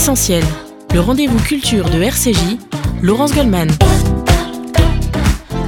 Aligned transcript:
Essentiel, 0.00 0.42
le 0.94 1.00
rendez-vous 1.00 1.38
culture 1.40 1.90
de 1.90 2.00
RCJ, 2.00 2.56
Laurence 3.02 3.34
Goldman. 3.34 3.68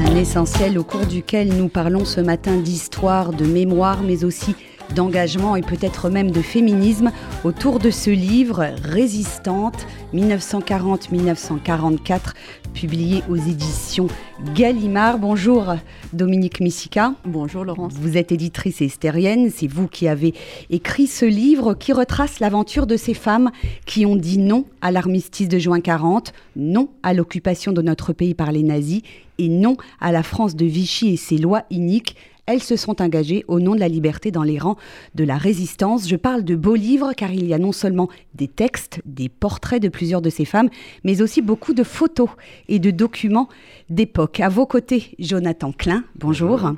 Un 0.06 0.16
essentiel 0.16 0.78
au 0.78 0.84
cours 0.84 1.04
duquel 1.04 1.48
nous 1.54 1.68
parlons 1.68 2.06
ce 2.06 2.22
matin 2.22 2.56
d'histoire, 2.56 3.34
de 3.34 3.44
mémoire, 3.44 4.00
mais 4.02 4.24
aussi 4.24 4.54
d'engagement 4.94 5.56
et 5.56 5.62
peut-être 5.62 6.10
même 6.10 6.30
de 6.30 6.42
féminisme 6.42 7.10
autour 7.44 7.78
de 7.78 7.90
ce 7.90 8.10
livre 8.10 8.66
Résistante 8.82 9.86
1940-1944 10.14 12.34
publié 12.72 13.22
aux 13.28 13.36
éditions 13.36 14.08
Gallimard. 14.54 15.18
Bonjour 15.18 15.74
Dominique 16.12 16.60
Missica. 16.60 17.14
Bonjour 17.24 17.64
Laurence. 17.64 17.94
Vous 17.94 18.16
êtes 18.16 18.32
éditrice 18.32 18.80
et 18.80 18.86
hystérienne, 18.86 19.50
c'est 19.54 19.66
vous 19.66 19.88
qui 19.88 20.08
avez 20.08 20.34
écrit 20.70 21.06
ce 21.06 21.24
livre 21.24 21.74
qui 21.74 21.92
retrace 21.92 22.40
l'aventure 22.40 22.86
de 22.86 22.96
ces 22.96 23.14
femmes 23.14 23.50
qui 23.86 24.06
ont 24.06 24.16
dit 24.16 24.38
non 24.38 24.64
à 24.80 24.90
l'armistice 24.90 25.48
de 25.48 25.58
juin 25.58 25.80
40, 25.80 26.32
non 26.56 26.88
à 27.02 27.14
l'occupation 27.14 27.72
de 27.72 27.82
notre 27.82 28.12
pays 28.12 28.34
par 28.34 28.52
les 28.52 28.62
nazis 28.62 29.02
et 29.38 29.48
non 29.48 29.76
à 30.00 30.12
la 30.12 30.22
France 30.22 30.56
de 30.56 30.66
Vichy 30.66 31.14
et 31.14 31.16
ses 31.16 31.38
lois 31.38 31.62
iniques 31.70 32.16
elles 32.46 32.62
se 32.62 32.76
sont 32.76 33.00
engagées 33.00 33.44
au 33.48 33.60
nom 33.60 33.74
de 33.74 33.80
la 33.80 33.88
liberté 33.88 34.30
dans 34.30 34.42
les 34.42 34.58
rangs 34.58 34.76
de 35.14 35.24
la 35.24 35.36
résistance. 35.36 36.08
Je 36.08 36.16
parle 36.16 36.44
de 36.44 36.56
beaux 36.56 36.74
livres 36.74 37.12
car 37.16 37.32
il 37.32 37.46
y 37.46 37.54
a 37.54 37.58
non 37.58 37.72
seulement 37.72 38.08
des 38.34 38.48
textes, 38.48 39.00
des 39.04 39.28
portraits 39.28 39.82
de 39.82 39.88
plusieurs 39.88 40.22
de 40.22 40.30
ces 40.30 40.44
femmes, 40.44 40.68
mais 41.04 41.22
aussi 41.22 41.42
beaucoup 41.42 41.74
de 41.74 41.84
photos 41.84 42.28
et 42.68 42.78
de 42.78 42.90
documents 42.90 43.48
d'époque. 43.90 44.40
À 44.40 44.48
vos 44.48 44.66
côtés, 44.66 45.14
Jonathan 45.18 45.72
Klein. 45.72 46.04
Bonjour. 46.16 46.72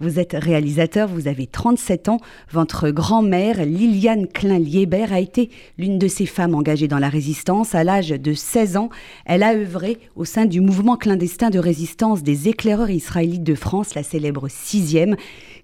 Vous 0.00 0.18
êtes 0.18 0.36
réalisateur, 0.38 1.08
vous 1.08 1.26
avez 1.26 1.46
37 1.46 2.10
ans. 2.10 2.20
Votre 2.50 2.90
grand-mère, 2.90 3.64
Liliane 3.64 4.26
Klein-Liébert, 4.28 5.14
a 5.14 5.20
été 5.20 5.48
l'une 5.78 5.98
de 5.98 6.08
ces 6.08 6.26
femmes 6.26 6.54
engagées 6.54 6.88
dans 6.88 6.98
la 6.98 7.08
résistance. 7.08 7.74
À 7.74 7.82
l'âge 7.82 8.10
de 8.10 8.34
16 8.34 8.76
ans, 8.76 8.90
elle 9.24 9.42
a 9.42 9.54
œuvré 9.54 9.98
au 10.14 10.26
sein 10.26 10.44
du 10.44 10.60
mouvement 10.60 10.98
clandestin 10.98 11.48
de 11.48 11.58
résistance 11.58 12.22
des 12.22 12.48
éclaireurs 12.48 12.90
israélites 12.90 13.42
de 13.42 13.54
France, 13.54 13.94
la 13.94 14.02
célèbre 14.02 14.48
sixième, 14.48 15.16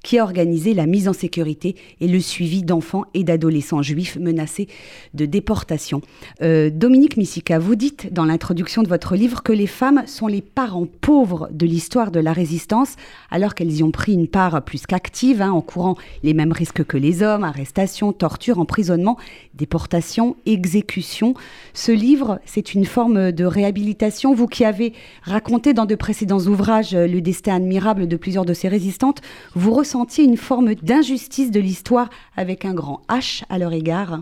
qui 0.06 0.20
a 0.20 0.22
organisé 0.22 0.72
la 0.72 0.86
mise 0.86 1.08
en 1.08 1.12
sécurité 1.12 1.74
et 2.00 2.06
le 2.06 2.20
suivi 2.20 2.62
d'enfants 2.62 3.06
et 3.12 3.24
d'adolescents 3.24 3.82
juifs 3.82 4.16
menacés 4.20 4.68
de 5.14 5.26
déportation. 5.26 6.00
Euh, 6.42 6.70
Dominique 6.70 7.16
Missika, 7.16 7.58
vous 7.58 7.74
dites 7.74 8.12
dans 8.12 8.24
l'introduction 8.24 8.84
de 8.84 8.88
votre 8.88 9.16
livre 9.16 9.42
que 9.42 9.50
les 9.50 9.66
femmes 9.66 10.04
sont 10.06 10.28
les 10.28 10.42
parents 10.42 10.86
pauvres 11.00 11.48
de 11.50 11.66
l'histoire 11.66 12.12
de 12.12 12.20
la 12.20 12.32
résistance, 12.32 12.94
alors 13.32 13.56
qu'elles 13.56 13.74
y 13.74 13.82
ont 13.82 13.90
pris 13.90 14.12
une 14.12 14.28
part 14.28 14.62
plus 14.62 14.86
qu'active, 14.86 15.42
hein, 15.42 15.50
en 15.50 15.60
courant 15.60 15.96
les 16.22 16.34
mêmes 16.34 16.52
risques 16.52 16.84
que 16.84 16.96
les 16.96 17.24
hommes, 17.24 17.42
arrestation, 17.42 18.12
torture, 18.12 18.60
emprisonnement, 18.60 19.16
déportation, 19.54 20.36
exécution. 20.46 21.34
Ce 21.74 21.90
livre, 21.90 22.38
c'est 22.44 22.74
une 22.74 22.84
forme 22.84 23.32
de 23.32 23.44
réhabilitation. 23.44 24.34
Vous 24.34 24.46
qui 24.46 24.64
avez 24.64 24.92
raconté 25.22 25.74
dans 25.74 25.84
de 25.84 25.96
précédents 25.96 26.46
ouvrages 26.46 26.94
le 26.94 27.20
destin 27.20 27.56
admirable 27.56 28.06
de 28.06 28.16
plusieurs 28.16 28.44
de 28.44 28.54
ces 28.54 28.68
résistantes, 28.68 29.20
vous 29.56 29.72
une 30.18 30.36
forme 30.36 30.74
d'injustice 30.74 31.50
de 31.50 31.60
l'histoire 31.60 32.10
avec 32.36 32.64
un 32.64 32.74
grand 32.74 33.02
H 33.08 33.44
à 33.48 33.58
leur 33.58 33.72
égard 33.72 34.20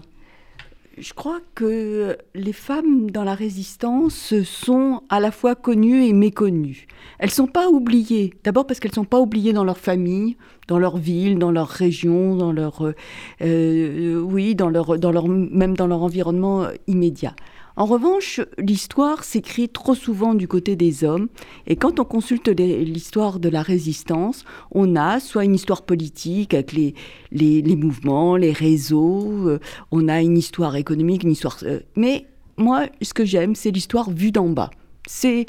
je 0.99 1.13
crois 1.13 1.41
que 1.55 2.17
les 2.35 2.53
femmes 2.53 3.11
dans 3.11 3.25
la 3.25 3.35
résistance 3.35 4.43
sont 4.43 5.03
à 5.09 5.19
la 5.19 5.31
fois 5.31 5.55
connues 5.55 6.05
et 6.05 6.13
méconnues. 6.13 6.87
Elles 7.19 7.31
ne 7.31 7.35
sont 7.35 7.47
pas 7.47 7.69
oubliées. 7.69 8.35
D'abord 8.45 8.67
parce 8.67 8.81
qu'elles 8.81 8.93
ne 8.93 8.97
sont 8.97 9.05
pas 9.05 9.19
oubliées 9.19 9.53
dans 9.53 9.65
leur 9.65 9.79
famille, 9.79 10.37
dans 10.69 10.79
leur 10.79 10.97
ville, 10.97 11.39
dans 11.39 11.51
leur 11.51 11.69
région, 11.69 12.37
dans 12.37 12.53
leur, 12.53 12.87
euh, 12.87 12.95
euh, 13.43 14.21
oui, 14.21 14.55
dans 14.55 14.69
leur, 14.69 14.99
dans 14.99 15.11
leur, 15.11 15.27
même 15.29 15.77
dans 15.77 15.87
leur 15.87 16.03
environnement 16.03 16.67
immédiat. 16.87 17.35
En 17.77 17.87
revanche, 17.87 18.41
l'histoire 18.57 19.25
s'écrit 19.25 19.69
trop 19.69 19.97
souvent 19.97 20.35
du 20.35 20.47
côté 20.47 20.77
des 20.77 21.03
hommes, 21.03 21.29
et 21.67 21.75
quand 21.75 21.99
on 21.99 22.05
consulte 22.05 22.49
l'histoire 22.49 23.41
de 23.41 23.49
la 23.49 23.63
résistance, 23.63 24.45
on 24.71 24.95
a 24.95 25.19
soit 25.19 25.45
une 25.45 25.57
histoire 25.57 25.83
politique 25.83 26.55
avec 26.55 26.73
les, 26.73 27.77
mouvements, 27.77 28.37
les 28.37 28.53
réseaux, 28.53 29.49
euh, 29.49 29.59
on 29.91 30.09
a 30.09 30.23
une 30.23 30.39
histoire 30.39 30.77
économique, 30.77 31.25
une 31.25 31.33
histoire... 31.33 31.59
Euh, 31.65 31.81
mais 31.97 32.27
moi, 32.57 32.87
ce 33.03 33.13
que 33.13 33.25
j'aime, 33.25 33.57
c'est 33.57 33.73
l'histoire 33.73 34.09
vue 34.11 34.31
d'en 34.31 34.49
bas. 34.49 34.71
C'est 35.09 35.47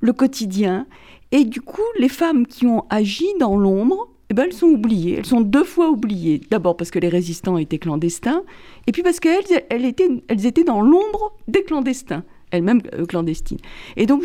le 0.00 0.12
quotidien, 0.12 0.88
et 1.30 1.44
du 1.44 1.60
coup, 1.60 1.82
les 2.00 2.08
femmes 2.08 2.48
qui 2.48 2.66
ont 2.66 2.84
agi 2.90 3.26
dans 3.38 3.56
l'ombre, 3.56 4.08
eh 4.30 4.34
ben, 4.34 4.44
elles 4.44 4.52
sont 4.52 4.68
oubliées. 4.68 5.16
Elles 5.18 5.26
sont 5.26 5.40
deux 5.40 5.64
fois 5.64 5.90
oubliées. 5.90 6.40
D'abord 6.50 6.76
parce 6.76 6.90
que 6.90 6.98
les 6.98 7.08
résistants 7.08 7.58
étaient 7.58 7.78
clandestins, 7.78 8.42
et 8.86 8.92
puis 8.92 9.02
parce 9.02 9.20
qu'elles 9.20 9.64
elles 9.68 9.84
étaient, 9.84 10.08
elles 10.28 10.46
étaient 10.46 10.64
dans 10.64 10.80
l'ombre 10.80 11.36
des 11.48 11.64
clandestins, 11.64 12.22
elles-mêmes 12.52 12.80
euh, 12.94 13.06
clandestines. 13.06 13.58
Et 13.96 14.06
donc, 14.06 14.22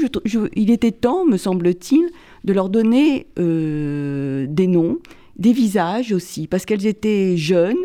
il 0.56 0.70
était 0.70 0.92
temps, 0.92 1.26
me 1.26 1.38
semble-t-il, 1.38 2.10
de 2.44 2.54
leur 2.54 2.70
donner 2.70 3.26
euh, 3.40 4.46
des 4.48 4.68
noms, 4.68 5.00
des 5.38 5.54
visages 5.54 6.14
aussi, 6.14 6.48
parce 6.48 6.66
qu'elles 6.66 6.86
étaient 6.86 7.36
jeunes, 7.36 7.78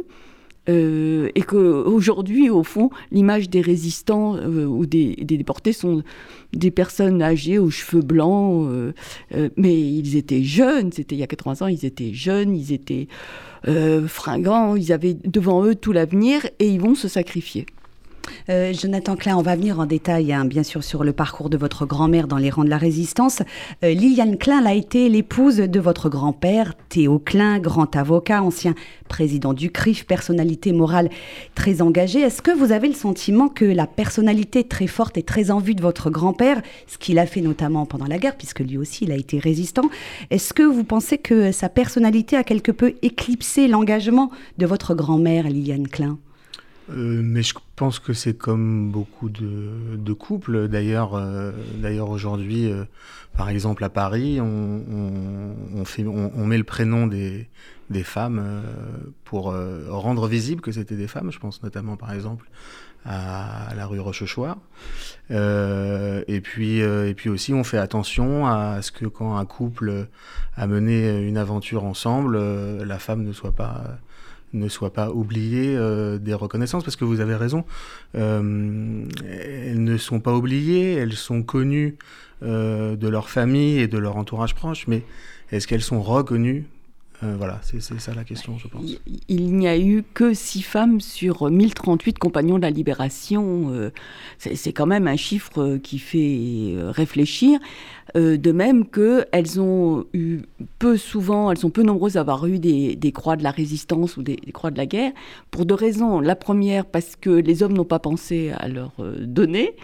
euh, 0.68 1.30
et 1.34 1.42
qu'aujourd'hui, 1.42 2.50
au 2.50 2.62
fond, 2.62 2.90
l'image 3.10 3.48
des 3.48 3.60
résistants 3.60 4.36
euh, 4.36 4.66
ou 4.66 4.86
des, 4.86 5.16
déportés 5.16 5.72
sont 5.72 6.02
des 6.52 6.70
personnes 6.70 7.22
âgées 7.22 7.58
aux 7.58 7.70
cheveux 7.70 8.02
blancs, 8.02 8.68
euh, 8.70 8.92
mais 9.56 9.80
ils 9.80 10.16
étaient 10.16 10.42
jeunes, 10.42 10.92
c'était 10.92 11.14
il 11.14 11.18
y 11.18 11.22
a 11.22 11.26
80 11.26 11.66
ans, 11.66 11.68
ils 11.68 11.84
étaient 11.84 12.12
jeunes, 12.12 12.56
ils 12.56 12.72
étaient 12.72 13.08
fringants, 14.06 14.74
ils 14.74 14.90
avaient 14.90 15.12
devant 15.12 15.64
eux 15.64 15.74
tout 15.74 15.92
l'avenir 15.92 16.46
et 16.58 16.68
ils 16.68 16.80
vont 16.80 16.94
se 16.94 17.08
sacrifier. 17.08 17.66
Euh, 18.48 18.72
Jonathan 18.72 19.16
Klein, 19.16 19.36
on 19.36 19.42
va 19.42 19.56
venir 19.56 19.78
en 19.78 19.86
détail, 19.86 20.32
hein, 20.32 20.44
bien 20.44 20.62
sûr, 20.62 20.82
sur 20.82 21.04
le 21.04 21.12
parcours 21.12 21.50
de 21.50 21.56
votre 21.56 21.86
grand-mère 21.86 22.26
dans 22.26 22.36
les 22.36 22.50
rangs 22.50 22.64
de 22.64 22.70
la 22.70 22.78
résistance. 22.78 23.42
Euh, 23.84 23.92
Liliane 23.92 24.36
Klein 24.38 24.64
a 24.66 24.74
été 24.74 25.08
l'épouse 25.08 25.56
de 25.56 25.80
votre 25.80 26.08
grand-père, 26.08 26.74
Théo 26.88 27.18
Klein, 27.18 27.58
grand 27.58 27.94
avocat, 27.96 28.42
ancien 28.42 28.74
président 29.08 29.52
du 29.52 29.70
CRIF, 29.70 30.06
personnalité 30.06 30.72
morale 30.72 31.10
très 31.54 31.82
engagée. 31.82 32.20
Est-ce 32.20 32.42
que 32.42 32.50
vous 32.50 32.72
avez 32.72 32.88
le 32.88 32.94
sentiment 32.94 33.48
que 33.48 33.64
la 33.64 33.86
personnalité 33.86 34.64
très 34.64 34.86
forte 34.86 35.18
et 35.18 35.22
très 35.22 35.50
en 35.50 35.58
vue 35.58 35.74
de 35.74 35.82
votre 35.82 36.10
grand-père, 36.10 36.62
ce 36.86 36.98
qu'il 36.98 37.18
a 37.18 37.26
fait 37.26 37.40
notamment 37.40 37.86
pendant 37.86 38.06
la 38.06 38.18
guerre, 38.18 38.36
puisque 38.36 38.60
lui 38.60 38.78
aussi 38.78 39.04
il 39.04 39.12
a 39.12 39.16
été 39.16 39.38
résistant, 39.38 39.90
est-ce 40.30 40.52
que 40.52 40.62
vous 40.62 40.84
pensez 40.84 41.18
que 41.18 41.52
sa 41.52 41.68
personnalité 41.68 42.36
a 42.36 42.44
quelque 42.44 42.72
peu 42.72 42.94
éclipsé 43.02 43.68
l'engagement 43.68 44.30
de 44.58 44.66
votre 44.66 44.94
grand-mère, 44.94 45.44
Liliane 45.44 45.88
Klein? 45.88 46.18
Euh, 46.92 47.20
mais 47.22 47.42
je 47.42 47.54
pense 47.76 47.98
que 47.98 48.12
c'est 48.12 48.36
comme 48.36 48.90
beaucoup 48.90 49.28
de, 49.28 50.12
couples. 50.12 50.68
D'ailleurs, 50.68 51.14
euh, 51.14 51.52
d'ailleurs 51.76 52.10
aujourd'hui, 52.10 52.70
euh, 52.70 52.84
par 53.36 53.48
exemple 53.48 53.84
à 53.84 53.88
Paris, 53.88 54.40
on, 54.40 55.84
met 56.46 56.58
le 56.58 56.64
prénom 56.64 57.06
des, 57.06 57.48
femmes 58.02 58.62
pour 59.24 59.54
rendre 59.88 60.26
visible 60.26 60.60
que 60.60 60.72
c'était 60.72 60.96
des 60.96 61.06
femmes. 61.06 61.30
Je 61.30 61.38
pense 61.38 61.62
notamment, 61.62 61.96
par 61.96 62.12
exemple, 62.12 62.48
à, 63.04 63.72
la 63.76 63.86
rue 63.86 64.00
Rochechouart. 64.00 64.58
et 65.30 66.40
puis, 66.42 66.78
et 66.80 67.14
puis 67.14 67.30
aussi, 67.30 67.54
on 67.54 67.64
fait 67.64 67.78
attention 67.78 68.46
à 68.46 68.82
ce 68.82 68.90
que 68.90 69.06
quand 69.06 69.36
un 69.36 69.46
couple 69.46 70.08
a 70.56 70.66
mené 70.66 71.20
une 71.20 71.38
aventure 71.38 71.84
ensemble, 71.84 72.38
la 72.82 72.98
femme 72.98 73.22
ne 73.22 73.32
soit 73.32 73.52
pas 73.52 73.98
ne 74.52 74.68
soient 74.68 74.92
pas 74.92 75.10
oubliées 75.10 75.76
euh, 75.76 76.18
des 76.18 76.34
reconnaissances, 76.34 76.84
parce 76.84 76.96
que 76.96 77.04
vous 77.04 77.20
avez 77.20 77.34
raison, 77.34 77.64
euh, 78.16 79.04
elles 79.28 79.82
ne 79.82 79.96
sont 79.96 80.20
pas 80.20 80.34
oubliées, 80.34 80.94
elles 80.94 81.12
sont 81.12 81.42
connues 81.42 81.96
euh, 82.42 82.96
de 82.96 83.08
leur 83.08 83.30
famille 83.30 83.78
et 83.78 83.88
de 83.88 83.98
leur 83.98 84.16
entourage 84.16 84.54
proche, 84.54 84.86
mais 84.86 85.02
est-ce 85.52 85.66
qu'elles 85.66 85.82
sont 85.82 86.02
reconnues 86.02 86.64
euh, 87.22 87.34
voilà, 87.36 87.60
c'est 87.62 87.80
ça 87.80 88.14
la 88.14 88.24
question, 88.24 88.56
je 88.56 88.66
pense. 88.68 88.82
Il, 89.28 89.56
n'y 89.56 89.68
a 89.68 89.78
eu 89.78 90.02
que 90.14 90.32
six 90.32 90.62
femmes 90.62 91.00
sur 91.00 91.50
1038 91.50 92.18
compagnons 92.18 92.56
de 92.56 92.62
la 92.62 92.70
libération. 92.70 93.70
Euh, 93.70 93.90
c'est 94.38 94.72
quand 94.72 94.86
même 94.86 95.06
un 95.06 95.16
chiffre 95.16 95.76
qui 95.76 95.98
fait 95.98 96.74
euh, 96.76 96.90
réfléchir. 96.90 97.60
de 98.14 98.52
même 98.52 98.86
qu'elles 98.86 99.60
ont 99.60 100.06
eu 100.14 100.40
peu 100.78 100.96
souvent, 100.96 101.50
elles 101.50 101.58
sont 101.58 101.70
peu 101.70 101.82
nombreuses 101.82 102.16
à 102.16 102.20
avoir 102.20 102.46
eu 102.46 102.58
des, 102.58 103.12
croix 103.12 103.36
de 103.36 103.42
la 103.42 103.50
résistance 103.50 104.16
ou 104.16 104.22
des, 104.22 104.36
croix 104.52 104.70
de 104.70 104.78
la 104.78 104.86
guerre, 104.86 105.12
pour 105.50 105.66
deux 105.66 105.74
raisons. 105.74 106.20
La 106.20 106.36
première, 106.36 106.86
parce 106.86 107.16
que 107.16 107.30
les 107.30 107.62
hommes 107.62 107.74
n'ont 107.74 107.84
pas 107.84 107.98
pensé 108.00 108.50
à 108.56 108.66
leur 108.66 108.92
donner. 109.20 109.76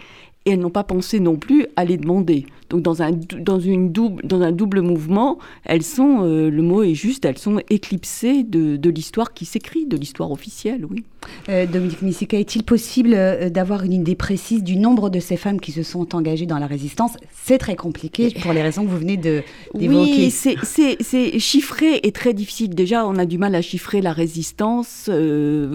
Et 0.47 0.51
elles 0.51 0.59
n'ont 0.59 0.69
pas 0.69 0.85
pensé 0.85 1.19
non 1.19 1.35
plus 1.35 1.67
à 1.75 1.83
les 1.83 1.97
demander. 1.97 2.45
Donc 2.69 2.81
dans 2.81 3.01
un, 3.01 3.11
dans 3.11 3.59
une 3.59 3.91
double, 3.91 4.25
dans 4.25 4.41
un 4.41 4.53
double 4.53 4.81
mouvement, 4.81 5.39
elles 5.65 5.83
sont, 5.83 6.23
euh, 6.23 6.49
le 6.49 6.61
mot 6.61 6.83
est 6.83 6.93
juste, 6.93 7.25
elles 7.25 7.37
sont 7.37 7.59
éclipsées 7.69 8.43
de, 8.43 8.77
de 8.77 8.89
l'histoire 8.89 9.33
qui 9.33 9.43
s'écrit, 9.43 9.85
de 9.85 9.97
l'histoire 9.97 10.31
officielle, 10.31 10.85
oui. 10.89 11.03
Euh, 11.49 11.65
Dominique 11.65 12.01
Missika, 12.01 12.39
est-il 12.39 12.63
possible 12.63 13.13
euh, 13.13 13.49
d'avoir 13.49 13.83
une 13.83 13.91
idée 13.91 14.15
précise 14.15 14.63
du 14.63 14.77
nombre 14.77 15.09
de 15.09 15.19
ces 15.19 15.35
femmes 15.35 15.59
qui 15.59 15.73
se 15.73 15.83
sont 15.83 16.15
engagées 16.15 16.45
dans 16.45 16.59
la 16.59 16.67
résistance? 16.67 17.17
C'est 17.33 17.57
très 17.57 17.75
compliqué 17.75 18.33
pour 18.41 18.53
les 18.53 18.61
raisons 18.61 18.85
que 18.85 18.89
vous 18.89 18.99
venez 18.99 19.17
de, 19.17 19.43
d'évoquer. 19.73 20.29
Oui, 20.29 20.31
c'est, 20.31 21.39
chiffré 21.39 21.99
et 22.03 22.13
très 22.13 22.33
difficile. 22.33 22.73
Déjà, 22.73 23.05
on 23.05 23.17
a 23.17 23.25
du 23.25 23.37
mal 23.37 23.53
à 23.53 23.61
chiffrer 23.61 24.01
la 24.01 24.13
résistance, 24.13 25.09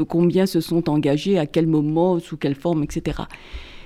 combien 0.08 0.46
se 0.46 0.62
sont 0.62 0.88
engagées, 0.88 1.38
à 1.38 1.44
quel 1.44 1.66
moment, 1.66 2.19
sous 2.20 2.38
quelle 2.38 2.54
forme, 2.54 2.82
etc. 2.82 3.22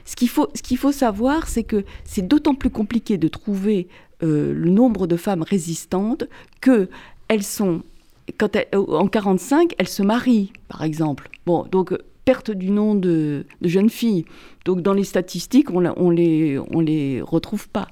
Ce 0.07 0.17
qu'il 0.17 0.29
faut, 0.29 0.49
ce 0.55 0.63
qu'il 0.63 0.79
faut 0.79 0.93
savoir, 0.93 1.49
c'est 1.49 1.65
que 1.65 1.85
c'est 2.05 2.27
d'autant 2.27 2.55
plus 2.55 2.71
compliqué 2.71 3.19
de 3.19 3.29
trouver 3.29 3.89
euh, 4.23 4.55
le 4.55 4.71
nombre 4.71 5.07
de 5.07 5.17
femmes 5.17 5.43
résistantes 5.43 6.25
que 6.63 6.89
elles 7.29 7.43
sont, 7.43 7.83
quand 8.39 8.57
elles, 8.57 8.69
en 8.73 9.09
45, 9.09 9.75
elles 9.79 9.89
se 9.89 10.03
marient, 10.03 10.53
par 10.69 10.85
exemple. 10.85 11.29
Bon, 11.45 11.67
donc 11.71 11.93
perte 12.25 12.51
du 12.51 12.71
nom 12.71 12.95
de, 12.95 13.45
de 13.61 13.69
jeunes 13.69 13.91
filles. 13.91 14.25
Donc 14.65 14.81
dans 14.81 14.95
les 14.95 15.05
statistiques, 15.05 15.71
on, 15.71 15.85
on 15.97 16.11
les, 16.11 16.59
on 16.71 16.81
les 16.81 17.21
retrouve 17.21 17.69
pas. 17.69 17.89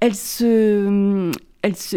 Elles 0.00 0.14
se, 0.14 1.30
elles 1.62 1.76
se, 1.76 1.96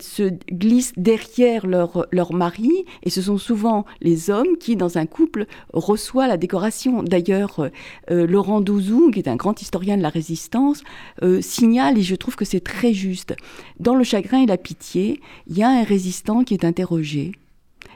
se, 0.00 0.30
glissent 0.52 0.92
derrière 0.96 1.66
leur, 1.66 2.06
leur 2.10 2.32
mari, 2.32 2.84
et 3.02 3.10
ce 3.10 3.22
sont 3.22 3.38
souvent 3.38 3.84
les 4.00 4.30
hommes 4.30 4.56
qui, 4.58 4.76
dans 4.76 4.98
un 4.98 5.06
couple, 5.06 5.46
reçoivent 5.72 6.28
la 6.28 6.36
décoration. 6.36 7.02
D'ailleurs, 7.02 7.70
euh, 8.10 8.26
Laurent 8.26 8.60
Douzou, 8.60 9.10
qui 9.10 9.20
est 9.20 9.28
un 9.28 9.36
grand 9.36 9.60
historien 9.62 9.96
de 9.96 10.02
la 10.02 10.08
résistance, 10.08 10.82
euh, 11.22 11.40
signale, 11.40 11.98
et 11.98 12.02
je 12.02 12.16
trouve 12.16 12.36
que 12.36 12.44
c'est 12.44 12.60
très 12.60 12.92
juste, 12.92 13.34
dans 13.78 13.94
Le 13.94 14.04
chagrin 14.04 14.42
et 14.42 14.46
la 14.46 14.58
pitié, 14.58 15.20
il 15.46 15.56
y 15.56 15.62
a 15.62 15.68
un 15.68 15.84
résistant 15.84 16.42
qui 16.42 16.54
est 16.54 16.64
interrogé 16.64 17.32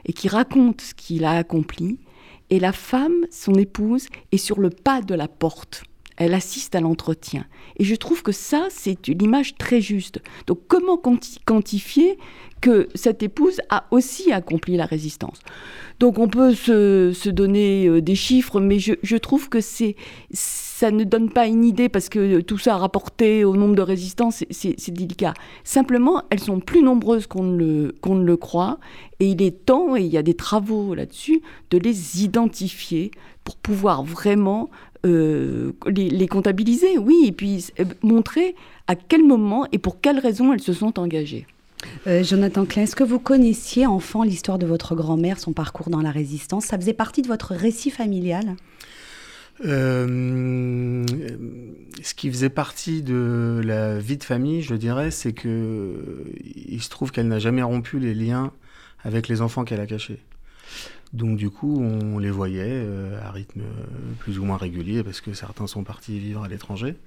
et 0.05 0.13
qui 0.13 0.29
raconte 0.29 0.81
ce 0.81 0.93
qu'il 0.93 1.25
a 1.25 1.31
accompli, 1.31 1.99
et 2.49 2.59
la 2.59 2.71
femme, 2.71 3.25
son 3.29 3.53
épouse, 3.55 4.07
est 4.31 4.37
sur 4.37 4.59
le 4.59 4.69
pas 4.69 5.01
de 5.01 5.13
la 5.13 5.27
porte 5.27 5.83
elle 6.19 6.33
assiste 6.33 6.75
à 6.75 6.81
l'entretien. 6.81 7.45
Et 7.77 7.85
je 7.85 7.95
trouve 7.95 8.21
que 8.21 8.33
ça, 8.33 8.67
c'est 8.69 9.07
une 9.07 9.23
image 9.23 9.55
très 9.55 9.81
juste. 9.81 10.21
Donc 10.45 10.59
comment 10.67 11.01
quantifier 11.45 12.19
que 12.61 12.89
cette 12.93 13.23
épouse 13.23 13.61
a 13.69 13.85
aussi 13.89 14.31
accompli 14.33 14.75
la 14.75 14.85
résistance? 14.85 15.39
Donc 15.99 16.19
on 16.19 16.27
peut 16.27 16.53
se, 16.53 17.29
donner 17.29 17.87
euh, 17.87 18.01
des 18.01 18.15
chiffres, 18.15 18.59
mais 18.59 18.79
je, 18.79 19.17
trouve 19.17 19.49
que 19.49 19.59
ça 19.61 20.91
ne 20.91 21.03
donne 21.03 21.29
pas 21.29 21.47
une 21.47 21.65
idée 21.65 21.89
parce 21.89 22.09
que 22.09 22.41
tout 22.41 22.57
ça 22.57 22.77
rapporté 22.77 23.43
au 23.43 23.55
nombre 23.55 23.75
de 23.75 23.81
résistances, 23.81 24.43
c'est 24.49 24.91
délicat. 24.91 25.33
Simplement, 25.63 26.23
elles 26.29 26.39
sont 26.39 26.59
plus 26.59 26.81
nombreuses 26.81 27.27
qu'on 27.27 27.43
ne 27.43 27.91
le 28.23 28.37
croit 28.37 28.79
et 29.19 29.27
il 29.27 29.41
est 29.41 29.65
temps, 29.65 29.97
et 29.97 30.01
il 30.01 30.07
y 30.07 30.17
a 30.17 30.23
des 30.23 30.33
travaux 30.33 30.95
là-dessus, 30.95 31.41
de 31.71 31.77
les 31.77 32.23
identifier 32.23 33.11
pour 33.43 33.57
pouvoir 33.57 34.03
vraiment 34.03 34.69
euh, 35.05 35.71
les, 35.87 36.27
comptabiliser, 36.27 36.97
oui, 36.97 37.23
et 37.25 37.31
puis 37.31 37.67
euh, 37.79 37.85
montrer 38.01 38.55
à 38.87 38.95
quel 38.95 39.23
moment 39.23 39.65
et 39.71 39.77
pour 39.77 40.01
quelles 40.01 40.19
raisons 40.19 40.51
elles 40.51 40.59
se 40.59 40.73
sont 40.73 40.99
engagées. 40.99 41.47
Euh, 42.07 42.21
Jonathan 42.21 42.65
Klein, 42.65 42.83
est-ce 42.83 42.97
que 42.97 43.05
vous 43.05 43.19
connaissiez 43.19 43.85
enfant 43.85 44.23
l'histoire 44.23 44.59
de 44.59 44.65
votre 44.65 44.95
grand-mère, 44.95 45.39
son 45.39 45.53
parcours 45.53 45.89
dans 45.89 46.01
la 46.01 46.11
résistance? 46.11 46.65
Ça 46.65 46.77
faisait 46.77 46.91
partie 46.91 47.21
de 47.21 47.27
votre 47.27 47.55
récit 47.55 47.91
familial? 47.91 48.55
Ce 49.61 49.73
qui 52.15 52.29
faisait 52.29 52.49
partie 52.49 53.01
de 53.01 53.61
la 53.63 53.99
vie 53.99 54.17
de 54.17 54.23
famille, 54.23 54.61
je 54.61 54.75
dirais, 54.75 55.11
c'est 55.11 55.33
que 55.33 56.25
il 56.45 56.81
se 56.81 56.89
trouve 56.89 57.11
qu'elle 57.11 57.27
n'a 57.27 57.39
jamais 57.39 57.61
rompu 57.61 57.99
les 57.99 58.13
liens 58.13 58.53
avec 59.03 59.27
les 59.27 59.41
enfants 59.41 59.65
qu'elle 59.65 59.81
a 59.81 59.85
cachés. 59.85 60.19
Donc 61.13 61.37
du 61.37 61.49
coup, 61.49 61.81
on 61.81 62.19
les 62.19 62.29
voyait 62.29 62.83
euh, 62.85 63.19
à 63.23 63.31
rythme 63.31 63.61
euh, 63.61 64.13
plus 64.19 64.37
ou 64.37 64.45
moins 64.45 64.57
régulier 64.57 65.03
parce 65.03 65.21
que 65.21 65.33
certains 65.33 65.65
sont 65.65 65.83
partis 65.83 66.19
vivre 66.19 66.43
à 66.43 66.47
l'étranger. 66.47 66.97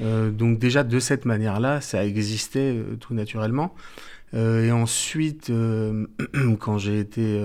Euh, 0.00 0.30
donc 0.30 0.58
déjà 0.58 0.84
de 0.84 1.00
cette 1.00 1.24
manière-là, 1.24 1.80
ça 1.80 2.04
existait 2.04 2.76
tout 3.00 3.14
naturellement. 3.14 3.74
et 4.32 4.70
ensuite, 4.70 5.52
quand 6.60 6.78
j'ai 6.78 7.00
été 7.00 7.38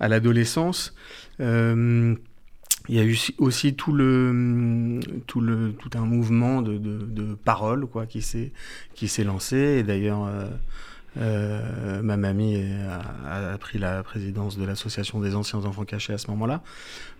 à, 0.00 0.08
l'adolescence, 0.08 0.94
il 1.38 2.16
y 2.88 2.98
a 2.98 3.04
eu 3.04 3.16
aussi 3.38 3.74
tout 3.74 3.92
un 3.94 4.44
mouvement 6.04 6.60
de, 6.62 6.76
de, 6.76 6.98
de 6.98 7.34
paroles 7.34 7.86
quoi 7.86 8.06
qui 8.06 8.22
s'est 8.22 8.52
qui 8.94 9.08
s'est 9.08 9.24
lancé 9.24 9.56
et 9.56 9.82
d'ailleurs 9.82 10.26
euh, 11.16 12.02
ma 12.02 12.16
mamie 12.16 12.62
a, 13.26 13.56
pris 13.58 13.78
la 13.78 14.02
présidence 14.02 14.56
de 14.58 14.64
l'association 14.64 15.20
des 15.20 15.34
anciens 15.34 15.64
enfants 15.64 15.84
cachés 15.84 16.12
à 16.12 16.18
ce 16.18 16.30
moment-là. 16.30 16.62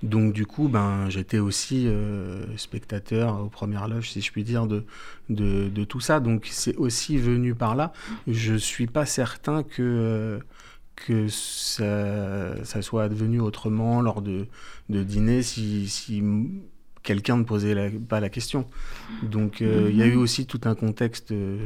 Donc 0.03 0.33
du 0.33 0.47
coup, 0.47 0.69
ben, 0.69 1.09
j'étais 1.09 1.39
aussi 1.39 1.87
euh, 1.87 2.45
spectateur 2.57 3.41
aux 3.41 3.49
premières 3.49 3.89
loges, 3.89 4.11
si 4.11 4.21
je 4.21 4.31
puis 4.31 4.45
dire, 4.45 4.67
de, 4.67 4.85
de, 5.31 5.85
tout 5.85 6.01
ça. 6.01 6.21
Donc 6.21 6.47
c'est 6.51 6.77
aussi 6.77 7.17
venu 7.19 7.55
par 7.55 7.75
là. 7.75 7.93
Je 8.27 8.55
suis 8.55 8.87
pas 8.87 9.07
certain 9.07 9.63
que 9.63 10.41
que 10.97 11.29
ça, 11.29 12.65
ça, 12.65 12.83
soit 12.83 13.09
devenu 13.09 13.41
autrement 13.41 14.03
lors 14.03 14.21
de, 14.21 14.49
de 14.89 15.05
dîners 15.05 15.45
si, 15.45 15.89
si 15.89 16.25
quelqu'un 17.09 17.39
ne 17.39 17.43
posait 17.43 17.91
pas 18.07 18.21
la 18.21 18.29
question. 18.29 18.67
Donc 19.23 19.63
euh, 19.63 19.89
il 19.91 19.97
y 19.97 20.03
a 20.03 20.07
eu 20.07 20.17
mhm. 20.17 20.23
aussi 20.23 20.45
tout 20.45 20.61
un 20.67 20.75
contexte 20.75 21.33
euh, 21.33 21.57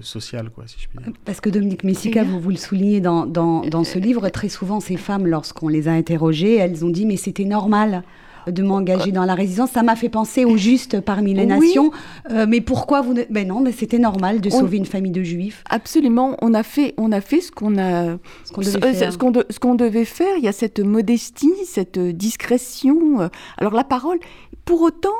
social, 0.00 0.50
quoi, 0.50 0.64
si 0.66 0.76
je 0.80 0.88
puis 0.88 0.98
dire. 0.98 1.12
Parce 1.24 1.40
que 1.40 1.50
Dominique 1.50 1.84
Messica, 1.84 2.24
vous, 2.24 2.40
vous 2.40 2.50
le 2.50 2.56
soulignez 2.56 3.00
dans, 3.00 3.24
dans, 3.24 3.60
dans 3.60 3.84
ce 3.84 4.00
livre, 4.00 4.28
très 4.30 4.48
souvent 4.48 4.80
ces 4.80 4.96
femmes, 4.96 5.28
lorsqu'on 5.28 5.68
les 5.68 5.86
a 5.86 5.92
interrogées, 5.92 6.56
elles 6.56 6.84
ont 6.84 6.90
dit 6.90 7.06
mais 7.06 7.16
c'était 7.16 7.44
normal 7.44 8.02
de 8.48 8.60
m'engager 8.64 9.12
dans 9.12 9.24
la 9.24 9.36
résistance. 9.36 9.70
Ça 9.70 9.84
m'a 9.84 9.94
fait 9.94 10.08
penser 10.08 10.44
au 10.44 10.56
juste 10.56 11.00
parmi 11.00 11.32
les 11.32 11.46
nations. 11.46 11.92
Euh, 12.32 12.46
mais 12.48 12.60
pourquoi 12.60 13.00
vous 13.00 13.14
ne... 13.14 13.22
Ben 13.30 13.46
non, 13.46 13.60
mais 13.60 13.70
c'était 13.70 14.00
normal 14.00 14.40
de 14.40 14.50
sauver 14.50 14.78
une 14.78 14.84
famille 14.84 15.12
de 15.12 15.22
juifs. 15.22 15.62
Absolument. 15.70 16.36
On 16.42 16.52
a 16.54 16.64
fait, 16.64 16.92
on 16.96 17.12
a 17.12 17.20
fait 17.20 17.40
ce 17.40 17.52
qu'on 17.52 17.78
a, 17.78 18.16
ce 18.42 18.52
qu'on 18.52 18.62
devait, 18.62 18.94
faire. 18.94 19.12
Ce 19.12 19.58
qu'on 19.60 19.74
devait 19.76 20.04
faire. 20.04 20.36
Il 20.38 20.42
y 20.42 20.48
a 20.48 20.52
cette 20.52 20.80
modestie, 20.80 21.52
cette 21.66 22.00
discrétion. 22.00 23.30
Alors 23.58 23.74
la 23.74 23.84
parole, 23.84 24.18
pour 24.64 24.82
autant, 24.82 25.14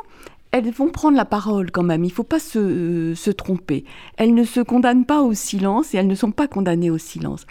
elles 0.52 0.70
vont 0.70 0.90
prendre 0.90 1.16
la 1.16 1.24
parole 1.24 1.70
quand 1.70 1.82
même, 1.82 2.04
il 2.04 2.08
ne 2.08 2.12
faut 2.12 2.22
pas 2.24 2.38
se, 2.38 3.30
tromper. 3.30 3.84
Elles 4.16 4.34
ne 4.34 4.44
se 4.44 4.60
condamnent 4.60 5.06
pas 5.06 5.22
au 5.22 5.32
silence 5.32 5.94
et 5.94 5.96
elles 5.96 6.06
ne 6.06 6.14
sont 6.14 6.30
pas 6.30 6.46
condamnées 6.46 6.90
au 6.90 6.98
silence. 6.98 7.46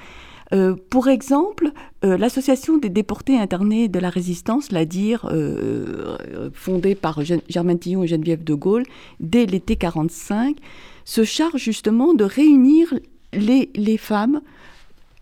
Euh, 0.53 0.75
pour 0.89 1.07
exemple, 1.07 1.71
euh, 2.03 2.17
l'association 2.17 2.77
des 2.77 2.89
déportés 2.89 3.39
internés 3.39 3.87
de 3.87 3.99
la 3.99 4.09
résistance, 4.09 4.71
la 4.71 4.85
DIR, 4.85 5.27
euh, 5.31 6.17
fondée 6.53 6.93
par 6.93 7.21
Germaine 7.49 7.79
Tillon 7.79 8.03
et 8.03 8.07
Geneviève 8.07 8.43
de 8.43 8.53
Gaulle, 8.53 8.83
dès 9.19 9.45
l'été 9.45 9.77
45, 9.77 10.57
se 11.05 11.23
charge 11.23 11.61
justement 11.61 12.13
de 12.13 12.25
réunir 12.25 12.93
les, 13.33 13.69
les 13.75 13.97
femmes 13.97 14.41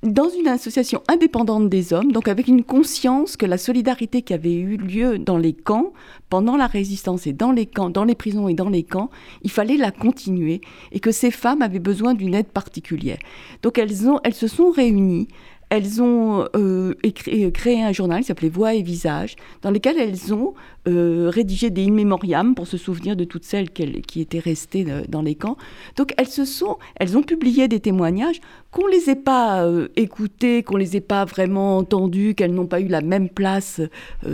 dans 0.01 0.29
une 0.29 0.47
association 0.47 1.01
indépendante 1.09 1.67
des 1.67 1.91
hommes, 1.91 2.13
donc 2.13 2.29
avec 2.29 2.47
une 2.47 2.63
conscience 2.63 3.35
que 3.35 3.45
la 3.45 3.57
solidarité 3.57 4.21
qui 4.21 4.33
avait 4.33 4.55
eu 4.55 4.77
lieu 4.77 5.19
dans 5.19 5.37
les 5.37 5.51
camps, 5.51 5.91
pendant 6.29 6.55
la 6.55 6.67
résistance 6.67 7.27
et 7.27 7.33
dans 7.33 7.51
les 7.51 7.65
camps, 7.65 7.89
dans 7.89 8.05
les 8.05 8.15
prisons 8.15 8.47
et 8.47 8.53
dans 8.53 8.69
les 8.69 8.83
camps, 8.83 9.09
il 9.41 9.51
fallait 9.51 9.75
la 9.75 9.91
continuer 9.91 10.61
et 10.93 11.01
que 11.01 11.11
ces 11.11 11.31
femmes 11.31 11.61
avaient 11.61 11.79
besoin 11.79 12.13
d'une 12.13 12.33
aide 12.33 12.47
particulière. 12.47 13.19
Donc 13.61 13.77
elles, 13.77 13.91
elles 14.23 14.33
se 14.33 14.47
sont 14.47 14.71
réunies, 14.71 15.27
elles 15.69 16.01
ont 16.01 16.47
euh, 16.55 16.95
écrit, 17.03 17.45
euh, 17.45 17.51
créé 17.51 17.81
un 17.83 17.91
journal 17.91 18.21
qui 18.21 18.27
s'appelait 18.27 18.49
Voix 18.49 18.73
et 18.73 18.81
Visage, 18.81 19.35
dans 19.61 19.69
lequel 19.69 19.97
elles 19.97 20.33
ont 20.33 20.55
euh, 20.87 21.29
rédigé 21.31 21.69
des 21.69 21.87
in 21.87 22.53
pour 22.53 22.67
se 22.67 22.77
souvenir 22.77 23.15
de 23.15 23.23
toutes 23.23 23.43
celles 23.43 23.69
qui 23.69 24.21
étaient 24.21 24.39
restées 24.39 24.85
dans 25.07 25.21
les 25.21 25.35
camps. 25.35 25.57
Donc 25.95 26.13
elles 26.17 26.27
se 26.27 26.45
sont, 26.45 26.77
elles 26.95 27.17
ont 27.17 27.21
publié 27.21 27.67
des 27.67 27.79
témoignages 27.79 28.41
qu'on 28.71 28.87
les 28.87 29.09
ait 29.09 29.15
pas 29.15 29.67
écoutés, 29.95 30.63
qu'on 30.63 30.77
les 30.77 30.97
ait 30.97 31.01
pas 31.01 31.25
vraiment 31.25 31.77
entendus, 31.77 32.33
qu'elles 32.35 32.53
n'ont 32.53 32.67
pas 32.67 32.81
eu 32.81 32.87
la 32.87 33.01
même 33.01 33.29
place, 33.29 33.81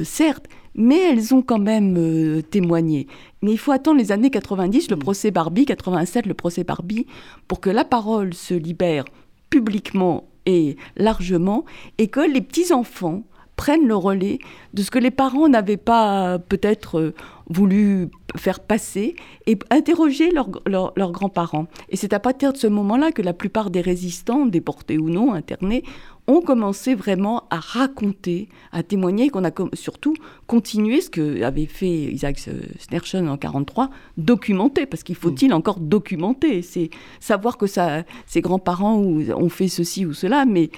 certes, 0.04 0.46
mais 0.76 1.00
elles 1.00 1.34
ont 1.34 1.42
quand 1.42 1.60
même 1.60 2.44
témoigné. 2.44 3.08
Mais 3.42 3.52
il 3.52 3.58
faut 3.58 3.72
attendre 3.72 3.98
les 3.98 4.12
années 4.12 4.30
90, 4.30 4.92
le 4.92 4.98
procès 4.98 5.32
Barbie, 5.32 5.66
87, 5.66 6.26
le 6.26 6.34
procès 6.34 6.64
Barbie, 6.64 7.08
pour 7.48 7.60
que 7.60 7.70
la 7.70 7.86
parole 7.86 8.34
se 8.34 8.54
libère 8.54 9.06
publiquement 9.50 10.26
et 10.46 10.78
largement, 10.96 11.66
et 11.98 12.08
que 12.08 12.20
les 12.20 12.42
petits-enfants 12.42 13.24
prennent 13.56 13.88
le 13.88 13.96
relais 13.96 14.40
de 14.74 14.84
ce 14.84 14.92
que 14.92 15.00
les 15.00 15.12
parents 15.12 15.48
n'avaient 15.48 15.78
pas 15.78 16.40
peut-être 16.40 17.00
euh, 17.00 17.14
voulu 17.50 18.10
faire 18.36 18.60
passer 18.60 19.16
et 19.46 19.58
interroger 19.70 20.32
leurs 20.32 21.12
grands-parents. 21.12 21.68
Et 21.90 21.96
c'est 21.96 22.14
à 22.14 22.20
partir 22.20 22.52
de 22.52 22.58
ce 22.58 22.68
moment-là 22.68 23.12
que 23.12 23.22
la 23.22 23.34
plupart 23.34 23.70
des 23.70 23.82
résistants, 23.82 24.46
déportés 24.46 24.98
ou 24.98 25.10
non, 25.10 25.34
internés, 25.34 25.84
ont 26.28 26.42
commencé 26.42 26.96
vraiment 26.96 27.44
à 27.50 27.60
raconter, 27.60 28.50
à 28.72 28.84
témoigner, 28.84 29.30
qu'on 29.30 29.44
a 29.44 29.52
surtout 29.74 30.16
continué 30.48 31.02
ce 31.02 31.10
que 31.10 31.42
avait 31.44 31.66
fait 31.66 31.88
Isaac 31.88 32.40
Snerchen 32.80 33.30
en 33.30 33.38
43, 33.38 33.90
documenter, 34.18 34.86
parce 34.86 35.04
qu'il 35.04 35.16
faut-il 35.16 35.50
mm. 35.50 35.54
encore 35.54 35.80
documenter, 35.80 36.62
c'est 36.62 36.90
savoir 37.20 37.58
que 37.58 37.68
ça, 37.68 38.04
ses 38.26 38.42
grands-parents 38.42 38.98
ont 38.98 39.50
fait 39.50 39.68
ceci 39.68 40.06
ou 40.06 40.14
cela, 40.14 40.46
mais 40.46 40.70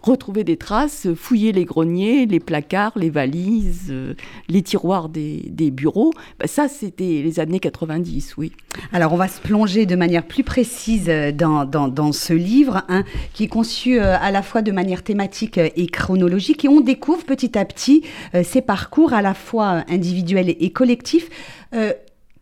retrouver 0.00 0.44
des 0.44 0.56
traces, 0.56 1.08
fouiller 1.14 1.52
les 1.52 1.64
greniers, 1.64 2.26
les 2.26 2.40
placards, 2.40 2.92
les 2.96 3.10
valises, 3.10 3.88
euh, 3.90 4.14
les 4.48 4.62
tiroirs 4.62 5.08
des, 5.08 5.70
bureaux. 5.70 6.12
Bah, 6.38 6.46
ça, 6.46 6.68
c'était 6.68 7.22
les 7.22 7.40
années 7.40 7.60
90, 7.60 8.36
oui. 8.36 8.52
Alors, 8.92 9.12
on 9.12 9.16
va 9.16 9.28
se 9.28 9.40
plonger 9.40 9.86
de 9.86 9.96
manière 9.96 10.24
plus 10.24 10.44
précise 10.44 11.08
euh, 11.08 11.32
dans, 11.32 11.64
dans, 11.64 12.12
ce 12.12 12.32
livre, 12.32 12.82
hein, 12.88 13.04
qui 13.32 13.44
est 13.44 13.48
conçu 13.48 14.00
euh, 14.00 14.16
à 14.18 14.30
la 14.30 14.42
fois 14.42 14.62
de 14.62 14.72
manière 14.72 15.02
thématique 15.02 15.58
et 15.58 15.86
chronologique, 15.86 16.64
et 16.64 16.68
on 16.68 16.80
découvre 16.80 17.24
petit 17.24 17.58
à 17.58 17.64
petit 17.64 18.02
ces 18.42 18.60
parcours 18.60 19.12
à 19.12 19.22
la 19.22 19.34
fois 19.34 19.84
individuels 19.88 20.54
et 20.58 20.70
collectifs. 20.70 21.28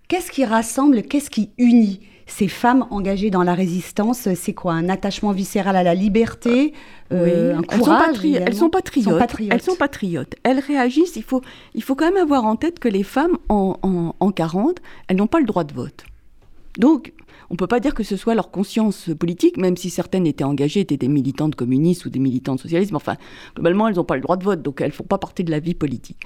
qu'est-ce 0.09 0.30
qui 0.30 0.45
rassemble, 0.45 1.02
qu'est-ce 1.02 1.30
qui 1.30 1.50
unit 1.59 2.00
ces 2.30 2.49
femmes 2.49 2.87
engagées 2.90 3.30
dans 3.30 3.42
la 3.42 3.54
résistance, 3.54 4.28
c'est 4.34 4.52
quoi 4.54 4.72
Un 4.72 4.88
attachement 4.88 5.32
viscéral 5.32 5.76
à 5.76 5.82
la 5.82 5.94
liberté 5.94 6.72
euh, 7.12 7.56
un 7.56 7.62
courage, 7.62 8.25
elles, 8.25 8.54
sont 8.54 8.70
patriotes, 8.70 9.52
elles 9.52 9.62
sont 9.62 9.75
patriotes. 9.75 10.37
Elles 10.44 10.60
réagissent. 10.60 11.16
Il 11.16 11.25
faut, 11.25 11.42
il 11.75 11.82
faut 11.82 11.96
quand 11.96 12.06
même 12.06 12.22
avoir 12.22 12.44
en 12.44 12.54
tête 12.54 12.78
que 12.78 12.88
les 12.88 13.02
femmes 13.02 13.37
en, 13.49 13.76
en, 13.82 14.14
en 14.18 14.30
40, 14.30 14.78
elles 15.08 15.16
n'ont 15.16 15.26
pas 15.26 15.40
le 15.40 15.46
droit 15.46 15.64
de 15.64 15.75
vote. 15.75 16.04
Donc, 16.78 17.12
on 17.50 17.54
ne 17.54 17.57
peut 17.57 17.66
pas 17.66 17.80
dire 17.80 17.95
que 17.95 18.04
ce 18.04 18.16
soit 18.16 18.37
leur 18.37 18.52
conscience 18.52 19.11
politique, 19.19 19.57
même 19.57 19.76
si 19.76 19.90
certaines 19.90 20.25
étaient 20.25 20.45
engagées, 20.45 20.80
étaient 20.80 20.97
des 20.97 21.09
militantes 21.09 21.57
communistes 21.57 22.04
ou 22.04 22.11
des 22.11 22.21
militantes 22.21 22.61
socialistes. 22.61 22.95
Enfin, 22.95 23.16
globalement, 23.57 23.88
elles 23.88 23.97
n'ont 23.97 24.04
pas 24.04 24.14
le 24.14 24.23
droit 24.23 24.37
de 24.37 24.45
vote, 24.45 24.62
donc 24.62 24.80
elles 24.80 24.88
ne 24.88 24.92
font 24.92 25.04
pas 25.04 25.19
partie 25.19 25.42
de 25.42 25.50
la 25.50 25.59
vie 25.59 25.75
politique. 25.75 26.21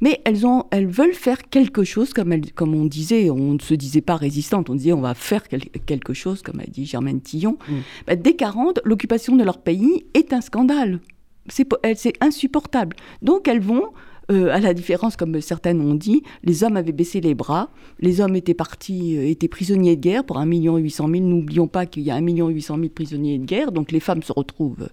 Mais 0.00 0.22
elles, 0.24 0.46
ont, 0.46 0.64
elles 0.70 0.86
veulent 0.86 1.12
faire 1.12 1.50
quelque 1.50 1.84
chose, 1.84 2.14
comme, 2.14 2.34
comme 2.54 2.74
on 2.74 2.86
disait, 2.86 3.28
on 3.28 3.52
ne 3.52 3.58
se 3.58 3.74
disait 3.74 4.00
pas 4.00 4.16
résistante, 4.16 4.70
on 4.70 4.74
disait 4.74 4.94
on 4.94 5.02
va 5.02 5.12
faire 5.12 5.46
quelque 5.48 6.14
chose, 6.14 6.40
comme 6.40 6.60
a 6.60 6.64
dit 6.64 6.86
Germaine 6.86 7.20
Tillon. 7.20 7.58
Mm. 7.68 7.74
Bah, 8.06 8.16
dès 8.16 8.34
40, 8.34 8.80
l'occupation 8.84 9.36
de 9.36 9.44
leur 9.44 9.58
pays 9.58 10.06
est 10.14 10.32
un 10.32 10.40
scandale. 10.40 11.00
C'est 11.48 12.22
insupportable. 12.22 12.96
Donc 13.20 13.48
elles 13.48 13.60
vont 13.60 13.90
euh, 14.30 14.48
à 14.52 14.60
la 14.60 14.74
différence, 14.74 15.16
comme 15.16 15.40
certaines 15.40 15.80
ont 15.80 15.94
dit, 15.94 16.22
les 16.44 16.62
hommes 16.62 16.76
avaient 16.76 16.92
baissé 16.92 17.20
les 17.20 17.34
bras, 17.34 17.70
les 17.98 18.20
hommes 18.20 18.36
étaient 18.36 18.54
partis, 18.54 19.16
euh, 19.16 19.28
étaient 19.28 19.48
prisonniers 19.48 19.96
de 19.96 20.00
guerre 20.00 20.24
pour 20.24 20.38
1,8 20.38 20.46
million. 20.46 20.78
N'oublions 20.78 21.66
pas 21.66 21.86
qu'il 21.86 22.04
y 22.04 22.10
a 22.10 22.16
1,8 22.16 22.22
million 22.22 22.88
prisonniers 22.94 23.38
de 23.38 23.44
guerre, 23.44 23.72
donc 23.72 23.90
les 23.90 24.00
femmes 24.00 24.22
se 24.22 24.32
retrouvent 24.32 24.88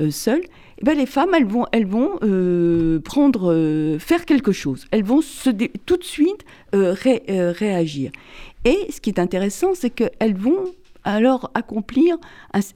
euh, 0.00 0.10
seules. 0.10 0.42
Et 0.42 0.84
eh 0.84 0.84
ben, 0.86 0.96
les 0.96 1.06
femmes, 1.06 1.30
elles 1.36 1.46
vont, 1.46 1.66
elles 1.70 1.86
vont 1.86 2.18
prendre, 3.04 3.98
faire 4.00 4.24
quelque 4.24 4.50
chose. 4.50 4.86
Elles 4.90 5.04
vont 5.04 5.20
se 5.20 5.50
tout 5.86 5.96
de 5.96 6.02
suite 6.02 6.44
réagir. 6.72 8.10
Et 8.64 8.78
ce 8.90 9.00
qui 9.00 9.10
est 9.10 9.20
intéressant, 9.20 9.74
c'est 9.74 9.90
qu'elles 9.90 10.34
vont 10.34 10.64
alors 11.04 11.50
accomplir 11.54 12.16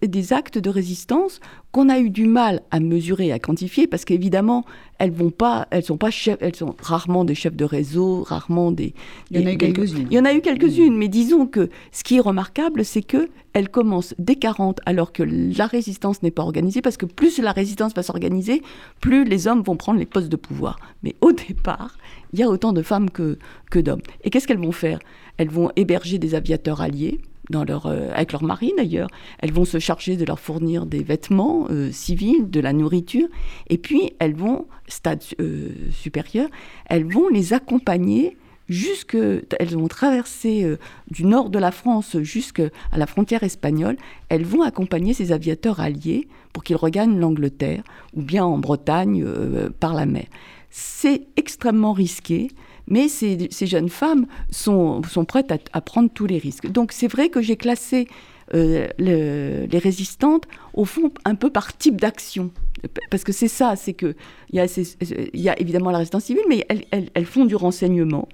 des 0.02 0.32
actes 0.32 0.58
de 0.58 0.70
résistance 0.70 1.40
qu'on 1.72 1.88
a 1.88 1.98
eu 1.98 2.08
du 2.08 2.26
mal 2.26 2.62
à 2.70 2.80
mesurer, 2.80 3.32
à 3.32 3.38
quantifier, 3.38 3.86
parce 3.86 4.04
qu'évidemment, 4.06 4.64
elles 4.98 5.10
vont 5.10 5.30
pas, 5.30 5.68
elles 5.70 5.84
sont 5.84 5.98
pas 5.98 6.10
chefs, 6.10 6.38
elles 6.40 6.56
sont 6.56 6.74
rarement 6.80 7.24
des 7.24 7.34
chefs 7.34 7.54
de 7.54 7.64
réseau, 7.64 8.22
rarement 8.22 8.72
des. 8.72 8.94
Il 9.30 9.40
y 9.40 9.44
en 9.44 9.46
a 9.46 9.52
eu 9.52 9.58
quelques-unes. 9.58 10.08
Il 10.10 10.14
y 10.14 10.18
en 10.18 10.24
a 10.24 10.32
eu 10.32 10.40
quelques-unes, 10.40 10.96
mais 10.96 11.08
disons 11.08 11.46
que 11.46 11.68
ce 11.92 12.02
qui 12.02 12.16
est 12.16 12.20
remarquable, 12.20 12.84
c'est 12.84 13.02
que 13.02 13.28
elles 13.52 13.68
commencent 13.68 14.14
dès 14.18 14.36
40, 14.36 14.80
alors 14.86 15.12
que 15.12 15.22
la 15.22 15.66
résistance 15.66 16.22
n'est 16.22 16.30
pas 16.30 16.42
organisée, 16.42 16.82
parce 16.82 16.96
que 16.96 17.06
plus 17.06 17.38
la 17.38 17.52
résistance 17.52 17.94
va 17.94 18.02
s'organiser, 18.02 18.62
plus 19.00 19.24
les 19.24 19.46
hommes 19.46 19.62
vont 19.62 19.76
prendre 19.76 19.98
les 19.98 20.06
postes 20.06 20.28
de 20.28 20.36
pouvoir. 20.36 20.78
Mais 21.02 21.14
au 21.20 21.32
départ, 21.32 21.96
il 22.32 22.38
y 22.38 22.42
a 22.42 22.48
autant 22.48 22.72
de 22.72 22.82
femmes 22.82 23.10
que, 23.10 23.38
que 23.70 23.78
d'hommes. 23.78 24.02
Et 24.24 24.30
qu'est-ce 24.30 24.46
qu'elles 24.46 24.58
vont 24.58 24.72
faire? 24.72 24.98
Elles 25.36 25.50
vont 25.50 25.70
héberger 25.76 26.18
des 26.18 26.34
aviateurs 26.34 26.80
alliés 26.80 27.20
dans 27.50 27.64
leur, 27.64 27.86
euh, 27.86 28.10
avec 28.14 28.32
leur 28.32 28.42
mari 28.42 28.72
d'ailleurs. 28.76 29.08
Elles 29.38 29.52
vont 29.52 29.64
se 29.64 29.78
charger 29.78 30.16
de 30.16 30.24
leur 30.24 30.40
fournir 30.40 30.86
des 30.86 31.02
vêtements 31.02 31.66
euh, 31.70 31.90
civils, 31.92 32.50
de 32.50 32.60
la 32.60 32.72
nourriture, 32.72 33.28
et 33.68 33.78
puis 33.78 34.12
elles 34.18 34.34
vont, 34.34 34.66
stade 34.88 35.22
euh, 35.40 35.70
supérieur, 35.90 36.48
elles 36.86 37.10
vont 37.10 37.28
les 37.28 37.52
accompagner 37.52 38.36
jusque, 38.68 39.14
elles 39.14 39.76
vont 39.76 39.86
traverser 39.86 40.76
du 41.08 41.24
nord 41.24 41.50
de 41.50 41.58
la 41.60 41.70
France 41.70 42.16
jusqu'à 42.22 42.70
la 42.92 43.06
frontière 43.06 43.44
espagnole, 43.44 43.96
elles 44.28 44.44
vont 44.44 44.62
accompagner 44.62 45.14
ces 45.14 45.30
aviateurs 45.30 45.78
alliés 45.78 46.26
pour 46.52 46.64
qu'ils 46.64 46.74
regagnent 46.74 47.20
l'Angleterre 47.20 47.84
ou 48.14 48.22
bien 48.22 48.44
en 48.44 48.58
Bretagne 48.58 49.24
par 49.78 49.94
la 49.94 50.04
mer. 50.04 50.26
C'est 50.68 51.28
extrêmement 51.36 51.92
risqué, 51.92 52.48
mais 52.88 53.08
ces, 53.08 53.48
jeunes 53.62 53.88
femmes 53.88 54.26
sont, 54.50 55.02
prêtes 55.26 55.52
à, 55.72 55.80
prendre 55.80 56.10
tous 56.12 56.26
les 56.26 56.38
risques. 56.38 56.66
Donc 56.68 56.92
c'est 56.92 57.08
vrai 57.08 57.28
que 57.28 57.42
j'ai 57.42 57.56
classé 57.56 58.08
euh, 58.54 58.86
les 58.98 59.78
résistantes, 59.78 60.44
au 60.74 60.84
fond, 60.84 61.10
un 61.24 61.34
peu 61.34 61.50
par 61.50 61.76
type 61.76 62.00
d'action. 62.00 62.50
Parce 63.10 63.24
que 63.24 63.32
c'est 63.32 63.48
ça, 63.48 63.74
c'est 63.74 63.94
qu'il 63.94 64.14
y, 64.52 64.58
y 64.58 65.48
a 65.48 65.60
évidemment 65.60 65.90
la 65.90 65.98
résistance 65.98 66.24
civile, 66.24 66.44
mais 66.48 66.66
elles 66.68 67.26
font 67.26 67.44
du 67.44 67.56
renseignement 67.56 68.28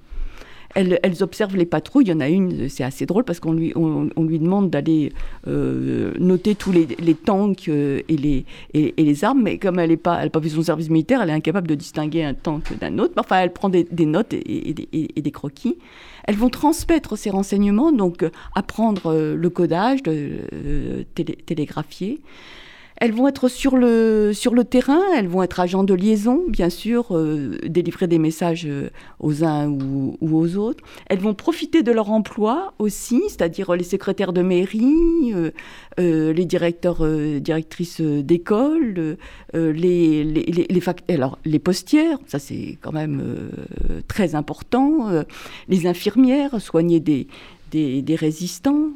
elles, 0.75 1.23
observent 1.23 1.55
les 1.55 1.65
patrouilles. 1.65 2.05
Il 2.05 2.09
y 2.09 2.13
en 2.13 2.19
a 2.19 2.29
une, 2.29 2.69
c'est 2.69 2.83
assez 2.83 3.05
drôle 3.05 3.23
parce 3.23 3.39
qu'on 3.39 3.53
lui, 3.53 3.73
on, 3.75 4.23
lui 4.23 4.39
demande 4.39 4.69
d'aller 4.69 5.11
euh, 5.47 6.13
noter 6.19 6.55
tous 6.55 6.71
les, 6.71 6.87
tanks 7.15 7.67
euh, 7.67 8.01
et, 8.07 8.17
les, 8.17 8.45
et, 8.73 8.93
les 8.97 9.23
armes, 9.23 9.43
mais 9.43 9.57
comme 9.57 9.79
elle 9.79 9.91
n'a 9.91 9.97
pas, 9.97 10.27
pas 10.29 10.41
fait 10.41 10.49
son 10.49 10.63
service 10.63 10.89
militaire, 10.89 11.21
elle 11.21 11.29
est 11.29 11.33
incapable 11.33 11.67
de 11.67 11.75
distinguer 11.75 12.23
un 12.23 12.33
tank 12.33 12.77
d'un 12.79 12.97
autre. 12.99 13.13
Enfin, 13.17 13.41
elle 13.41 13.53
prend 13.53 13.69
des, 13.69 13.85
notes 14.05 14.33
et, 14.33 14.73
des 14.73 15.31
croquis. 15.31 15.77
Elles 16.25 16.35
vont 16.35 16.49
transmettre 16.49 17.17
ces 17.17 17.29
renseignements, 17.29 17.91
donc 17.91 18.25
apprendre 18.55 19.07
euh, 19.07 19.35
le 19.35 19.49
codage, 19.49 20.03
de, 20.03 21.05
télégraphier. 21.45 22.21
Elles 22.97 23.11
vont 23.11 23.27
être 23.27 23.47
sur 23.47 23.75
le, 23.75 24.31
sur 24.33 24.53
le 24.53 24.63
terrain, 24.63 25.01
elles 25.15 25.27
vont 25.27 25.43
être 25.43 25.59
agents 25.59 25.83
de 25.83 25.93
liaison, 25.93 26.43
bien 26.47 26.69
sûr, 26.69 27.07
euh, 27.11 27.57
délivrer 27.65 28.07
des 28.07 28.19
messages 28.19 28.65
euh, 28.65 28.89
aux 29.19 29.43
uns 29.43 29.67
ou, 29.67 30.17
aux 30.21 30.55
autres. 30.57 30.83
Elles 31.07 31.19
vont 31.19 31.33
profiter 31.33 31.83
de 31.83 31.91
leur 31.91 32.11
emploi 32.11 32.73
aussi, 32.79 33.21
c'est-à-dire 33.27 33.75
les 33.75 33.83
secrétaires 33.83 34.33
de 34.33 34.41
mairie, 34.41 35.33
euh, 35.99 36.33
les 36.33 36.45
directeurs, 36.45 37.05
directrices 37.39 38.01
d'école, 38.01 39.17
les, 39.53 40.67
alors, 41.09 41.39
les 41.45 41.59
postières, 41.59 42.19
ça 42.27 42.39
c'est 42.39 42.77
quand 42.81 42.91
même 42.91 43.21
très 44.07 44.35
important, 44.35 45.09
les 45.67 45.87
infirmières, 45.87 46.61
soigner 46.61 46.99
des, 46.99 47.27
des 47.71 48.15
résistants. 48.15 48.91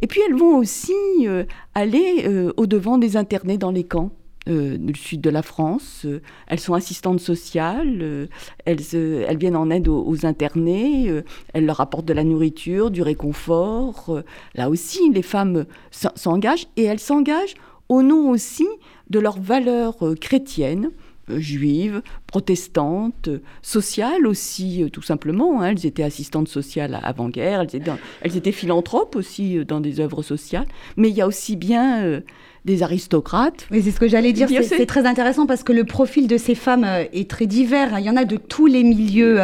Et 0.00 0.06
puis 0.06 0.20
elles 0.26 0.36
vont 0.36 0.56
aussi 0.56 0.92
euh, 1.22 1.44
aller 1.74 2.24
euh, 2.26 2.52
au-devant 2.56 2.98
des 2.98 3.16
internés 3.16 3.58
dans 3.58 3.70
les 3.70 3.84
camps. 3.84 4.10
Euh, 4.48 4.78
du 4.78 4.98
sud 4.98 5.20
de 5.20 5.28
la 5.28 5.42
France. 5.42 6.06
elles 6.46 6.60
sont 6.60 6.72
assistantes 6.72 7.20
sociales, 7.20 8.28
elles, 8.64 8.80
elles, 8.94 9.36
viennent 9.36 9.56
en 9.56 9.68
aide 9.68 9.88
aux, 9.88 10.24
internés, 10.24 11.12
elles 11.52 11.66
leur 11.66 11.82
apportent 11.82 12.06
de 12.06 12.14
la 12.14 12.24
nourriture, 12.24 12.90
du 12.90 13.02
réconfort. 13.02 14.22
là 14.54 14.70
aussi, 14.70 15.10
les 15.12 15.20
femmes 15.20 15.66
s'engagent 15.90 16.66
et 16.78 16.84
elles 16.84 17.00
s'engagent 17.00 17.56
au 17.90 18.00
nom 18.00 18.30
aussi 18.30 18.66
de 19.10 19.18
leurs 19.18 19.38
valeurs 19.38 19.98
chrétiennes 20.18 20.92
juives, 21.36 22.02
protestantes, 22.26 23.30
sociales 23.62 24.26
aussi, 24.26 24.82
euh, 24.82 24.88
tout 24.88 25.02
simplement. 25.02 25.62
Hein. 25.62 25.70
Elles 25.70 25.86
étaient 25.86 26.02
assistantes 26.02 26.48
sociales 26.48 26.98
avant-guerre, 27.02 27.60
elles, 27.60 27.76
étaient, 27.76 27.90
elles 28.22 28.36
étaient 28.36 28.52
philanthropes 28.52 29.16
aussi 29.16 29.58
euh, 29.58 29.64
dans 29.64 29.80
des 29.80 30.00
œuvres 30.00 30.22
sociales. 30.22 30.66
Mais 30.96 31.08
il 31.08 31.16
y 31.16 31.20
a 31.20 31.26
aussi 31.26 31.56
bien 31.56 32.02
euh, 32.02 32.20
des 32.64 32.82
aristocrates. 32.82 33.66
Oui, 33.70 33.82
c'est 33.82 33.90
ce 33.90 34.00
que 34.00 34.08
j'allais 34.08 34.32
dire. 34.32 34.48
C'est 34.62 34.86
très 34.86 35.06
intéressant 35.06 35.46
parce 35.46 35.62
que 35.62 35.72
le 35.72 35.84
profil 35.84 36.26
de 36.26 36.36
ces 36.36 36.54
femmes 36.54 36.84
est 36.84 37.30
très 37.30 37.46
divers. 37.46 37.98
Il 37.98 38.04
y 38.04 38.10
en 38.10 38.16
a 38.16 38.24
de 38.24 38.36
tous 38.36 38.66
les 38.66 38.82
milieux 38.82 39.40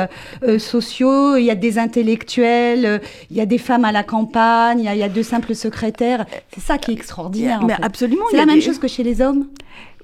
sociaux. 0.58 1.36
Il 1.36 1.44
y 1.44 1.50
a 1.50 1.54
des 1.54 1.78
intellectuels, 1.78 3.00
il 3.30 3.36
y 3.36 3.40
a 3.40 3.46
des 3.46 3.56
femmes 3.56 3.84
à 3.84 3.92
la 3.92 4.02
campagne, 4.02 4.80
il 4.80 4.98
y 4.98 5.02
a, 5.02 5.08
de 5.08 5.22
simples 5.22 5.54
secrétaires. 5.54 6.26
C'est 6.52 6.60
ça 6.60 6.76
qui 6.76 6.90
est 6.90 6.94
extraordinaire. 6.94 7.64
Mais 7.64 7.74
absolument. 7.80 8.24
C'est 8.30 8.36
la 8.36 8.46
même 8.46 8.60
chose 8.60 8.78
que 8.78 8.88
chez 8.88 9.04
les 9.04 9.22
hommes. 9.22 9.46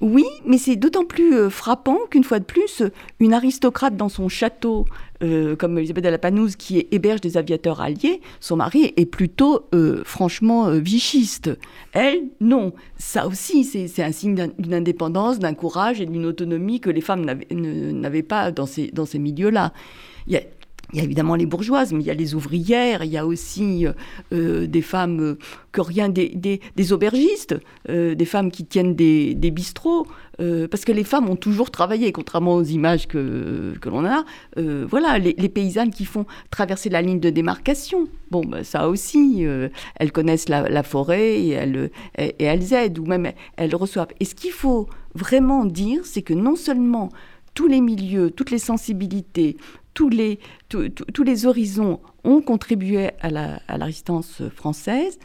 Oui, 0.01 0.25
mais 0.47 0.57
c'est 0.57 0.77
d'autant 0.77 1.05
plus 1.05 1.35
euh, 1.35 1.51
frappant 1.51 1.99
qu'une 2.11 2.25
fois 2.25 2.39
de 2.39 2.45
plus, 2.45 2.83
une 3.19 3.35
aristocrate 3.35 3.97
dans 3.97 4.09
son 4.09 4.31
château, 4.31 4.87
euh, 5.23 5.57
comme 5.57 5.77
Elisabeth 5.77 6.05
de 6.05 6.09
la 6.09 6.17
Panouse, 6.17 6.57
qui 6.57 6.87
héberge 6.91 7.21
des 7.21 7.37
aviateurs 7.37 7.83
alliés, 7.83 8.23
son 8.41 8.57
mari 8.57 8.95
est 8.97 9.05
plutôt 9.05 9.67
euh, 9.75 10.03
franchement 10.05 10.71
vichiste. 10.71 11.51
Elle, 11.93 12.31
non. 12.41 12.73
Ça 12.97 13.27
aussi, 13.27 13.65
c'est 13.65 14.03
un 14.03 14.13
signe 14.13 14.51
d'une 14.59 14.73
indépendance, 14.73 15.39
d'un 15.39 15.53
courage 15.53 16.01
et 16.01 16.07
d'une 16.07 16.25
autonomie 16.25 16.81
que 16.81 16.89
les 16.89 17.03
femmes 17.03 17.27
n'avaient 17.51 18.23
pas 18.23 18.53
dans 18.53 18.67
ces, 18.67 18.87
dans 18.93 19.05
ces 19.05 19.19
milieux-là. 19.19 19.75
Évidemment 20.95 21.35
les 21.35 21.47
bourgeoises, 21.47 21.93
mais 21.93 22.01
il 22.01 22.07
y 22.07 22.11
a 22.11 22.15
les 22.15 22.35
ouvrières, 22.35 23.05
il 23.05 23.11
y 23.11 23.19
a 23.19 23.27
aussi 23.27 23.87
euh, 24.33 24.67
des 24.67 24.83
femmes 24.83 25.21
euh, 25.21 25.39
que 25.73 25.81
rien, 25.81 26.09
des, 26.09 26.61
aubergistes, 26.93 27.57
euh, 27.89 28.15
des 28.15 28.25
femmes 28.25 28.51
qui 28.51 28.65
tiennent 28.65 28.95
des, 28.95 29.35
bistrots, 29.51 30.07
parce 30.71 30.87
que 30.87 30.93
les 30.93 31.05
femmes 31.05 31.29
ont 31.29 31.37
toujours 31.37 31.71
travaillé, 31.71 32.13
contrairement 32.13 32.55
aux 32.55 32.65
images 32.65 33.07
que, 33.07 33.75
que 33.79 33.89
l'on 33.91 34.07
a. 34.07 34.25
voilà, 34.57 35.19
les, 35.19 35.49
paysannes 35.51 35.91
qui 35.91 36.07
font 36.07 36.25
traverser 36.51 36.89
la 36.89 37.03
ligne 37.03 37.21
de 37.21 37.29
démarcation. 37.29 38.09
Bon, 38.31 38.41
ben, 38.41 38.65
ça 38.65 38.89
aussi, 38.89 39.45
elles 39.97 40.13
connaissent 40.13 40.49
la, 40.49 40.83
forêt 40.83 41.41
et 41.41 41.51
elles, 41.51 41.91
et 42.17 42.45
elles 42.45 42.73
aident, 42.73 43.01
ou 43.01 43.05
même 43.05 43.33
elles 43.59 43.77
reçoivent. 43.77 44.15
Et 44.19 44.25
ce 44.25 44.35
qu'il 44.35 44.53
faut 44.53 44.89
vraiment 45.15 45.67
dire, 45.67 46.01
c'est 46.05 46.23
que 46.23 46.35
non 46.35 46.57
seulement 46.57 47.11
tous 47.55 47.67
les 47.67 47.81
milieux, 47.81 48.31
toutes 48.31 48.51
les 48.51 48.59
sensibilités, 48.59 49.57
tous 49.95 50.09
les, 50.09 50.39
tous 50.69 51.23
les 51.23 51.47
horizons 51.47 52.01
ont 52.25 52.41
contribué 52.41 53.11
à 53.21 53.31
la 53.31 53.61
résistance 53.69 54.43
française 54.55 55.19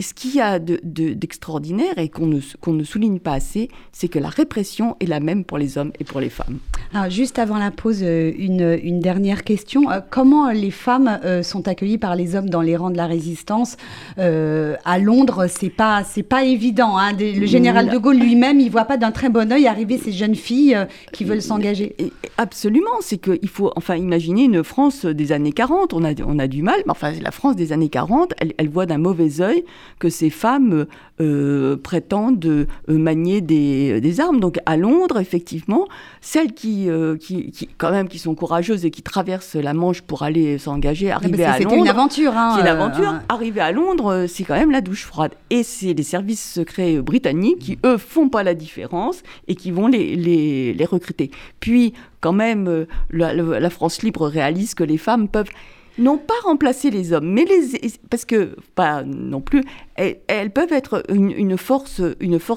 ce 0.00 0.14
qu'il 0.14 0.34
y 0.34 0.40
a 0.40 0.60
d'extraordinaire 0.60 1.96
de, 1.96 2.02
et 2.02 2.08
qu'on 2.08 2.26
ne, 2.26 2.84
souligne 2.84 3.18
pas 3.18 3.32
assez, 3.32 3.68
c'est 3.90 4.06
que 4.06 4.20
la 4.20 4.28
répression 4.28 4.96
est 5.00 5.06
la 5.06 5.18
même 5.18 5.44
pour 5.44 5.58
les 5.58 5.76
hommes 5.76 5.90
et 5.98 6.04
pour 6.04 6.20
les 6.20 6.28
femmes. 6.28 6.58
Alors, 6.94 7.10
juste 7.10 7.38
avant 7.38 7.58
la 7.58 7.72
pause, 7.72 8.00
euh, 8.02 8.30
une, 8.38 8.78
une 8.82 9.00
dernière 9.00 9.42
question. 9.42 9.90
Euh, 9.90 9.98
comment 10.08 10.50
les 10.52 10.70
femmes 10.70 11.18
euh, 11.24 11.42
sont 11.42 11.66
accueillies 11.66 11.98
par 11.98 12.14
les 12.14 12.36
hommes 12.36 12.48
dans 12.48 12.60
les 12.62 12.76
rangs 12.76 12.90
de 12.90 12.96
la 12.96 13.06
résistance? 13.06 13.76
À 14.18 14.98
Londres, 14.98 15.46
c'est 15.48 15.70
pas, 15.70 16.04
c'est 16.04 16.22
pas 16.22 16.44
évident. 16.44 16.96
Hein. 16.96 17.12
le 17.18 17.46
général 17.46 17.88
de 17.88 17.98
Gaulle 17.98 18.18
lui-même, 18.18 18.60
il 18.60 18.70
voit 18.70 18.84
pas 18.84 18.96
d'un 18.96 19.10
très 19.10 19.28
bon 19.28 19.52
œil 19.52 19.66
arriver 19.66 19.98
ces 19.98 20.12
jeunes 20.12 20.34
filles 20.34 20.76
qui 21.12 21.24
veulent 21.24 21.42
s'engager. 21.42 21.94
Absolument. 22.36 22.90
C'est 23.00 23.18
qu'il 23.18 23.48
faut 23.48 23.72
enfin 23.76 23.96
imaginer 23.96 24.44
une 24.44 24.62
France 24.64 25.04
des 25.04 25.32
années 25.32 25.52
40. 25.52 25.92
On 25.92 26.04
a, 26.04 26.12
on 26.26 26.38
a 26.38 26.46
du 26.46 26.62
mal, 26.62 26.80
mais 26.86 26.92
enfin, 26.92 27.12
la 27.20 27.30
France 27.30 27.56
des 27.56 27.72
années 27.72 27.88
40, 27.88 28.34
elle, 28.38 28.54
elle 28.58 28.68
voit 28.68 28.86
d'un 28.86 28.98
mauvais 28.98 29.40
œil 29.40 29.64
que 29.98 30.08
ces 30.08 30.30
femmes 30.30 30.86
euh, 31.20 31.76
prétendent 31.76 32.44
euh, 32.44 32.66
manier 32.88 33.40
des, 33.40 34.20
armes. 34.20 34.40
Donc 34.40 34.58
à 34.66 34.76
Londres, 34.76 35.18
effectivement, 35.18 35.88
celles 36.20 36.52
euh, 36.64 37.16
qui, 37.16 37.50
qui, 37.50 37.68
quand 37.76 37.90
même, 37.90 38.08
qui 38.08 38.18
sont 38.18 38.34
courageuses 38.34 38.84
et 38.84 38.90
qui 38.90 39.02
traversent 39.02 39.56
la 39.56 39.74
Manche 39.74 40.02
pour 40.02 40.22
aller 40.22 40.58
s'engager, 40.58 41.10
arriver 41.10 41.44
à 41.44 41.58
Londres. 41.58 41.70
C'est 41.70 41.78
une 41.78 41.88
aventure. 41.88 42.32
Hein, 42.36 42.52
c'est 42.54 42.60
une 42.62 42.68
aventure. 42.68 43.14
Arriver 43.28 43.60
à 43.60 43.72
Londres, 43.72 44.26
c'est 44.28 44.44
quand 44.44 44.54
même 44.54 44.70
la 44.70 44.80
douche 44.80 45.04
froide. 45.04 45.32
Et 45.50 45.62
c'est 45.62 45.92
les 45.92 46.02
services 46.02 46.52
secrets 46.54 46.96
britanniques 46.98 47.58
qui, 47.58 47.78
eux, 47.84 47.98
font 47.98 48.28
pas 48.28 48.42
la 48.42 48.54
différence 48.54 49.22
et 49.48 49.54
qui 49.54 49.70
vont 49.70 49.88
les, 49.88 50.14
les, 50.14 50.72
les 50.72 50.84
recruter. 50.84 51.30
Puis, 51.60 51.94
quand 52.20 52.32
même, 52.32 52.86
la 53.10 53.70
France 53.70 54.02
libre 54.02 54.28
réalise 54.28 54.74
que 54.74 54.84
les 54.84 54.98
femmes 54.98 55.28
peuvent 55.28 55.50
non 55.98 56.18
pas 56.18 56.34
remplacer 56.44 56.90
les 56.90 57.12
hommes, 57.12 57.28
mais 57.32 57.44
parce 58.10 58.24
que 58.24 58.56
pas 58.74 59.02
non 59.02 59.40
plus, 59.40 59.64
elles, 59.96 60.50
peuvent 60.50 60.72
être 60.72 61.02
une, 61.08 61.58
force, 61.58 62.00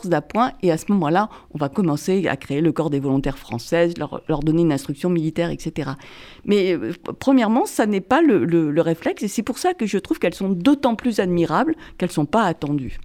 d'appoint. 0.06 0.52
Et 0.62 0.72
à 0.72 0.78
ce 0.78 0.86
moment-là, 0.90 1.30
on 1.54 1.58
va 1.58 1.70
commencer 1.70 2.28
à 2.28 2.38
créer 2.38 2.62
le 2.62 2.72
corps 2.72 2.90
des 2.90 3.00
volontaires 3.00 3.38
françaises, 3.38 3.94
leur, 3.98 4.40
donner 4.42 4.62
une 4.62 4.72
instruction 4.72 5.10
militaire, 5.10 5.50
etc. 5.50 5.92
Mais 6.46 6.74
euh, 6.74 6.94
premièrement, 7.20 7.66
ça 7.66 7.86
n'est 7.86 8.02
pas 8.02 8.22
le, 8.22 8.46
le 8.46 8.82
réflexe, 8.82 9.24
et 9.24 9.28
c'est 9.28 9.44
pour 9.44 9.58
ça 9.58 9.74
que 9.74 9.86
je 9.86 9.98
trouve 9.98 10.20
qu'elles 10.20 10.34
sont 10.34 10.50
d'autant 10.50 10.96
plus 10.96 11.20
admirables 11.20 11.76
qu'elles 11.98 12.10
ne 12.10 12.14
sont 12.14 12.26
pas 12.26 12.44
attendues. 12.44 13.00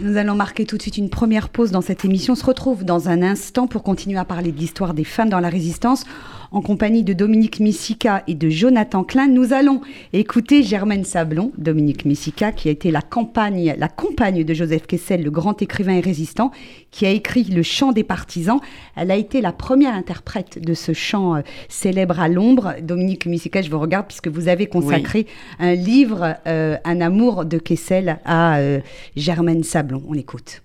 Nous 0.00 0.16
allons 0.16 0.34
marquer 0.34 0.64
tout 0.64 0.76
de 0.76 0.82
suite 0.82 0.98
une 0.98 1.08
première 1.08 1.48
pause 1.48 1.70
dans 1.70 1.80
cette 1.80 2.04
émission. 2.04 2.32
On 2.32 2.36
se 2.36 2.44
retrouve 2.44 2.84
dans 2.84 3.08
un 3.08 3.22
instant 3.22 3.68
pour 3.68 3.84
continuer 3.84 4.18
à 4.18 4.24
parler 4.24 4.50
de 4.50 4.58
l'histoire 4.58 4.92
des 4.92 5.04
femmes 5.04 5.28
dans 5.28 5.38
la 5.38 5.48
résistance 5.48 6.04
en 6.50 6.62
compagnie 6.62 7.02
de 7.02 7.12
Dominique 7.12 7.60
Missica 7.60 8.22
et 8.26 8.34
de 8.34 8.48
Jonathan 8.48 9.04
Klein. 9.04 9.28
Nous 9.28 9.52
allons 9.52 9.80
écouter 10.12 10.62
Germaine 10.62 11.04
Sablon, 11.04 11.52
Dominique 11.58 12.04
Missica, 12.04 12.52
qui 12.52 12.68
a 12.68 12.72
été 12.72 12.90
la, 12.90 13.02
campagne, 13.02 13.74
la 13.76 13.88
compagne 13.88 14.44
de 14.44 14.54
Joseph 14.54 14.86
Kessel, 14.86 15.22
le 15.22 15.30
grand 15.30 15.62
écrivain 15.62 15.94
et 15.94 16.00
résistant, 16.00 16.50
qui 16.92 17.06
a 17.06 17.10
écrit 17.10 17.44
Le 17.44 17.62
chant 17.62 17.92
des 17.92 18.04
partisans. 18.04 18.60
Elle 18.96 19.10
a 19.10 19.16
été 19.16 19.40
la 19.40 19.52
première 19.52 19.94
interprète 19.94 20.60
de 20.60 20.74
ce 20.74 20.92
chant 20.92 21.36
euh, 21.36 21.40
célèbre 21.68 22.20
à 22.20 22.28
l'ombre. 22.28 22.74
Dominique 22.82 23.26
Missica, 23.26 23.60
je 23.60 23.70
vous 23.70 23.80
regarde 23.80 24.06
puisque 24.06 24.28
vous 24.28 24.46
avez 24.46 24.66
consacré 24.66 25.26
un 25.58 25.74
livre, 25.74 26.36
euh, 26.46 26.76
Un 26.84 27.00
amour 27.00 27.44
de 27.44 27.58
Kessel 27.58 28.18
à 28.24 28.58
euh, 28.58 28.80
Germaine 29.16 29.64
Sablon. 29.64 29.83
On 29.92 30.14
écoute. 30.14 30.62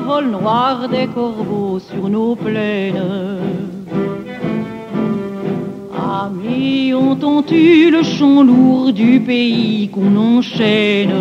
Vol 0.00 0.26
noir 0.26 0.88
des 0.88 1.06
corbeaux 1.06 1.78
sur 1.78 2.08
nos 2.08 2.34
plaines. 2.34 3.38
Amis, 5.96 6.94
entends-tu 6.94 7.90
le 7.90 8.02
chant 8.02 8.42
lourd 8.42 8.92
du 8.92 9.20
pays 9.20 9.88
qu'on 9.88 10.16
enchaîne? 10.16 11.14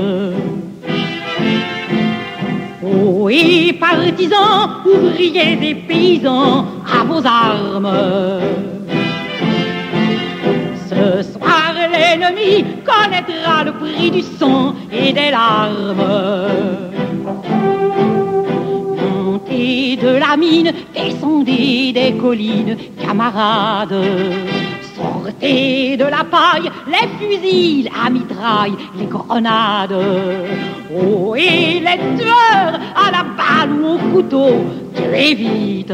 Oh, 2.84 3.30
et 3.30 3.74
partisans, 3.74 4.70
ouvriers 4.86 5.56
des 5.56 5.76
paysans, 5.76 6.66
à 6.86 7.04
vos 7.04 7.26
armes. 7.26 7.92
Ce 10.90 11.24
soir, 11.32 11.74
l'ennemi 11.92 12.66
connaîtra 12.86 13.64
le 13.66 13.74
prix 13.74 14.12
du 14.12 14.22
sang 14.22 14.74
et 14.92 15.12
des 15.14 15.32
larmes 15.32 16.78
de 19.68 20.18
la 20.18 20.38
mine, 20.38 20.72
descendez 20.94 21.92
des 21.94 22.14
collines, 22.14 22.78
camarades. 23.02 24.02
Sortez 24.96 25.98
de 25.98 26.06
la 26.06 26.24
paille, 26.24 26.70
les 26.88 27.08
fusils, 27.20 27.90
la 27.94 28.10
mitraille, 28.10 28.78
les 28.98 29.06
grenades. 29.06 29.96
Oh, 30.96 31.36
et 31.36 31.80
les 31.88 32.00
tueurs 32.18 32.80
à 32.96 33.12
la 33.12 33.24
balle 33.40 33.74
ou 33.80 33.96
au 33.96 33.98
couteau, 34.14 34.54
tuez 34.96 35.36
vite. 35.36 35.94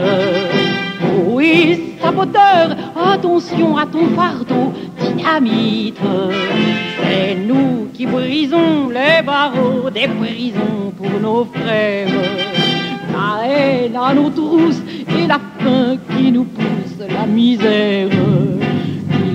Oh, 1.27 1.39
et 1.41 1.95
saboteur, 2.01 2.77
attention 2.95 3.75
à 3.77 3.85
ton 3.85 4.07
fardeau, 4.15 4.71
dynamite. 4.99 5.97
C'est 7.01 7.35
nous 7.35 7.89
qui 7.93 8.05
brisons 8.05 8.89
les 8.89 9.21
barreaux 9.25 9.89
des 9.89 10.07
prisons 10.07 10.93
pour 10.97 11.19
nos 11.19 11.45
frères 11.45 12.62
la 13.13 13.47
haine 13.47 13.95
à 13.95 14.13
nos 14.13 14.29
trousses 14.29 14.81
et 15.07 15.27
la 15.27 15.39
faim 15.59 15.97
qui 16.09 16.31
nous 16.31 16.45
pousse 16.45 16.97
la 17.07 17.25
misère. 17.25 18.09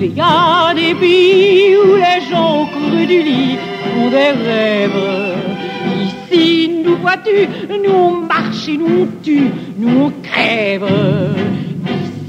Il 0.01 0.15
y 0.15 0.21
a 0.21 0.73
des 0.73 0.93
pays 0.95 1.75
où 1.75 1.95
les 1.95 2.21
gens 2.29 2.65
creux 2.73 3.05
du 3.05 3.21
lit 3.21 3.57
font 3.83 4.09
des 4.09 4.31
rêves. 4.47 5.37
Ici, 6.07 6.71
nous 6.85 6.97
vois-tu, 6.97 7.47
nous 7.83 7.91
on 7.91 8.11
marche 8.21 8.67
et 8.69 8.77
nous 8.77 9.03
on 9.03 9.07
tue, 9.21 9.51
nous 9.77 10.05
on 10.05 10.11
crève. 10.23 10.87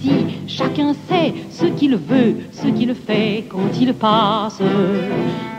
Ici, 0.02 0.14
chacun 0.48 0.94
sait 1.08 1.32
ce 1.50 1.66
qu'il 1.66 1.96
veut, 1.96 2.34
ce 2.52 2.66
qu'il 2.68 2.94
fait 2.94 3.44
quand 3.48 3.70
il 3.80 3.94
passe. 3.94 4.60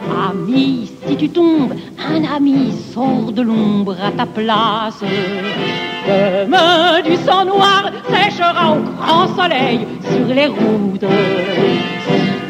Ami, 0.10 0.90
si 1.06 1.16
tu 1.16 1.30
tombes, 1.30 1.74
un 2.00 2.24
ami 2.24 2.74
sort 2.94 3.32
de 3.32 3.42
l'ombre 3.42 3.96
à 4.04 4.12
ta 4.12 4.26
place. 4.26 5.02
Demain, 6.08 7.02
du 7.02 7.16
sang 7.18 7.46
noir 7.46 7.92
séchera 8.10 8.72
au 8.72 8.82
grand 9.00 9.28
soleil 9.36 9.80
sur 10.10 10.34
les 10.34 10.48
routes. 10.48 11.06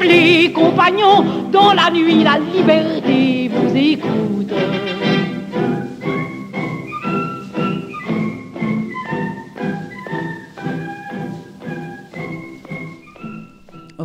Les 0.01 0.51
compagnons, 0.51 1.25
dans 1.51 1.73
la 1.73 1.91
nuit, 1.91 2.23
la 2.23 2.37
liberté 2.39 3.51
vous 3.53 3.75
écoute. 3.75 4.53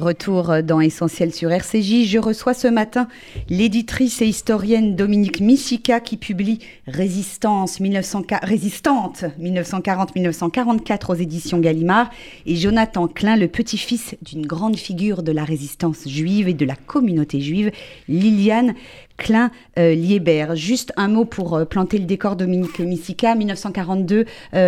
Retour 0.06 0.62
dans 0.62 0.80
Essentiel 0.80 1.34
sur 1.34 1.50
RCJ. 1.50 2.04
Je 2.04 2.20
reçois 2.20 2.54
ce 2.54 2.68
matin 2.68 3.08
l'éditrice 3.48 4.22
et 4.22 4.26
historienne 4.26 4.94
Dominique 4.94 5.40
Missica 5.40 5.98
qui 5.98 6.16
publie 6.16 6.60
Résistance 6.86 7.80
1940, 7.80 8.48
Résistante 8.48 9.24
1940-1944 9.40 11.10
aux 11.10 11.14
éditions 11.16 11.58
Gallimard 11.58 12.08
et 12.46 12.54
Jonathan 12.54 13.08
Klein, 13.08 13.34
le 13.34 13.48
petit-fils 13.48 14.14
d'une 14.22 14.46
grande 14.46 14.76
figure 14.76 15.24
de 15.24 15.32
la 15.32 15.42
résistance 15.42 16.08
juive 16.08 16.46
et 16.46 16.54
de 16.54 16.64
la 16.64 16.76
communauté 16.76 17.40
juive, 17.40 17.72
Liliane 18.06 18.74
Klein 19.16 19.50
Liébert. 19.76 20.56
Juste 20.56 20.92
un 20.96 21.08
mot 21.08 21.24
pour 21.24 21.66
planter 21.66 21.98
le 21.98 22.04
décor 22.04 22.36
Dominique 22.36 22.78
Missica. 22.80 23.34
1942 23.34 24.24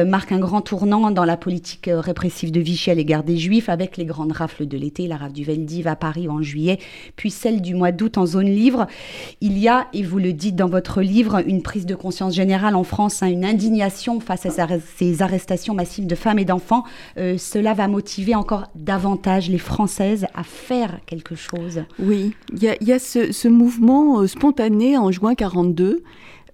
marque 0.07 0.33
un 0.33 0.39
grand 0.39 0.61
tournant 0.61 1.11
dans 1.11 1.25
la 1.25 1.37
politique 1.37 1.89
répressive 1.93 2.53
de 2.53 2.61
Vichy 2.61 2.91
à 2.91 2.95
l'égard 2.95 3.25
des 3.25 3.37
Juifs 3.37 3.69
avec 3.69 3.97
les 3.97 4.05
grandes 4.05 4.33
rafles 4.33 4.67
de 4.67 4.77
l'été, 4.77 5.07
la 5.07 5.17
rafle 5.17 5.33
du 5.33 5.45
Veldiv 5.45 5.87
à 5.87 5.97
Paris 5.97 6.29
en 6.29 6.43
juillet, 6.43 6.79
puis 7.17 7.31
celle 7.31 7.61
du 7.61 7.75
mois 7.75 7.93
d'août 7.93 8.19
en 8.19 8.27
zone 8.27 8.47
livre. 8.47 8.87
Il 9.41 9.59
y 9.59 9.69
a, 9.69 9.89
et 9.93 10.03
vous 10.03 10.19
le 10.19 10.33
dites 10.33 10.57
dans 10.57 10.69
votre 10.69 11.01
livre, 11.01 11.43
une 11.47 11.63
prise 11.63 11.87
de 11.87 11.95
conscience 11.95 12.35
générale 12.35 12.75
en 12.75 12.85
France, 12.85 13.23
hein, 13.23 13.29
une 13.29 13.45
indignation 13.45 14.21
face 14.21 14.47
à 14.47 14.51
ces 14.97 15.23
arrestations 15.23 15.75
massives 15.75 16.07
de 16.07 16.15
femmes 16.15 16.39
et 16.39 16.45
d'enfants. 16.45 16.85
cela 17.17 17.75
va 17.75 17.89
motiver 17.89 18.35
encore 18.35 18.65
davantage 18.75 19.49
les 19.49 19.59
Françaises 19.59 20.27
à 20.35 20.43
faire 20.43 21.01
quelque 21.07 21.35
chose. 21.35 21.83
Oui, 21.99 22.35
il 22.53 22.77
y 22.81 22.93
a, 22.93 22.99
ce, 22.99 23.49
mouvement 23.49 24.21
euh, 24.21 24.27
spontané 24.39 24.97
en 24.97 25.11
juin 25.11 25.35
42 25.35 26.05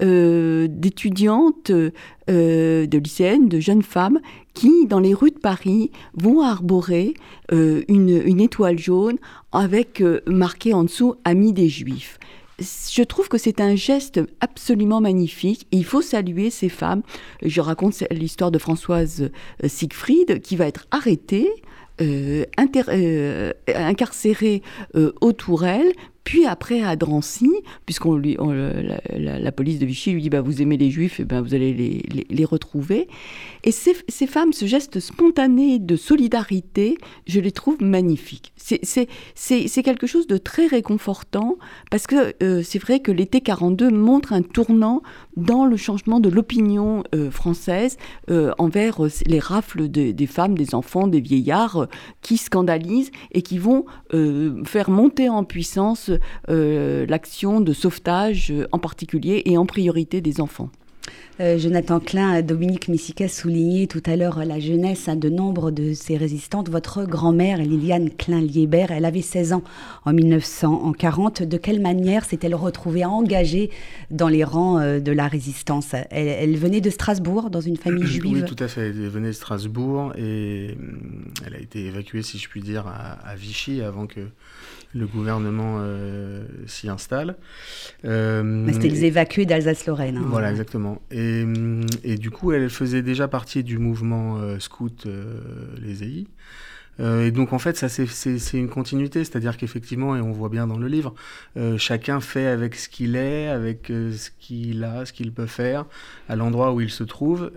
euh, 0.03 0.67
d'étudiantes, 0.71 1.71
euh, 1.71 2.87
de 2.87 2.99
lycéennes, 2.99 3.51
de 3.51 3.61
jeunes 3.61 3.83
femmes 3.83 4.21
qui, 4.55 4.87
dans 4.87 5.01
les 5.01 5.13
rues 5.13 5.33
de 5.33 5.39
Paris, 5.39 5.91
vont 6.15 6.41
arborer 6.41 7.13
une, 7.53 8.41
étoile 8.41 8.79
jaune 8.79 9.19
avec 9.53 10.03
marqué 10.27 10.73
en 10.73 10.85
dessous 10.85 11.15
Amis 11.25 11.53
des 11.53 11.69
Juifs 11.69 12.19
je 12.61 13.03
trouve 13.03 13.29
que 13.29 13.37
c'est 13.37 13.61
un 13.61 13.75
geste 13.75 14.21
absolument 14.41 15.01
magnifique. 15.01 15.67
il 15.73 15.85
faut 15.85 16.03
saluer 16.03 16.51
ces 16.51 16.69
femmes. 16.69 17.03
Je 17.43 17.61
raconte 17.61 18.05
l'histoire 18.13 18.53
de 18.53 18.61
Françoise 18.61 19.29
Siegfried 19.65 20.41
qui 20.41 20.55
va 20.55 20.69
être 20.69 20.87
arrêtée 20.93 21.51
euh, 22.01 22.45
euh, 22.89 23.53
incarcéré 23.69 24.63
euh, 24.97 25.13
au 25.21 25.33
Tourelle, 25.33 25.93
puis 26.25 26.47
après 26.47 26.83
à 26.83 26.97
Drancy, 26.97 27.51
puisqu'on 27.85 28.17
lui, 28.17 28.37
la, 29.15 29.53
police 29.53 29.79
de 29.79 29.87
Vichy 29.87 30.13
lui 30.13 30.23
dit 30.23 30.31
bah, 30.31 30.41
Vous 30.41 30.63
aimez 30.63 30.79
les 30.79 30.91
juifs, 30.91 31.21
et 31.21 31.23
eh 31.23 31.27
ben, 31.27 31.43
vous 31.43 31.55
allez 31.55 31.75
les, 31.75 32.27
les, 32.31 32.45
retrouver. 32.45 33.09
Et 33.63 33.71
ces, 33.71 33.95
ces, 34.09 34.27
femmes, 34.27 34.55
ce 34.55 34.65
geste 34.65 35.01
spontané 35.01 35.79
de 35.79 35.97
solidarité, 35.97 36.97
je 37.27 37.41
les 37.41 37.53
trouve 37.53 37.83
magnifiques. 37.83 38.53
C'est 38.57 39.83
quelque 39.83 40.07
chose 40.07 40.27
de 40.27 40.39
très 40.39 40.67
réconfortant, 40.67 41.59
parce 41.91 42.07
que 42.07 42.35
euh, 42.43 42.63
c'est 42.63 42.79
vrai 42.79 43.01
que 43.01 43.13
l'été 43.13 43.43
42 43.43 43.91
montre 43.91 44.33
un 44.33 44.43
tournant 44.43 45.03
dans 45.37 45.67
le 45.67 45.77
changement 45.77 46.21
de 46.21 46.29
l'opinion 46.29 47.05
euh, 47.15 47.31
française 47.31 47.97
euh, 48.31 48.53
envers 48.59 49.01
les 49.27 49.39
rafles 49.39 49.89
des 49.89 50.27
femmes, 50.27 50.57
des 50.57 50.75
enfants, 50.75 51.07
des 51.07 51.21
vieillards 51.21 51.89
qui 52.23 52.37
scandalisent 52.37 53.11
et 53.33 53.43
qui 53.43 53.59
vont 53.59 53.85
faire 54.65 54.91
monter 54.91 55.29
en 55.29 55.45
puissance 55.45 56.11
euh, 56.49 57.07
l'action 57.07 57.61
de 57.61 57.73
sauvetage 57.73 58.53
en 58.73 58.79
particulier 58.79 59.43
et 59.47 59.59
en 59.59 59.67
priorité 59.67 60.21
des 60.21 60.41
enfants. 60.41 60.71
Euh, 61.41 61.59
Jonathan 61.59 61.99
Klein, 61.99 62.43
Dominique 62.43 62.87
Missica 62.87 63.27
soulignait 63.27 63.89
tout 63.89 64.03
à 64.07 64.15
l'heure 64.15 64.45
la 64.45 64.61
jeunesse 64.61 65.09
de 65.09 65.29
nombre 65.29 65.73
de 65.73 65.93
ces 65.93 66.17
résistantes. 66.17 66.69
Votre 66.69 67.05
grand-mère, 67.05 67.59
Liliane 67.59 68.11
Klein-Liébert, 68.11 68.93
elle 68.93 69.05
avait 69.05 69.21
16 69.21 69.53
ans 69.55 69.65
en 70.05 70.13
1940. 70.13 71.43
De 71.43 71.57
quelle 71.57 71.81
manière 71.81 72.25
s'est-elle 72.25 72.55
retrouvée 72.55 73.05
engagée 73.05 73.71
dans 74.13 74.29
les 74.29 74.45
rangs 74.45 74.79
euh, 74.79 75.01
de 75.01 75.11
la 75.11 75.27
résistance? 75.27 75.95
Elle, 76.11 76.57
venait 76.57 76.81
de 76.81 76.91
Strasbourg, 76.91 77.51
dans 77.51 77.61
une 77.61 77.77
famille 77.77 78.07
juive? 78.07 78.43
Oui, 78.43 78.45
tout 78.45 78.63
à 78.63 78.69
fait. 78.69 78.89
Elle 78.89 79.09
venait 79.09 79.29
de 79.29 79.33
Strasbourg 79.33 80.13
et 80.17 80.77
hum, 80.79 81.25
elle 81.45 81.55
a 81.55 81.59
été 81.59 81.87
évacuée, 81.87 82.23
si 82.23 82.39
je 82.39 82.49
puis 82.49 82.63
dire, 82.63 82.87
à 82.87 83.35
Vichy 83.35 83.83
avant 83.83 84.07
que 84.07 84.21
le 84.95 85.07
gouvernement 85.07 85.79
euh, 85.79 86.45
s'y 86.67 86.89
installe. 86.89 87.37
C'était 88.03 88.89
les 88.89 89.05
évacués 89.05 89.45
d'Alsace-Lorraine. 89.45 90.19
Hein. 90.19 90.27
Voilà, 90.29 90.51
exactement. 90.51 91.03
Et, 91.11 91.24
et, 92.05 92.17
du 92.17 92.31
coup, 92.31 92.53
elle 92.53 92.71
faisait 92.71 93.03
déjà 93.03 93.29
partie 93.29 93.63
du 93.65 93.79
mouvement 93.79 94.39
euh, 94.39 94.59
scout 94.59 95.07
Les 95.81 96.03
EI. 96.03 96.27
et 97.01 97.31
donc 97.31 97.53
en 97.53 97.59
fait, 97.59 97.77
ça 97.77 97.89
c'est 97.89 98.59
une 98.59 98.69
continuité, 98.69 99.25
c'est-à-dire 99.25 99.57
qu'effectivement, 99.57 100.17
et 100.17 100.21
on 100.21 100.33
voit 100.33 100.49
bien 100.49 100.67
dans 100.67 100.79
le 100.79 100.87
livre, 100.87 101.15
chacun 101.77 102.21
fait 102.21 102.47
avec 102.47 102.77
ce 102.77 102.89
qu'il 102.89 103.17
est, 103.17 103.49
avec 103.49 103.87
ce 103.89 104.31
qu'il 104.39 104.85
a, 104.85 105.05
ce 105.05 105.13
qu'il 105.13 105.33
peut 105.33 105.47
faire, 105.47 105.87
à 106.29 106.37
l'endroit 106.37 106.73
où 106.73 106.81
il 106.81 106.91
se 106.91 107.05
trouve. 107.05 107.51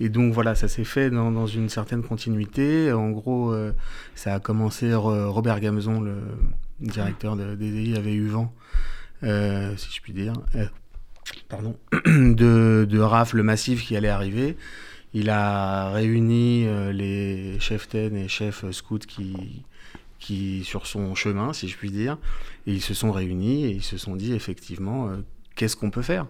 Et 0.00 0.08
donc 0.08 0.32
voilà, 0.32 0.54
ça 0.54 0.68
s'est 0.68 0.84
fait 0.84 1.10
dans, 1.10 1.46
une 1.46 1.68
certaine 1.68 2.02
continuité. 2.02 2.92
En 2.92 3.10
gros, 3.10 3.52
euh, 3.52 3.72
ça 4.14 4.34
a 4.34 4.40
commencé, 4.40 4.94
Robert 4.94 5.60
Gamezon, 5.60 6.00
le 6.00 6.16
directeur 6.80 7.36
de, 7.36 7.54
des 7.54 7.96
avait 7.96 8.14
eu 8.14 8.26
vent, 8.26 8.52
euh, 9.22 9.74
si 9.76 9.90
je 9.94 10.00
puis 10.02 10.12
dire, 10.12 10.34
euh, 10.54 10.66
de, 12.06 12.86
de 12.88 12.98
rafles 12.98 13.42
massives 13.42 13.82
qui 13.82 13.96
allaient 13.96 14.08
arriver. 14.08 14.56
Il 15.14 15.30
a 15.30 15.90
réuni 15.90 16.66
les 16.92 17.58
chefs 17.58 17.88
TEN 17.88 18.16
et 18.16 18.28
chefs 18.28 18.70
scouts 18.70 18.98
qui, 18.98 19.62
qui, 20.18 20.62
sur 20.64 20.86
son 20.86 21.14
chemin, 21.14 21.54
si 21.54 21.68
je 21.68 21.76
puis 21.76 21.90
dire, 21.90 22.18
ils 22.66 22.82
se 22.82 22.92
sont 22.92 23.12
réunis 23.12 23.64
et 23.64 23.70
ils 23.70 23.82
se 23.82 23.96
sont 23.96 24.14
dit 24.14 24.34
effectivement, 24.34 25.10
qu'est-ce 25.54 25.76
qu'on 25.76 25.90
peut 25.90 26.02
faire? 26.02 26.26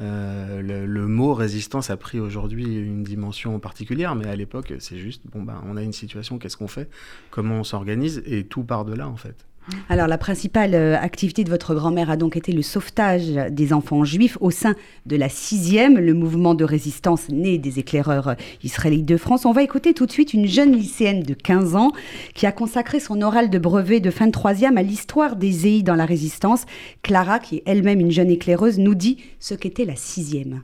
Euh, 0.00 0.60
le, 0.62 1.06
mot 1.06 1.34
résistance 1.34 1.90
a 1.90 1.96
pris 1.96 2.18
aujourd'hui 2.18 2.64
une 2.64 3.04
dimension 3.04 3.58
particulière, 3.60 4.14
mais 4.14 4.26
à 4.26 4.36
l'époque, 4.36 4.72
c'est 4.78 4.98
juste, 4.98 5.22
bon, 5.32 5.42
ben, 5.42 5.62
on 5.66 5.76
a 5.76 5.82
une 5.82 5.92
situation, 5.92 6.38
qu'est-ce 6.38 6.56
qu'on 6.56 6.68
fait? 6.68 6.88
Comment 7.30 7.60
on 7.60 7.64
s'organise? 7.64 8.22
Et 8.26 8.44
tout 8.44 8.64
part 8.64 8.84
de 8.84 8.94
là, 8.94 9.08
en 9.08 9.16
fait. 9.16 9.46
Alors, 9.88 10.08
la 10.08 10.18
principale 10.18 10.74
euh, 10.74 10.96
activité 10.98 11.42
de 11.42 11.50
votre 11.50 11.74
grand-mère 11.74 12.10
a 12.10 12.16
donc 12.16 12.36
été 12.36 12.52
le 12.52 12.60
sauvetage 12.60 13.30
des 13.50 13.72
enfants 13.72 14.04
juifs 14.04 14.36
au 14.40 14.50
sein 14.50 14.74
de 15.06 15.16
la 15.16 15.28
sixième, 15.28 15.98
le 15.98 16.12
mouvement 16.12 16.54
de 16.54 16.64
résistance 16.64 17.28
né 17.30 17.56
des 17.56 17.78
éclaireurs 17.78 18.28
euh, 18.28 18.34
israélites 18.62 19.06
de 19.06 19.16
France. 19.16 19.46
On 19.46 19.52
va 19.52 19.62
écouter 19.62 19.94
tout 19.94 20.04
de 20.04 20.12
suite 20.12 20.34
une 20.34 20.46
jeune 20.46 20.72
lycéenne 20.72 21.22
de 21.22 21.32
15 21.32 21.76
ans 21.76 21.92
qui 22.34 22.46
a 22.46 22.52
consacré 22.52 23.00
son 23.00 23.22
oral 23.22 23.48
de 23.48 23.58
brevet 23.58 24.00
de 24.00 24.10
fin 24.10 24.26
de 24.26 24.32
troisième 24.32 24.76
à 24.76 24.82
l'histoire 24.82 25.36
des 25.36 25.66
EI 25.66 25.82
dans 25.82 25.96
la 25.96 26.04
résistance. 26.04 26.66
Clara, 27.02 27.38
qui 27.38 27.56
est 27.56 27.62
elle-même 27.64 28.00
une 28.00 28.10
jeune 28.10 28.30
éclaireuse, 28.30 28.78
nous 28.78 28.94
dit 28.94 29.18
ce 29.40 29.54
qu'était 29.54 29.86
la 29.86 29.96
sixième. 29.96 30.60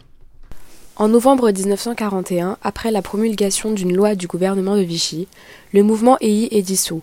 En 0.97 1.09
novembre 1.09 1.51
1941, 1.51 2.59
après 2.63 2.91
la 2.91 3.01
promulgation 3.01 3.73
d'une 3.73 3.97
loi 3.97 4.15
du 4.15 4.27
gouvernement 4.27 4.77
de 4.77 4.83
Vichy, 4.83 5.29
le 5.73 5.83
mouvement 5.83 6.19
EI 6.21 6.49
est 6.51 6.63
dissous 6.63 7.01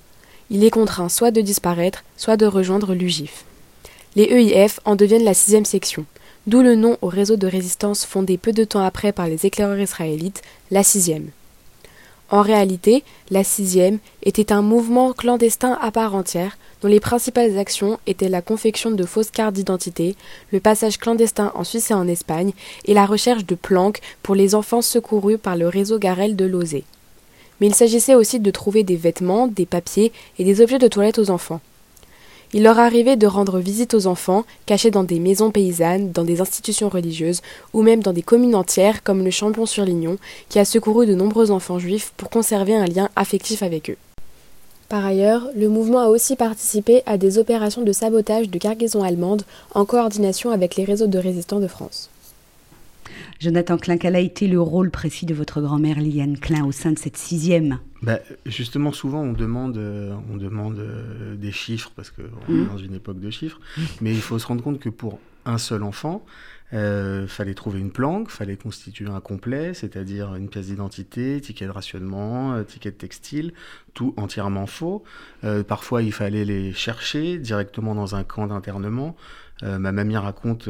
il 0.50 0.64
est 0.64 0.70
contraint 0.70 1.10
soit 1.10 1.32
de 1.32 1.42
disparaître, 1.42 2.04
soit 2.16 2.38
de 2.38 2.46
rejoindre 2.46 2.94
l'UGIF. 2.94 3.46
Les 4.16 4.24
EIF 4.24 4.80
en 4.86 4.96
deviennent 4.96 5.24
la 5.24 5.34
sixième 5.34 5.66
section, 5.66 6.06
d'où 6.48 6.62
le 6.62 6.76
nom 6.76 6.98
au 7.02 7.08
réseau 7.08 7.36
de 7.36 7.48
résistance 7.48 8.06
fondé 8.06 8.38
peu 8.38 8.54
de 8.54 8.64
temps 8.64 8.84
après 8.84 9.12
par 9.12 9.28
les 9.28 9.46
éclaireurs 9.46 9.80
israélites, 9.80 10.42
la 10.72 10.84
sixième. 10.84 11.30
En 12.30 12.42
réalité, 12.42 13.04
la 13.30 13.44
sixième 13.44 14.00
était 14.22 14.52
un 14.52 14.62
mouvement 14.62 15.14
clandestin 15.14 15.78
à 15.82 15.92
part 15.92 16.14
entière, 16.14 16.58
dont 16.82 16.90
les 16.90 17.00
principales 17.00 17.58
actions 17.58 18.00
étaient 18.06 18.28
la 18.28 18.42
confection 18.42 18.92
de 18.92 19.06
fausses 19.06 19.32
cartes 19.32 19.54
d'identité, 19.54 20.16
le 20.52 20.60
passage 20.60 20.98
clandestin 20.98 21.52
en 21.56 21.64
Suisse 21.64 21.92
et 21.92 21.94
en 21.94 22.08
Espagne, 22.08 22.52
et 22.86 22.94
la 22.94 23.06
recherche 23.06 23.46
de 23.46 23.56
planques 23.56 24.02
pour 24.24 24.36
les 24.36 24.56
enfants 24.56 24.82
secourus 24.82 25.38
par 25.38 25.56
le 25.56 25.70
réseau 25.70 26.00
Garel 26.00 26.36
de 26.36 26.46
Lozé 26.46 26.84
mais 27.60 27.68
il 27.68 27.76
s'agissait 27.76 28.16
aussi 28.16 28.40
de 28.40 28.52
trouver 28.52 28.84
des 28.84 28.96
vêtements, 28.96 29.48
des 29.48 29.66
papiers 29.66 30.12
et 30.40 30.44
des 30.44 30.62
objets 30.62 30.80
de 30.80 30.88
toilette 30.88 31.20
aux 31.20 31.30
enfants. 31.30 31.62
Il 32.54 32.64
leur 32.64 32.80
arrivait 32.80 33.18
de 33.18 33.28
rendre 33.28 33.60
visite 33.60 33.94
aux 33.94 34.08
enfants, 34.08 34.46
cachés 34.66 34.92
dans 34.92 35.04
des 35.04 35.20
maisons 35.20 35.52
paysannes, 35.52 36.12
dans 36.14 36.24
des 36.24 36.40
institutions 36.40 36.88
religieuses, 36.88 37.42
ou 37.74 37.82
même 37.82 38.02
dans 38.02 38.14
des 38.14 38.22
communes 38.22 38.56
entières 38.56 39.04
comme 39.04 39.24
le 39.24 39.32
Chambon-sur-Lignon, 39.32 40.18
qui 40.48 40.60
a 40.60 40.66
secouru 40.66 41.06
de 41.06 41.14
nombreux 41.14 41.52
enfants 41.52 41.80
juifs 41.80 42.14
pour 42.16 42.30
conserver 42.30 42.76
un 42.76 42.86
lien 42.86 43.10
affectif 43.18 43.64
avec 43.64 43.90
eux. 43.90 43.98
Par 44.88 45.06
ailleurs, 45.06 45.50
le 45.54 45.68
mouvement 45.68 46.00
a 46.00 46.08
aussi 46.08 46.38
participé 46.38 47.04
à 47.06 47.18
des 47.18 47.38
opérations 47.38 47.82
de 47.82 47.92
sabotage 47.92 48.50
de 48.50 48.58
cargaisons 48.58 49.04
allemandes 49.04 49.44
en 49.76 49.84
coordination 49.84 50.50
avec 50.50 50.78
les 50.78 50.86
réseaux 50.86 51.08
de 51.08 51.20
résistants 51.20 51.60
de 51.60 51.68
France. 51.68 52.10
Jonathan 53.40 53.78
Klein, 53.78 53.98
quel 53.98 54.16
a 54.16 54.20
été 54.20 54.48
le 54.48 54.60
rôle 54.60 54.92
précis 54.92 55.26
de 55.26 55.34
votre 55.34 55.62
grand-mère 55.62 56.00
Liane 56.00 56.38
Klein 56.38 56.66
au 56.66 56.72
sein 56.72 56.92
de 56.92 56.98
cette 56.98 57.18
sixième? 57.18 57.80
Bah, 58.02 58.20
Justement, 58.46 58.92
souvent, 58.92 59.22
on 59.22 59.34
demande, 59.34 59.78
euh, 59.78 60.16
on 60.32 60.38
demande 60.38 60.80
euh, 60.80 61.36
des 61.36 61.52
chiffres, 61.52 61.92
parce 61.96 62.12
qu'on 62.12 62.24
est 62.24 62.52
mmh. 62.52 62.68
dans 62.68 62.78
une 62.78 62.96
époque 62.96 63.20
de 63.20 63.30
chiffres, 63.30 63.60
mais 64.02 64.12
il 64.12 64.22
faut 64.22 64.40
se 64.40 64.48
rendre 64.48 64.64
compte 64.64 64.80
que 64.80 64.90
pour 64.90 65.20
un 65.46 65.58
seul 65.58 65.84
enfant, 65.84 66.26
il 66.74 66.78
euh, 66.78 67.28
fallait 67.28 67.54
trouver 67.54 67.80
une 67.80 67.92
planque, 67.92 68.30
fallait 68.30 68.58
constituer 68.58 69.08
un 69.08 69.22
complet, 69.22 69.74
c'est-à-dire 69.74 70.36
une 70.36 70.50
pièce 70.50 70.68
d'identité, 70.68 71.40
ticket 71.40 71.66
de 71.66 71.72
rationnement, 71.72 72.62
ticket 72.66 72.92
de 72.92 72.98
textile, 72.98 73.54
tout 73.94 74.14
entièrement 74.18 74.68
faux. 74.68 75.06
parfois, 75.68 76.04
il 76.04 76.12
fallait 76.12 76.44
les 76.44 76.74
chercher 76.74 77.38
directement 77.38 77.96
dans 77.96 78.16
un 78.16 78.26
camp 78.26 78.48
d'internement. 78.48 79.16
Ma 79.64 79.92
mamie 79.92 80.18
raconte 80.18 80.70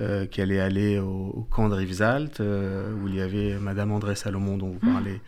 euh, 0.00 0.26
qu'elle 0.26 0.52
est 0.52 0.60
allée 0.60 1.00
au, 1.00 1.44
camp 1.50 1.68
de 1.68 1.74
Rivesaltes, 1.74 2.40
euh, 2.40 2.92
où 2.94 3.08
il 3.08 3.16
y 3.16 3.20
avait 3.20 3.58
Madame 3.58 3.90
André 3.90 4.14
Salomon, 4.14 4.56
dont 4.56 4.68
vous 4.68 4.88
mmh. 4.88 4.92
parlez 4.92 5.20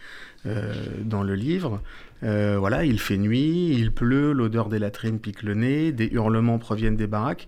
dans 1.05 1.23
le 1.23 1.35
livre. 1.35 1.83
voilà, 2.23 2.87
il 2.87 2.99
fait 2.99 3.19
nuit, 3.19 3.75
il 3.77 3.93
pleut, 3.93 4.33
l'odeur 4.33 4.71
des 4.71 4.79
latrines 4.79 5.19
pique 5.19 5.43
le 5.43 5.53
nez, 5.53 5.93
des 5.93 6.07
hurlements 6.07 6.59
proviennent 6.59 6.97
des 6.97 7.07
baraques. 7.07 7.47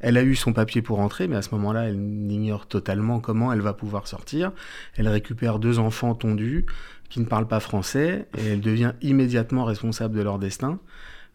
Elle 0.00 0.18
a 0.18 0.22
eu 0.22 0.34
son 0.34 0.52
papier 0.52 0.82
pour 0.82 0.98
entrer, 0.98 1.26
mais 1.26 1.36
à 1.36 1.42
ce 1.42 1.54
moment-là, 1.54 1.88
elle 1.88 1.94
ignore 1.94 2.66
totalement 2.66 3.20
comment 3.20 3.50
elle 3.50 3.62
va 3.62 3.72
pouvoir 3.72 4.06
sortir. 4.06 4.52
Elle 4.96 5.08
récupère 5.08 5.58
deux 5.58 5.78
enfants 5.78 6.14
tondus 6.14 6.66
qui 7.08 7.20
ne 7.20 7.24
parlent 7.24 7.48
pas 7.48 7.60
français 7.60 8.26
et 8.36 8.46
elle 8.48 8.60
devient 8.60 8.92
immédiatement 9.00 9.64
responsable 9.64 10.14
de 10.14 10.22
leur 10.22 10.38
destin. 10.38 10.80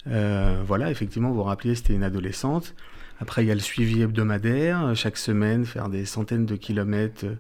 Euh, 0.06 0.62
voilà, 0.64 0.92
effectivement, 0.92 1.30
vous 1.30 1.38
vous 1.38 1.44
rappelez, 1.44 1.74
c'était 1.74 1.94
une 1.94 2.04
adolescente. 2.04 2.76
Après, 3.20 3.44
il 3.44 3.48
y 3.48 3.52
a 3.52 3.56
le 3.56 3.60
suivi 3.60 4.02
hebdomadaire, 4.02 4.94
chaque 4.96 5.18
semaine, 5.18 5.66
faire 5.66 5.90
des 5.90 6.06
centaines 6.06 6.46
de 6.46 6.56
kilomètres 6.56 7.26
euh, 7.26 7.36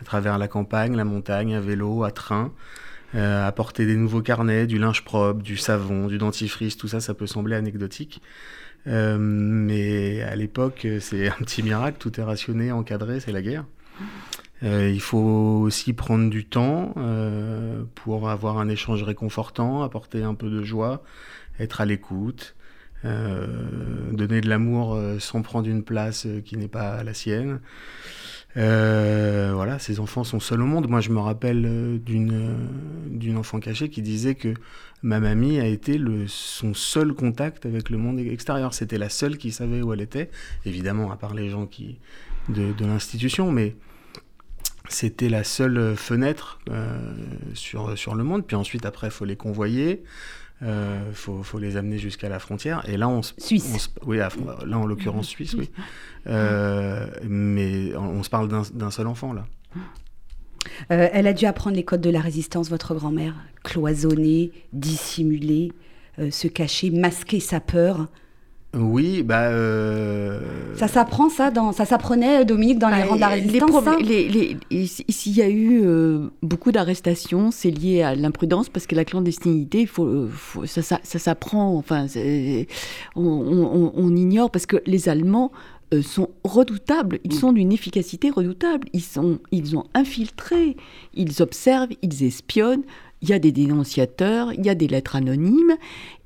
à 0.00 0.04
travers 0.04 0.38
la 0.38 0.48
campagne, 0.48 0.94
la 0.94 1.04
montagne, 1.04 1.54
à 1.54 1.60
vélo, 1.60 2.04
à 2.04 2.10
train, 2.10 2.52
euh, 3.14 3.46
apporter 3.46 3.86
des 3.86 3.96
nouveaux 3.96 4.22
carnets, 4.22 4.66
du 4.66 4.78
linge 4.78 5.04
propre, 5.04 5.42
du 5.42 5.56
savon, 5.56 6.06
du 6.06 6.18
dentifrice, 6.18 6.76
tout 6.76 6.88
ça, 6.88 7.00
ça 7.00 7.14
peut 7.14 7.26
sembler 7.26 7.56
anecdotique. 7.56 8.20
Euh, 8.86 9.16
mais 9.18 10.22
à 10.22 10.34
l'époque, 10.34 10.86
c'est 11.00 11.28
un 11.28 11.36
petit 11.40 11.62
miracle, 11.62 11.98
tout 11.98 12.20
est 12.20 12.24
rationné, 12.24 12.72
encadré, 12.72 13.20
c'est 13.20 13.32
la 13.32 13.42
guerre. 13.42 13.64
Euh, 14.62 14.90
il 14.92 15.00
faut 15.00 15.18
aussi 15.18 15.92
prendre 15.92 16.30
du 16.30 16.44
temps 16.44 16.94
euh, 16.96 17.82
pour 17.94 18.30
avoir 18.30 18.58
un 18.58 18.68
échange 18.68 19.02
réconfortant, 19.02 19.82
apporter 19.82 20.22
un 20.22 20.34
peu 20.34 20.48
de 20.50 20.62
joie, 20.62 21.02
être 21.58 21.80
à 21.80 21.84
l'écoute, 21.84 22.54
donner 23.02 24.40
de 24.40 24.48
l'amour 24.48 24.98
sans 25.18 25.42
prendre 25.42 25.68
une 25.68 25.82
place 25.82 26.26
qui 26.44 26.56
n'est 26.56 26.68
pas 26.68 27.02
la 27.02 27.14
sienne. 27.14 27.60
Euh, 28.56 29.52
voilà, 29.54 29.78
ces 29.78 29.98
enfants 29.98 30.24
sont 30.24 30.40
seuls 30.40 30.60
au 30.60 30.66
monde. 30.66 30.88
Moi, 30.88 31.00
je 31.00 31.10
me 31.10 31.18
rappelle 31.18 31.64
euh, 31.64 31.98
d'une 31.98 32.32
euh, 32.32 33.08
d'une 33.08 33.38
enfant 33.38 33.60
cachée 33.60 33.88
qui 33.88 34.02
disait 34.02 34.34
que 34.34 34.52
ma 35.02 35.20
mamie 35.20 35.58
a 35.58 35.66
été 35.66 35.96
le, 35.96 36.26
son 36.28 36.74
seul 36.74 37.14
contact 37.14 37.64
avec 37.64 37.88
le 37.88 37.96
monde 37.96 38.18
extérieur. 38.18 38.74
C'était 38.74 38.98
la 38.98 39.08
seule 39.08 39.38
qui 39.38 39.52
savait 39.52 39.80
où 39.80 39.92
elle 39.92 40.02
était, 40.02 40.30
évidemment, 40.66 41.10
à 41.10 41.16
part 41.16 41.34
les 41.34 41.48
gens 41.48 41.66
qui 41.66 41.98
de, 42.50 42.72
de 42.72 42.84
l'institution, 42.84 43.50
mais 43.50 43.74
c'était 44.88 45.30
la 45.30 45.44
seule 45.44 45.96
fenêtre 45.96 46.58
sur, 47.54 47.96
sur 47.96 48.14
le 48.14 48.24
monde. 48.24 48.46
Puis 48.46 48.56
ensuite, 48.56 48.84
après, 48.84 49.06
il 49.06 49.12
faut 49.12 49.24
les 49.24 49.36
convoyer. 49.36 50.02
Il 50.62 50.68
euh, 50.68 51.12
faut, 51.12 51.42
faut, 51.42 51.58
les 51.58 51.76
amener 51.76 51.98
jusqu'à 51.98 52.28
la 52.28 52.38
frontière. 52.38 52.88
Et 52.88 52.96
là, 52.96 53.08
on, 53.08 53.20
Suisse. 53.22 53.90
oui, 54.06 54.18
là 54.18 54.30
en 54.78 54.86
l'occurrence 54.86 55.26
Suisse, 55.26 55.54
oui. 55.54 55.68
Euh, 56.28 57.08
mais 57.24 57.96
on, 57.96 58.22
se 58.22 58.30
parle 58.30 58.48
d'un 58.48 58.90
seul 58.92 59.08
enfant 59.08 59.32
là. 59.32 59.44
Euh, 60.92 61.08
elle 61.12 61.26
a 61.26 61.32
dû 61.32 61.46
apprendre 61.46 61.74
les 61.74 61.82
codes 61.82 62.00
de 62.00 62.10
la 62.10 62.20
résistance, 62.20 62.70
votre 62.70 62.94
grand-mère, 62.94 63.34
cloisonner, 63.64 64.52
dissimuler, 64.72 65.72
se 66.30 66.46
cacher, 66.46 66.90
masquer 66.90 67.40
sa 67.40 67.58
peur. 67.58 68.06
Oui, 68.74 69.22
bah. 69.22 69.48
Euh, 69.48 70.40
ça 70.76 70.88
s'apprend, 70.88 71.28
ça 71.28 71.50
dans, 71.50 71.72
Ça 71.72 71.84
s'apprenait, 71.84 72.44
Dominique, 72.46 72.78
dans 72.78 72.88
les 72.88 73.02
bah, 73.02 73.06
rangs 73.06 73.16
de 73.16 73.20
la 73.20 73.28
résistance 73.28 73.84
S'il 75.08 75.36
y 75.36 75.42
a 75.42 75.48
eu 75.48 75.82
euh, 75.84 76.28
beaucoup 76.42 76.72
d'arrestations, 76.72 77.50
c'est 77.50 77.70
lié 77.70 78.02
à 78.02 78.14
l'imprudence, 78.14 78.70
parce 78.70 78.86
que 78.86 78.94
la 78.94 79.04
clandestinité, 79.04 79.84
faut, 79.84 80.06
euh, 80.06 80.30
ça, 80.64 80.80
ça, 80.82 81.18
s'apprend. 81.18 81.76
Enfin, 81.76 82.06
on, 83.14 83.92
on, 83.94 84.16
ignore, 84.16 84.50
parce 84.50 84.64
que 84.64 84.78
les 84.86 85.10
Allemands 85.10 85.52
sont 86.00 86.30
redoutables, 86.42 87.18
ils 87.24 87.34
sont 87.34 87.52
d'une 87.52 87.70
efficacité 87.70 88.30
redoutable, 88.30 88.88
ils, 88.94 89.02
sont, 89.02 89.38
ils 89.50 89.76
ont 89.76 89.84
infiltré, 89.92 90.76
ils 91.12 91.42
observent, 91.42 91.90
ils 92.00 92.24
espionnent, 92.24 92.84
il 93.22 93.28
y 93.28 93.32
a 93.32 93.38
des 93.38 93.52
dénonciateurs, 93.52 94.52
il 94.52 94.66
y 94.66 94.68
a 94.68 94.74
des 94.74 94.88
lettres 94.88 95.16
anonymes, 95.16 95.76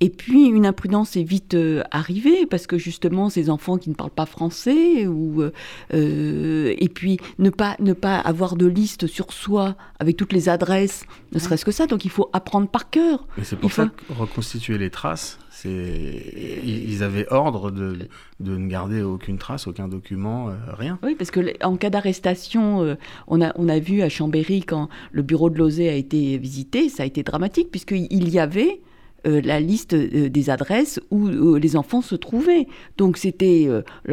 et 0.01 0.09
puis 0.11 0.47
une 0.47 0.67
imprudence 0.67 1.17
est 1.17 1.23
vite 1.23 1.55
euh, 1.55 1.83
arrivée 1.91 2.47
parce 2.47 2.67
que 2.67 2.79
justement 2.79 3.29
ces 3.31 3.51
enfants 3.51 3.77
qui 3.77 3.91
ne 3.91 3.95
parlent 3.95 4.11
pas 4.11 4.27
français, 4.27 5.07
ou 5.07 5.43
euh, 5.43 5.53
euh, 5.95 6.75
et 6.79 6.89
puis 6.89 7.19
ne 7.39 7.51
pas 7.51 7.77
ne 7.79 7.93
pas 7.93 8.19
avoir 8.19 8.57
de 8.57 8.67
liste 8.67 9.07
sur 9.07 9.33
soi 9.33 9.77
avec 9.99 10.17
toutes 10.17 10.33
les 10.33 10.49
adresses, 10.49 11.05
ne 11.33 11.39
serait-ce 11.39 11.65
que 11.65 11.73
ça. 11.73 11.87
Donc 11.87 12.05
il 12.05 12.11
faut 12.11 12.31
apprendre 12.33 12.69
par 12.69 12.91
cœur. 12.91 13.27
Mais 13.37 13.45
c'est 13.45 13.57
pour 13.57 13.73
ça 13.73 13.87
que 13.87 14.13
reconstituer 14.13 14.79
les 14.79 14.91
traces, 14.91 15.39
ils 15.67 17.03
avaient 17.03 17.27
ordre 17.31 17.71
de, 17.71 18.09
de, 18.41 18.57
ne 18.57 18.67
garder 18.69 19.03
aucune 19.03 19.39
trace, 19.39 19.67
aucun 19.67 19.89
document, 19.89 20.51
rien. 20.69 20.99
Oui, 21.03 21.15
parce 21.15 21.31
que 21.31 21.41
en 21.65 21.77
cas 21.77 21.91
d'arrestation, 21.91 22.97
on, 23.29 23.41
a, 23.41 23.53
on 23.57 23.69
a 23.69 23.79
vu 23.79 24.03
à 24.03 24.09
Chambéry, 24.09 24.63
quand 24.63 24.89
le 25.13 25.23
bureau 25.23 25.51
de 25.51 25.59
Lozé 25.59 25.89
a 25.89 25.95
été 25.95 26.39
visité, 26.39 26.89
ça 26.89 27.03
a 27.03 27.07
été 27.07 27.23
dramatique, 27.23 27.71
puisqu'il 27.71 28.29
y 28.29 28.39
avait 28.39 28.81
euh, 29.27 29.41
la 29.43 29.61
liste 29.61 29.95
euh, 29.95 30.29
des 30.29 30.51
adresses 30.51 31.01
où 31.11 31.27
euh, 31.27 31.59
les 31.59 31.77
enfants 31.77 32.03
se 32.03 32.15
trouvaient. 32.15 32.69
Donc 32.97 33.17
c'était 33.17 33.69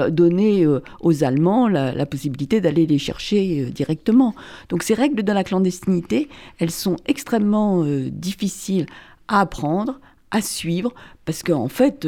donner 0.10 0.66
aux 1.02 1.24
Allemands 1.24 1.68
la, 1.68 2.06
possibilité 2.06 2.62
d'aller 2.62 2.86
les 2.86 2.98
chercher 2.98 3.66
directement. 3.66 4.34
Donc 4.70 4.84
ces 4.84 4.94
règles 4.94 5.24
de 5.24 5.32
la 5.32 5.44
clandestinité, 5.44 6.30
elles 6.60 6.72
sont 6.72 6.98
extrêmement 7.06 7.84
difficiles 8.12 8.86
à 9.28 9.42
apprendre, 9.42 10.00
à 10.34 10.42
suivre 10.42 10.94
parce 11.24 11.44
qu'en 11.44 11.70
fait, 11.70 12.06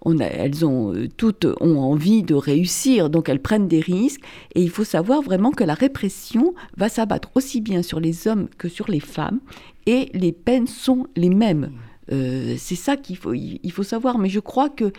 on 0.00 0.18
elles 0.18 0.66
ont 0.66 0.92
toutes 1.16 1.46
ont 1.60 1.78
envie 1.78 2.24
de 2.24 2.34
réussir, 2.34 3.10
donc 3.10 3.28
elles 3.28 3.40
prennent 3.40 3.68
des 3.68 3.80
risques. 3.80 4.22
Et 4.56 4.62
il 4.62 4.70
faut 4.70 4.82
savoir 4.82 5.22
vraiment 5.22 5.52
que 5.52 5.62
la 5.62 5.74
répression 5.74 6.54
va 6.76 6.88
s'abattre 6.88 7.30
aussi 7.36 7.60
bien 7.60 7.82
sur 7.82 8.00
les 8.00 8.26
hommes 8.26 8.48
que 8.58 8.68
sur 8.68 8.90
les 8.90 8.98
femmes, 8.98 9.38
et 9.86 10.10
les 10.14 10.32
peines 10.32 10.66
sont 10.66 11.06
les 11.14 11.30
mêmes. 11.30 11.70
Euh, 12.12 12.56
c'est 12.58 12.76
ça 12.76 12.96
qu'il 12.96 13.16
faut, 13.16 13.34
il 13.34 13.72
faut 13.72 13.82
savoir. 13.82 14.18
Mais 14.18 14.28
je 14.28 14.40
crois 14.40 14.68
que 14.68 14.92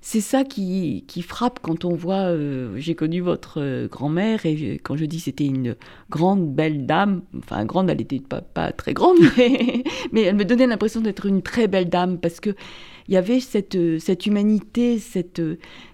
c'est 0.00 0.20
ça 0.20 0.44
qui, 0.44 1.04
frappe 1.26 1.58
quand 1.60 1.84
on 1.84 1.94
voit. 1.94 2.28
Euh, 2.30 2.74
j'ai 2.76 2.94
connu 2.94 3.20
votre 3.20 3.60
euh, 3.60 3.88
grand-mère 3.88 4.46
et 4.46 4.80
quand 4.82 4.96
je 4.96 5.04
dis 5.04 5.20
c'était 5.20 5.46
une 5.46 5.76
grande 6.10 6.54
belle 6.54 6.86
dame, 6.86 7.22
enfin 7.36 7.64
grande, 7.64 7.90
elle 7.90 7.98
n'était 7.98 8.20
pas, 8.20 8.72
très 8.72 8.94
grande, 8.94 9.18
mais 10.12 10.22
elle 10.22 10.36
me 10.36 10.44
donnait 10.44 10.66
l'impression 10.66 11.00
d'être 11.00 11.26
une 11.26 11.42
très 11.42 11.68
belle 11.68 11.88
dame 11.88 12.18
parce 12.18 12.40
que 12.40 12.54
il 13.08 13.14
y 13.14 13.16
avait 13.16 13.40
cette, 13.40 13.78
cette 13.98 14.26
humanité, 14.26 14.98
cette, 14.98 15.40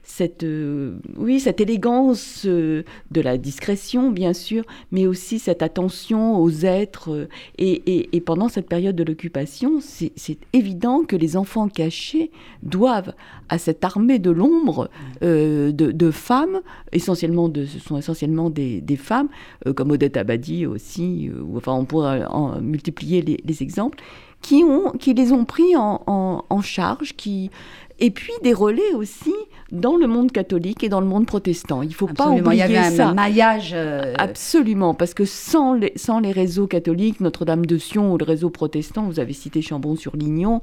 cette, 0.05 0.45
euh, 0.45 0.99
oui, 1.17 1.41
cette 1.41 1.61
élégance 1.61 2.43
euh, 2.45 2.83
de 3.11 3.21
la 3.21 3.39
discrétion, 3.39 4.11
bien 4.11 4.33
sûr, 4.33 4.65
mais 4.93 5.07
aussi 5.07 5.39
cette 5.39 5.63
attention 5.63 6.39
aux 6.39 6.51
êtres. 6.51 7.11
Euh, 7.11 7.29
et, 7.59 8.21
pendant 8.21 8.49
cette 8.49 8.69
période 8.69 8.97
de 8.97 9.05
l'occupation, 9.05 9.81
c'est 9.81 10.39
évident 10.53 11.05
que 11.05 11.17
les 11.17 11.37
enfants 11.37 11.69
cachés 11.69 12.31
doivent 12.63 13.13
à 13.49 13.59
cette 13.59 13.85
armée 13.85 14.19
de 14.19 14.31
l'ombre 14.31 14.89
de, 15.21 16.11
femmes, 16.11 16.61
essentiellement 16.93 17.49
de, 17.49 17.67
sont 17.67 17.99
essentiellement 17.99 18.49
des, 18.49 18.97
femmes, 18.97 19.29
comme 19.77 19.91
Odette 19.91 20.17
Abadi 20.17 20.65
aussi, 20.65 21.31
enfin 21.55 21.73
on 21.73 21.85
pourrait 21.85 22.25
en 22.25 22.61
multiplier 22.63 23.21
les 23.23 23.63
exemples, 23.63 23.99
qui, 24.45 24.63
ont, 24.63 24.93
qui 24.93 25.15
les 25.15 25.33
ont 25.33 25.47
pris 25.47 25.75
en, 25.75 26.03
en, 26.07 26.61
charge, 26.61 27.15
qui, 27.17 27.51
et 27.99 28.11
puis 28.11 28.35
des 28.43 28.53
relais 28.53 28.93
aussi 28.95 29.33
dans 29.73 29.97
le 29.97 30.07
monde 30.07 30.33
catholique 30.33 30.85
et 30.85 30.91
dans 30.91 31.01
le 31.01 31.07
monde 31.07 31.25
protestant. 31.25 31.81
Il 31.81 31.89
ne 31.89 31.95
faut 31.95 32.07
pas 32.07 32.29
oublier 32.29 32.45
ça. 32.45 32.67
Il 32.67 32.73
y 32.73 32.77
avait 32.77 33.01
un 33.01 33.15
maillage. 33.15 33.73
Euh, 33.75 34.13
Absolument, 34.19 34.93
parce 34.93 35.15
que 35.15 35.25
sans 35.25 35.73
les, 35.73 35.95
sans 35.97 36.21
les 36.21 36.31
réseaux 36.31 36.67
catholiques, 36.67 37.21
Notre-Dame 37.21 37.65
de 37.65 37.79
Sion 37.79 38.13
ou 38.13 38.19
le 38.19 38.25
réseau 38.27 38.51
protestant, 38.51 39.05
vous 39.05 39.19
avez 39.19 39.33
cité 39.33 39.63
Chambon-sur-Lignon, 39.63 40.61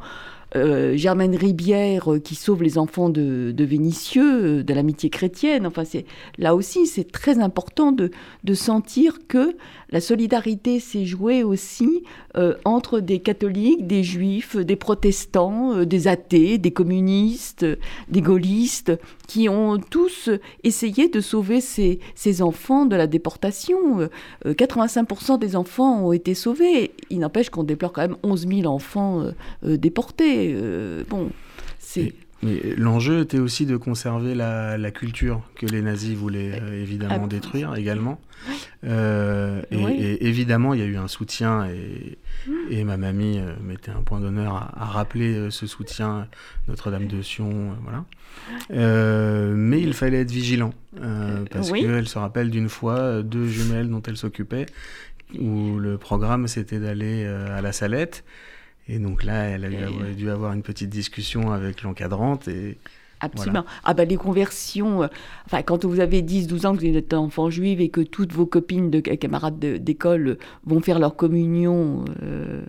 euh, 0.58 0.98
Germaine 0.98 1.36
Ribière 1.36 2.12
euh, 2.12 2.20
qui 2.20 2.36
sauve 2.36 2.62
les 2.62 2.78
enfants 2.78 3.10
de, 3.10 3.54
de 3.56 3.64
Vénitieux, 3.64 4.60
euh, 4.60 4.64
de 4.64 4.74
l'amitié 4.74 5.10
chrétienne. 5.10 5.66
Enfin, 5.66 5.86
c'est 5.86 6.06
là 6.38 6.56
aussi, 6.56 6.88
c'est 6.88 7.10
très 7.10 7.40
important 7.40 7.94
de, 7.94 8.12
sentir 8.54 9.20
que 9.30 9.56
la 9.92 10.02
solidarité 10.02 10.82
s'est 10.82 11.06
jouée 11.06 11.42
aussi 11.42 12.04
entre 12.66 13.00
des 13.00 13.20
catholiques, 13.20 13.88
des 13.88 14.04
juifs, 14.04 14.58
des 14.58 14.76
protestants, 14.76 15.86
des 15.86 16.10
athées, 16.10 16.58
des 16.58 16.72
communistes, 16.72 17.66
des 18.10 18.22
gaullistes, 18.22 18.92
qui 19.28 19.48
ont 19.48 19.78
tous 19.78 20.30
essayé 20.64 21.08
de 21.08 21.22
sauver 21.22 21.62
ces, 21.62 22.00
ces 22.14 22.42
enfants 22.42 22.86
de 22.86 22.98
la 22.98 23.08
déportation. 23.08 24.10
85% 24.46 25.40
des 25.40 25.56
enfants 25.56 26.06
ont 26.06 26.12
été 26.12 26.34
sauvés. 26.34 26.92
Il 27.10 27.20
n'empêche 27.20 27.50
qu'on 27.50 27.64
déplore 27.64 27.94
quand 27.94 28.02
même 28.02 28.18
11 28.24 28.48
000 28.48 28.66
enfants 28.66 29.24
déportés. 29.64 30.41
Euh, 30.50 31.04
bon, 31.10 31.30
c'est. 31.80 32.14
Mais 32.44 32.60
l'enjeu 32.76 33.22
était 33.22 33.38
aussi 33.38 33.68
de 33.68 33.78
conserver 33.78 34.34
la, 34.34 34.92
culture 34.92 35.44
que 35.56 35.68
les 35.68 35.84
nazis 35.84 36.16
voulaient 36.16 36.60
euh, 36.60 36.82
évidemment 36.82 37.28
détruire 37.28 37.76
également. 37.76 38.20
Euh, 38.84 39.62
et, 39.70 40.28
évidemment, 40.28 40.74
il 40.74 40.80
y 40.80 40.84
a 40.84 40.88
eu 40.88 40.98
un 40.98 41.08
soutien 41.08 41.66
et, 41.66 42.18
mmh. 42.48 42.52
et 42.72 42.84
ma 42.84 42.98
mamie 42.98 43.40
mettait 43.64 43.92
un 43.92 44.02
point 44.02 44.20
d'honneur 44.20 44.56
à, 44.56 44.86
rappeler 44.86 45.52
ce 45.52 45.68
soutien, 45.68 46.28
Notre-Dame 46.68 47.06
de 47.06 47.22
Sion, 47.22 47.76
voilà. 47.84 48.06
mais 49.54 49.80
il 49.80 49.94
fallait 49.94 50.22
être 50.22 50.32
vigilant 50.32 50.74
parce 51.52 51.72
qu'elle 51.72 52.08
se 52.08 52.18
rappelle 52.18 52.50
d'une 52.50 52.70
fois 52.70 53.22
deux 53.22 53.46
jumelles 53.46 53.90
dont 53.90 54.02
elle 54.02 54.18
s'occupait 54.18 54.66
où 55.40 55.78
le 55.78 56.00
programme 56.00 56.48
c'était 56.48 56.80
d'aller 56.80 57.24
à 57.26 57.62
la 57.62 57.72
Salette. 57.72 58.24
Et 58.88 59.00
donc 59.00 59.24
là, 59.24 59.44
elle 59.44 59.66
a 59.66 60.14
dû 60.14 60.30
avoir 60.30 60.54
une 60.54 60.64
petite 60.64 60.90
discussion 60.90 61.52
avec 61.52 61.84
l'encadrante 61.84 62.48
et 62.48 62.78
Absolument. 63.22 63.66
Ah 63.84 63.94
bah 63.94 64.04
les 64.04 64.18
conversions, 64.18 65.04
euh, 65.04 65.08
enfin 65.46 65.62
quand 65.62 65.86
vous 65.86 66.00
avez 66.00 66.22
10, 66.24 66.48
12 66.48 66.66
ans, 66.66 66.76
que 66.76 66.86
vous 66.86 66.98
êtes 66.98 67.14
enfant 67.14 67.50
juif 67.52 67.80
et 67.80 67.90
que 67.90 68.02
toutes 68.02 68.34
vos 68.34 68.48
copines, 68.48 68.90
de, 68.90 69.00
camarades 69.00 69.60
d'école 69.60 70.38
vont 70.66 70.80
faire 70.80 70.98
leur 70.98 71.16
communion, 71.16 72.04
euh, 72.24 72.64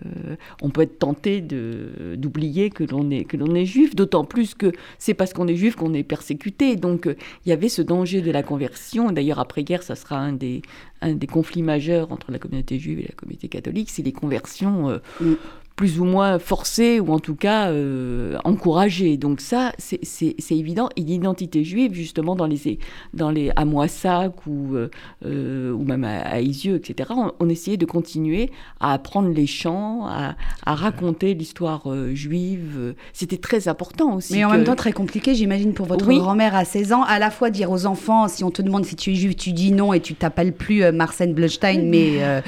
on 0.61 0.69
peut 0.69 0.81
être 0.81 0.99
tenté 0.99 1.41
d'oublier 1.41 2.69
que 2.69 2.83
l'on 2.83 3.09
est, 3.09 3.23
que 3.23 3.35
l'on 3.35 3.55
est 3.55 3.65
juif, 3.65 3.95
d'autant 3.95 4.25
plus 4.25 4.53
que 4.53 4.71
c'est 4.99 5.15
parce 5.15 5.33
qu'on 5.33 5.47
est 5.47 5.55
juif 5.55 5.75
qu'on 5.75 5.93
est 5.93 6.03
persécuté. 6.03 6.75
Donc 6.75 7.07
euh, 7.07 7.15
il 7.45 7.49
y 7.49 7.51
avait 7.51 7.69
ce 7.69 7.81
danger 7.81 8.21
de 8.21 8.29
la 8.29 8.43
conversion. 8.43 9.11
D'ailleurs 9.11 9.39
après-guerre, 9.39 9.81
ça 9.81 9.95
sera 9.95 10.17
un 10.17 10.33
des, 10.33 10.61
un 11.01 11.13
des 11.13 11.27
conflits 11.27 11.63
majeurs 11.63 12.11
entre 12.11 12.31
la 12.31 12.37
communauté 12.37 12.77
juive 12.77 12.99
et 12.99 13.07
la 13.07 13.15
communauté 13.15 13.47
catholique, 13.47 13.89
c'est 13.89 14.03
les 14.03 14.13
conversions. 14.13 14.99
Mm 15.19 15.33
plus 15.75 15.99
ou 15.99 16.05
moins 16.05 16.37
forcé 16.37 16.99
ou 16.99 17.11
en 17.11 17.19
tout 17.19 17.35
cas 17.35 17.69
euh, 17.71 18.37
encouragé. 18.43 19.17
Donc 19.17 19.41
ça, 19.41 19.71
c'est 19.77 20.35
évident. 20.51 20.89
Et 20.95 21.01
l'identité 21.01 21.63
juive, 21.63 21.93
justement, 21.93 22.35
dans 22.35 22.45
les, 22.45 22.79
dans 23.13 23.31
les, 23.31 23.51
à 23.55 23.65
Moissac 23.65 24.45
ou, 24.45 24.75
euh, 24.75 24.89
euh, 25.25 25.71
ou 25.71 25.83
même 25.83 26.03
à, 26.03 26.41
Isieux, 26.41 26.75
etc., 26.75 27.11
on, 27.39 27.49
essayait 27.49 27.77
de 27.77 27.85
continuer 27.85 28.49
à 28.79 28.93
apprendre 28.93 29.29
les 29.29 29.47
chants, 29.47 30.07
à, 30.07 30.35
à 30.65 30.75
raconter 30.75 31.33
l'histoire 31.33 31.83
juive. 32.13 32.95
C'était 33.11 33.37
très 33.37 33.67
important 33.67 34.15
aussi. 34.15 34.33
Mais 34.33 34.45
en 34.45 34.51
même 34.51 34.63
temps, 34.63 34.75
très 34.75 34.93
compliqué, 34.93 35.35
j'imagine, 35.35 35.73
pour 35.73 35.85
votre 35.85 36.05
grand-mère 36.05 36.55
à 36.55 36.65
16 36.65 36.93
ans, 36.93 37.03
à 37.03 37.19
la 37.19 37.29
fois 37.31 37.49
dire 37.49 37.71
aux 37.71 37.85
enfants, 37.85 38.27
si 38.27 38.43
on 38.43 38.51
te 38.51 38.61
demande 38.61 38.85
si 38.85 38.95
tu 38.95 39.11
es 39.11 39.15
juif, 39.15 39.35
tu 39.35 39.53
dis 39.53 39.71
non 39.71 39.93
et 39.93 39.99
tu 39.99 40.15
t'appelles 40.15 40.53
plus 40.53 40.91
Marcel 40.91 41.33
Bleustein, 41.33 41.83
mais 41.89 42.41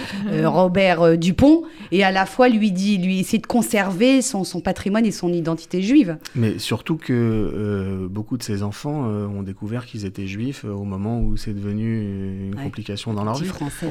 Robert 0.46 1.18
Dupont, 1.18 1.64
et 1.92 2.04
à 2.04 2.12
la 2.12 2.26
fois 2.26 2.50
lui 2.50 2.72
dit, 2.72 2.98
lui 2.98 3.15
essayer 3.20 3.40
de 3.40 3.48
conserver 3.48 4.22
son, 4.22 4.44
son, 4.44 4.60
patrimoine 4.60 5.06
et 5.06 5.12
son 5.12 5.32
identité 5.32 5.82
juive. 5.82 6.18
Mais 6.36 6.60
surtout 6.60 6.98
que 6.98 7.14
euh, 7.14 8.08
beaucoup 8.10 8.38
de 8.38 8.44
ces 8.44 8.64
enfants 8.64 9.08
euh, 9.08 9.28
ont 9.28 9.44
découvert 9.44 9.86
qu'ils 9.86 10.06
étaient 10.06 10.28
juifs 10.28 10.66
euh, 10.66 10.70
au 10.70 10.84
moment 10.84 11.20
où 11.22 11.38
c'est 11.38 11.54
devenu 11.54 12.48
une 12.48 12.56
complication 12.56 13.14
dans 13.14 13.24
leur 13.24 13.36
vie. 13.36 13.48
Français, 13.48 13.88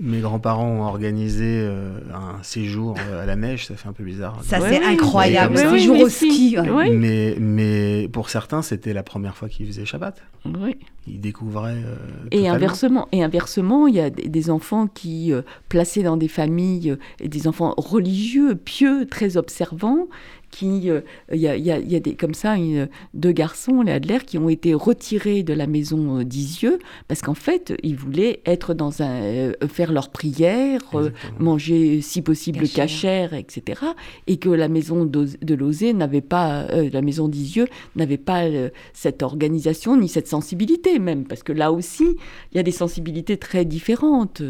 mes 0.00 0.18
grands-parents 0.18 0.66
ont 0.66 0.82
organisé 0.82 1.64
un 2.12 2.42
séjour 2.42 2.96
à 3.20 3.24
la 3.24 3.36
neige, 3.36 3.66
ça 3.66 3.76
fait 3.76 3.88
un 3.88 3.92
peu 3.92 4.02
bizarre. 4.02 4.40
Ça 4.42 4.58
c'est 4.60 4.82
incroyable, 4.82 5.56
un 5.58 5.70
séjour 5.70 6.00
au 6.00 6.08
ski. 6.08 6.56
Mais, 6.92 7.36
mais 7.38 8.08
pour 8.12 8.28
certains, 8.28 8.62
c'était 8.62 8.94
la 8.94 9.04
première 9.04 9.36
fois 9.36 9.48
qu'ils 9.48 9.66
faisaient 9.66 9.84
Shabbat. 9.84 10.20
Oui. 10.44 10.76
Ils 11.06 11.20
découvraient. 11.20 11.82
et 12.30 12.48
inversement, 12.48 13.08
et 13.10 13.22
inversement, 13.24 13.86
il 13.88 13.96
y 13.96 14.00
a 14.00 14.10
des 14.10 14.50
enfants 14.50 14.86
qui 14.86 15.32
placés 15.68 16.02
dans 16.02 16.16
des 16.16 16.28
familles 16.28 16.96
des 17.20 17.48
enfants 17.48 17.74
religieux, 17.76 18.54
pieux, 18.54 19.06
très 19.06 19.36
observants, 19.36 20.06
qui, 20.52 20.90
euh, 20.90 21.00
il 21.32 21.40
y, 21.40 21.48
a, 21.48 22.00
des, 22.00 22.14
comme 22.14 22.34
ça 22.34 22.54
deux 23.14 23.32
garçons, 23.32 23.82
les 23.82 23.92
Adler, 23.92 24.18
qui 24.24 24.38
ont 24.38 24.48
été 24.48 24.74
retirés 24.74 25.42
de 25.42 25.54
la 25.54 25.66
maison 25.66 26.18
euh, 26.18 26.24
d'Isieux 26.24 26.78
parce 27.08 27.22
qu'en 27.22 27.34
fait, 27.34 27.74
ils 27.82 27.96
voulaient 27.96 28.40
être 28.46 28.74
dans 28.74 29.02
un, 29.02 29.22
euh, 29.22 29.52
faire 29.66 29.92
leur 29.92 30.10
prière, 30.10 30.80
manger 31.38 32.02
si 32.02 32.20
possible 32.22 32.68
cachère, 32.68 33.32
etc. 33.34 33.80
Et 34.26 34.36
que 34.36 34.50
la 34.50 34.68
maison 34.68 35.06
de 35.06 35.54
Lozé 35.54 35.94
n'avait 35.94 36.20
pas, 36.20 36.66
la 36.66 37.00
maison 37.00 37.28
d'Isieux 37.28 37.66
n'avait 37.96 38.18
pas 38.18 38.44
cette 38.92 39.22
organisation 39.22 39.96
ni 39.96 40.08
cette 40.08 40.28
sensibilité 40.28 40.98
même, 40.98 41.24
parce 41.24 41.42
que 41.42 41.52
là 41.52 41.72
aussi, 41.72 42.04
il 42.52 42.56
y 42.56 42.58
a 42.58 42.62
des 42.62 42.72
sensibilités 42.72 43.38
très 43.38 43.64
différentes. 43.64 44.42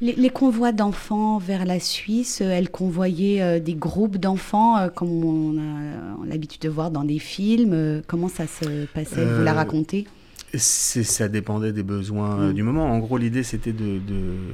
Les, 0.00 0.30
convois 0.30 0.72
d'enfants 0.72 1.38
vers 1.38 1.64
la 1.64 1.78
Suisse, 1.78 2.40
elles 2.40 2.70
convoyaient 2.70 3.60
des 3.60 3.74
groupes 3.74 4.16
d'enfants 4.16 4.88
on 5.04 5.58
a, 5.58 6.26
l'habitude 6.26 6.62
de 6.62 6.68
voir 6.68 6.90
dans 6.90 7.04
des 7.04 7.18
films 7.18 7.72
euh, 7.72 8.02
Comment 8.06 8.28
ça 8.28 8.46
se 8.46 8.86
passait? 8.86 9.24
Vous 9.24 9.42
la 9.42 9.52
euh, 9.52 9.54
racontez? 9.54 10.06
ça 10.56 11.28
dépendait 11.28 11.72
des 11.72 11.82
besoins 11.82 12.38
euh, 12.38 12.50
mm. 12.50 12.54
du 12.54 12.62
moment. 12.62 12.90
En 12.90 12.98
gros, 12.98 13.18
l'idée, 13.18 13.42
c'était 13.42 13.72
de, 13.72 14.00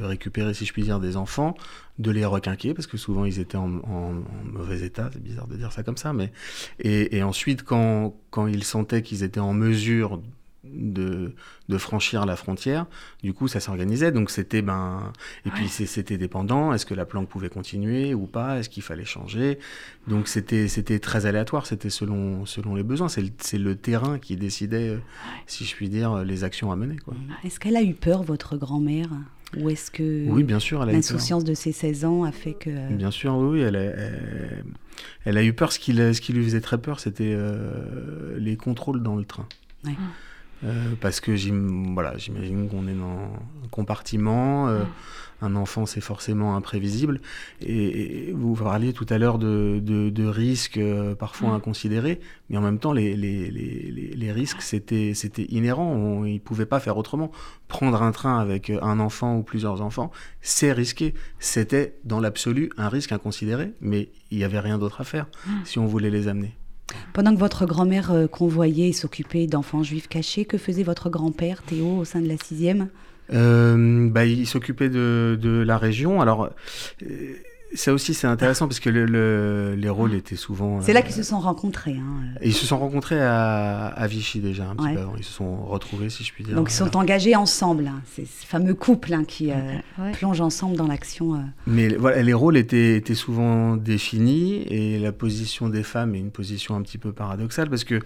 récupérer, 0.02 0.54
si 0.54 0.64
je 0.64 0.72
puis 0.72 0.82
dire, 0.82 1.00
des 1.00 1.16
enfants, 1.16 1.54
de 1.98 2.10
les 2.10 2.24
requinquer, 2.24 2.74
parce 2.74 2.86
que 2.86 2.96
souvent, 2.96 3.24
ils 3.24 3.38
étaient 3.38 3.56
en, 3.56 3.68
mauvais 4.44 4.82
état. 4.82 5.10
C'est 5.12 5.22
bizarre 5.22 5.46
de 5.46 5.56
dire 5.56 5.72
ça 5.72 5.82
comme 5.82 5.96
ça. 5.96 6.12
mais 6.12 6.32
Et, 6.78 7.22
ensuite, 7.22 7.62
quand, 7.62 8.14
quand 8.30 8.46
ils 8.46 8.64
sentaient 8.64 9.02
qu'ils 9.02 9.22
étaient 9.22 9.40
en 9.40 9.52
mesure 9.52 10.20
de, 10.72 11.34
de, 11.68 11.78
franchir 11.78 12.26
la 12.26 12.36
frontière. 12.36 12.86
Du 13.22 13.32
coup, 13.32 13.48
ça 13.48 13.60
s'organisait. 13.60 14.12
Donc 14.12 14.30
c'était 14.30 14.62
ben 14.62 15.12
et 15.46 15.50
puis 15.50 15.68
c'était 15.68 16.18
dépendant. 16.18 16.72
Est-ce 16.72 16.86
que 16.86 16.94
la 16.94 17.04
planque 17.04 17.28
pouvait 17.28 17.48
continuer 17.48 18.14
ou 18.14 18.26
pas? 18.26 18.58
Est-ce 18.58 18.68
qu'il 18.68 18.82
fallait 18.82 19.04
changer? 19.04 19.58
Donc 20.08 20.28
c'était 20.28 20.68
c'était 20.68 20.98
très 20.98 21.26
aléatoire. 21.26 21.66
C'était 21.66 21.90
selon 21.90 22.46
selon 22.46 22.74
les 22.74 22.82
besoins. 22.82 23.08
C'est 23.08 23.22
le, 23.22 23.58
le, 23.58 23.76
terrain 23.76 24.18
qui 24.18 24.36
décidait, 24.36 24.98
si 25.46 25.64
je 25.64 25.74
puis 25.74 25.88
dire, 25.88 26.24
les 26.24 26.44
actions 26.44 26.72
à 26.72 26.76
mener. 26.76 26.96
Est-ce 27.44 27.60
qu'elle 27.60 27.76
a 27.76 27.82
eu 27.82 27.94
peur, 27.94 28.22
votre 28.22 28.56
grand-mère? 28.56 29.08
Ou 29.56 29.68
est-ce 29.70 29.90
que 29.90 30.28
oui, 30.28 30.44
bien 30.44 30.60
sûr, 30.60 30.84
l'insouciance 30.84 31.44
de 31.44 31.54
ses 31.54 31.72
16 31.72 32.04
ans 32.04 32.24
a 32.24 32.32
fait 32.32 32.54
que... 32.54 32.92
Bien 32.92 33.10
sûr, 33.10 33.34
oui, 33.36 33.60
elle, 33.60 33.76
a, 33.76 33.92
elle, 35.24 35.36
a 35.36 35.42
eu 35.42 35.52
peur. 35.52 35.72
Ce 35.72 35.78
qui, 35.78 35.94
ce 35.94 36.20
qui 36.20 36.32
lui 36.32 36.44
faisait 36.44 36.60
très 36.60 36.78
peur, 36.78 37.00
c'était 37.00 37.32
euh, 37.34 38.38
les 38.38 38.56
contrôles 38.56 39.02
dans 39.02 39.16
le 39.16 39.24
train. 39.24 39.46
Ouais. 39.84 39.94
Euh, 40.64 40.94
parce 41.00 41.20
que 41.20 41.32
voilà, 41.92 42.16
j'imagine 42.18 42.68
qu'on 42.68 42.86
est 42.86 42.94
dans 42.94 43.32
un 43.64 43.68
compartiment. 43.70 44.68
Euh, 44.68 44.84
un 45.42 45.56
enfant, 45.56 45.86
c'est 45.86 46.02
forcément 46.02 46.54
imprévisible. 46.54 47.20
Et, 47.62 48.32
vous 48.34 48.54
parliez 48.54 48.92
tout 48.92 49.06
à 49.08 49.16
l'heure 49.16 49.38
de, 49.38 49.80
de, 49.82 50.26
risques 50.26 50.76
euh, 50.76 51.14
parfois 51.14 51.50
inconsidérés, 51.50 52.20
mais 52.48 52.58
en 52.58 52.60
même 52.60 52.78
temps, 52.78 52.92
les, 52.92 53.16
les, 53.16 53.50
les, 53.50 53.90
les 53.90 54.32
risques, 54.32 54.60
c'était 54.60 55.14
inhérent. 55.48 56.24
ils 56.24 56.34
ne 56.34 56.38
pouvaient 56.38 56.66
pas 56.66 56.80
faire 56.80 56.98
autrement. 56.98 57.30
Prendre 57.68 58.02
un 58.02 58.12
train 58.12 58.38
avec 58.38 58.70
un 58.70 59.00
enfant 59.00 59.36
ou 59.36 59.42
plusieurs 59.42 59.80
enfants, 59.80 60.10
c'est 60.42 60.72
risqué. 60.72 61.14
C'était 61.38 61.96
dans 62.04 62.20
l'absolu 62.20 62.70
un 62.76 62.88
risque 62.88 63.12
inconsidéré, 63.12 63.72
mais 63.80 64.10
il 64.30 64.38
n'y 64.38 64.44
avait 64.44 64.60
rien 64.60 64.78
d'autre 64.78 65.00
à 65.00 65.04
faire 65.04 65.26
si 65.64 65.78
on 65.78 65.86
voulait 65.86 66.10
les 66.10 66.28
amener. 66.28 66.59
Pendant 67.12 67.34
que 67.34 67.40
votre 67.40 67.66
grand-mère 67.66 68.12
euh, 68.12 68.26
convoyait 68.26 68.88
et 68.88 68.92
s'occupait 68.92 69.46
d'enfants 69.46 69.82
juifs 69.82 70.08
cachés, 70.08 70.44
que 70.44 70.58
faisait 70.58 70.82
votre 70.82 71.10
grand-père, 71.10 71.62
Théo, 71.62 71.98
au 71.98 72.04
sein 72.04 72.20
de 72.20 72.28
la 72.28 72.36
sixième? 72.36 72.88
Euh, 73.32 74.08
bah, 74.10 74.24
Il 74.24 74.46
s'occupait 74.46 74.88
de, 74.88 75.64
la 75.66 75.78
région. 75.78 76.20
Alors, 76.20 76.50
euh, 77.02 77.34
ça 77.74 77.92
aussi, 77.92 78.14
c'est 78.14 78.26
intéressant 78.26 78.66
parce 78.66 78.80
que 78.80 78.90
le, 78.90 79.74
les 79.76 79.88
rôles 79.88 80.14
étaient 80.14 80.36
souvent. 80.36 80.80
C'est 80.82 80.92
là 80.92 81.02
qu'ils 81.02 81.14
se 81.14 81.22
sont 81.22 81.38
rencontrés. 81.38 81.96
Hein. 81.96 82.34
Ils 82.42 82.54
se 82.54 82.66
sont 82.66 82.78
rencontrés 82.78 83.20
à, 83.20 83.86
à 83.86 84.06
Vichy 84.08 84.40
déjà, 84.40 84.68
un 84.68 84.74
petit 84.74 84.94
peu 84.94 85.00
avant. 85.00 85.14
Ils 85.16 85.24
se 85.24 85.32
sont 85.32 85.64
retrouvés, 85.66 86.10
si 86.10 86.24
je 86.24 86.32
puis 86.32 86.42
dire. 86.42 86.56
Donc 86.56 86.70
ils 86.70 86.74
sont 86.74 86.96
engagés 86.96 87.36
ensemble, 87.36 87.86
hein. 87.86 88.02
ces 88.12 88.24
fameux 88.26 88.74
couples 88.74 89.14
hein, 89.14 89.24
qui 89.24 89.52
euh, 89.52 89.54
plongent 90.14 90.40
ensemble 90.40 90.76
dans 90.76 90.88
l'action. 90.88 91.34
Euh. 91.34 91.38
Mais 91.66 91.88
voilà, 91.94 92.22
les 92.22 92.32
rôles 92.32 92.56
étaient, 92.56 92.96
étaient, 92.96 93.14
souvent 93.14 93.76
définis 93.76 94.62
et 94.62 94.98
la 94.98 95.12
position 95.12 95.68
des 95.68 95.82
femmes 95.82 96.14
est 96.14 96.20
une 96.20 96.30
position 96.30 96.74
un 96.74 96.82
petit 96.82 96.98
peu 96.98 97.12
paradoxale 97.12 97.70
parce 97.70 97.84
que 97.84 98.00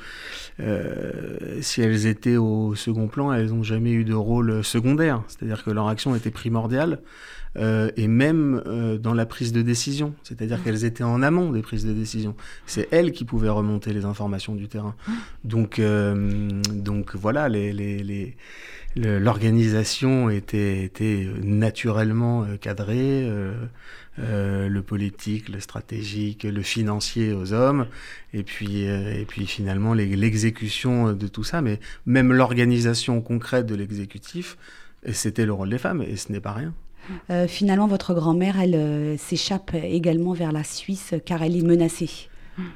euh, 0.60 1.60
si 1.62 1.80
elles 1.80 2.06
étaient 2.06 2.36
au 2.36 2.74
second 2.74 3.08
plan, 3.08 3.32
elles 3.32 3.48
n'ont 3.48 3.62
jamais 3.62 3.92
eu 3.92 4.04
de 4.04 4.14
rôle 4.14 4.62
secondaire. 4.62 5.22
C'est-à-dire 5.28 5.64
que 5.64 5.70
leur 5.70 5.88
action 5.88 6.14
était 6.14 6.30
primordiale. 6.30 7.00
Euh, 7.56 7.90
et 7.96 8.08
même 8.08 8.62
euh, 8.66 8.98
dans 8.98 9.14
la 9.14 9.26
prise 9.26 9.52
de 9.52 9.62
décision. 9.62 10.14
C'est-à-dire 10.22 10.62
qu'elles 10.62 10.84
étaient 10.84 11.04
en 11.04 11.22
amont 11.22 11.52
des 11.52 11.62
prises 11.62 11.86
de 11.86 11.92
décision. 11.92 12.34
C'est 12.66 12.88
elles 12.90 13.12
qui 13.12 13.24
pouvaient 13.24 13.48
remonter 13.48 13.92
les 13.92 14.04
informations 14.04 14.56
du 14.56 14.66
terrain. 14.68 14.96
Donc, 15.44 15.78
euh, 15.78 16.48
donc 16.72 17.14
voilà, 17.14 17.48
l'organisation 18.96 20.30
était, 20.30 20.82
était, 20.82 21.28
naturellement 21.42 22.44
cadrée. 22.60 23.30
le 24.18 24.80
politique, 24.80 25.48
le 25.48 25.60
stratégique, 25.60 26.44
le 26.44 26.62
financier 26.62 27.32
aux 27.32 27.52
hommes, 27.52 27.86
et 28.32 28.42
puis, 28.42 28.82
et 28.82 29.24
puis 29.28 29.46
finalement 29.46 29.92
l'exécution 29.94 31.12
de 31.12 31.26
tout 31.26 31.44
ça, 31.44 31.60
mais 31.62 31.80
même 32.06 32.32
l'organisation 32.32 33.20
concrète 33.20 33.66
de 33.66 33.74
l'exécutif, 33.74 34.56
c'était 35.12 35.46
le 35.46 35.52
rôle 35.52 35.70
des 35.70 35.78
femmes, 35.78 36.02
et 36.02 36.16
ce 36.16 36.30
n'est 36.32 36.40
pas 36.40 36.52
rien. 36.52 36.72
Euh, 37.30 37.46
finalement, 37.46 37.86
votre 37.86 38.14
grand-mère, 38.14 38.60
elle 38.60 38.74
euh, 38.74 39.16
s'échappe 39.16 39.74
également 39.74 40.32
vers 40.32 40.52
la 40.52 40.64
Suisse 40.64 41.14
car 41.24 41.42
elle 41.42 41.56
est 41.56 41.66
menacée. 41.66 42.28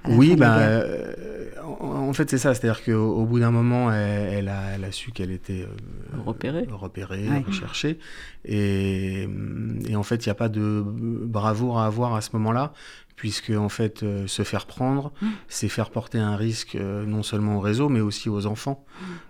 Oui, 0.09 0.35
bah, 0.35 0.59
euh, 0.59 1.15
en, 1.63 2.13
fait, 2.13 2.29
c'est 2.29 2.39
ça. 2.39 2.53
C'est-à-dire 2.53 2.85
qu'au 2.85 3.25
bout 3.25 3.39
d'un 3.39 3.53
moment, 3.53 3.93
elle, 3.93 4.49
a, 4.49 4.75
elle, 4.75 4.85
a, 4.85 4.91
su 4.91 5.13
qu'elle 5.13 5.31
était 5.31 5.67
repérée, 6.27 6.67
repérée 6.69 7.29
recherchée. 7.47 7.99
Et, 8.45 9.29
et, 9.89 9.95
en 9.95 10.03
fait, 10.03 10.27
il 10.27 10.29
n'y 10.29 10.33
a 10.33 10.35
pas 10.35 10.49
de 10.49 10.83
bravoure 10.85 11.79
à 11.79 11.87
avoir 11.87 12.17
à 12.17 12.21
ce 12.23 12.31
moment-là, 12.33 12.73
puisque 13.19 13.51
en 13.51 13.69
fait, 13.69 14.03
se 14.27 14.43
faire 14.45 14.65
prendre, 14.65 15.13
mmh. 15.21 15.27
c'est 15.49 15.69
faire 15.69 15.91
porter 15.91 16.19
un 16.19 16.37
risque 16.37 16.75
non 16.77 17.23
seulement 17.23 17.57
au 17.57 17.61
réseau, 17.61 17.91
mais 17.91 18.01
aussi 18.01 18.31
aux 18.31 18.47
enfants 18.47 18.87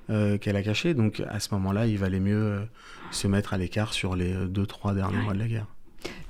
mmh. 0.09 0.39
qu'elle 0.39 0.57
a 0.57 0.63
cachés. 0.63 0.95
Donc 0.95 1.21
à 1.29 1.41
ce 1.41 1.53
moment-là, 1.55 1.87
il 1.87 1.99
valait 1.99 2.21
mieux 2.21 2.69
se 3.11 3.27
mettre 3.27 3.55
à 3.55 3.59
l'écart 3.59 3.93
sur 3.93 4.15
les 4.15 4.35
deux, 4.47 4.67
trois 4.67 4.95
derniers 4.95 5.19
mois 5.19 5.33
de 5.33 5.39
la 5.39 5.49
guerre. 5.49 5.67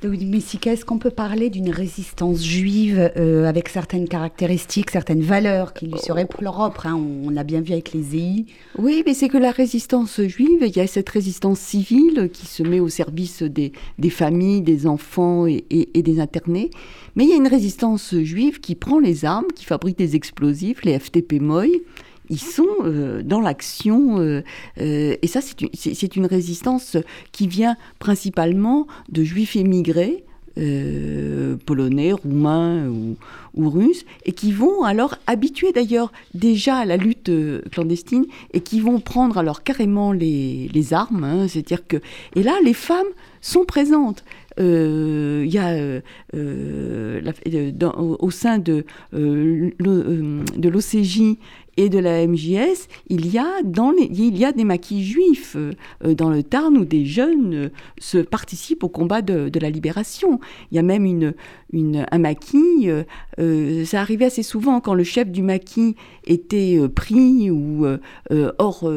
Messica, 0.05 0.73
est-ce 0.73 0.85
qu'on 0.85 0.99
peut 0.99 1.11
parler 1.11 1.51
d'une 1.51 1.71
résistance 1.71 2.45
juive 2.45 3.11
euh, 3.17 3.47
avec 3.47 3.69
certaines 3.69 4.09
caractéristiques, 4.09 4.91
certaines 4.93 5.23
valeurs 5.23 5.73
qui 5.73 5.87
lui 5.87 5.99
seraient 5.99 6.27
propres 6.27 6.87
hein? 6.87 6.95
On, 6.95 7.31
l'a 7.31 7.43
bien 7.43 7.61
vu 7.61 7.73
avec 7.73 7.93
les 7.93 8.17
EI. 8.17 8.47
Oui, 8.79 9.03
mais 9.05 9.15
c'est 9.15 9.29
que 9.29 9.39
la 9.39 9.51
résistance 9.51 10.21
juive, 10.21 10.63
il 10.63 10.77
y 10.77 10.81
a 10.81 10.87
cette 10.87 11.09
résistance 11.09 11.59
civile 11.59 12.31
qui 12.33 12.47
se 12.47 12.63
met 12.63 12.79
au 12.79 12.89
service 12.89 13.43
des, 13.43 13.73
familles, 14.09 14.63
des 14.63 14.87
enfants 14.87 15.47
et, 15.47 15.65
des 15.95 16.21
internés. 16.21 16.71
Mais 17.17 17.25
il 17.25 17.31
y 17.31 17.33
a 17.33 17.37
une 17.37 17.49
résistance 17.49 18.15
juive 18.15 18.61
qui 18.61 18.77
prend 18.77 19.01
les 19.01 19.25
armes, 19.25 19.49
qui 19.55 19.65
fabrique 19.65 19.99
des 19.99 20.15
explosifs, 20.15 20.85
les 20.85 20.97
FTP 20.97 21.41
Moy, 21.41 21.83
ils 22.31 22.41
sont 22.41 22.67
euh, 22.85 23.23
dans 23.23 23.41
l'action. 23.41 24.19
Euh, 24.19 24.43
euh, 24.81 25.17
et 25.21 25.27
ça, 25.27 25.41
c'est 25.41 26.17
une, 26.17 26.27
résistance 26.27 26.97
qui 27.33 27.47
vient 27.47 27.77
principalement 27.99 28.87
de 29.09 29.25
juifs 29.25 29.57
émigrés. 29.57 30.25
polonais, 31.67 32.13
roumains 32.13 32.89
ou, 33.55 33.71
russes, 33.71 34.05
et 34.25 34.33
qui 34.33 34.51
vont 34.51 34.83
alors 34.83 35.15
habituer 35.29 35.71
d'ailleurs 35.73 36.11
déjà 36.35 36.79
à 36.79 36.85
la 36.85 36.97
lutte 36.97 37.31
clandestine, 37.71 38.27
et 38.53 38.61
qui 38.61 38.81
vont 38.81 38.99
prendre 38.99 39.39
alors 39.39 39.63
carrément 39.63 40.11
les, 40.11 40.93
armes, 40.93 41.23
hein. 41.23 41.47
c'est-à-dire 41.47 41.87
que... 41.87 41.99
Et 42.35 42.43
là, 42.43 42.57
les 42.65 42.75
femmes 42.75 43.13
sont 43.41 43.65
présentes. 43.65 44.25
Il 44.59 45.47
y 45.47 45.59
a 45.59 46.01
au, 48.19 48.31
sein 48.31 48.59
de, 48.59 48.85
de 49.13 50.69
l'OCJ 50.69 51.37
et 51.79 51.89
de 51.89 52.01
la 52.01 52.27
MJS, 52.27 52.89
il 53.09 53.33
y 53.33 53.39
a, 53.39 53.63
dans 53.63 53.93
il 53.93 54.37
y 54.37 54.45
a 54.45 54.51
des 54.51 54.65
maquis 54.65 55.05
juifs 55.05 55.57
euh, 55.57 55.73
dans 56.15 56.29
le 56.29 56.43
Tarn 56.43 56.77
où 56.77 56.85
des 56.85 57.07
jeunes 57.07 57.55
euh, 57.55 57.69
se 57.99 58.19
participent 58.19 58.83
au 58.83 58.89
combat 58.89 59.23
de, 59.23 59.49
de, 59.49 59.61
la 59.61 59.71
libération. 59.71 60.41
Il 60.73 60.75
y 60.75 60.79
a 60.81 60.83
même 60.83 61.05
une, 61.05 61.35
une, 61.73 62.07
un 62.11 62.19
maquis, 62.19 62.89
euh, 63.39 63.85
ça 63.85 64.01
arrivait 64.01 64.27
assez 64.27 64.43
souvent 64.43 64.81
quand 64.81 64.95
le 64.95 65.05
chef 65.05 65.31
du 65.31 65.43
maquis 65.43 65.97
était 66.27 66.79
pris 66.95 67.51
ou 67.51 67.87
hors, 68.59 68.91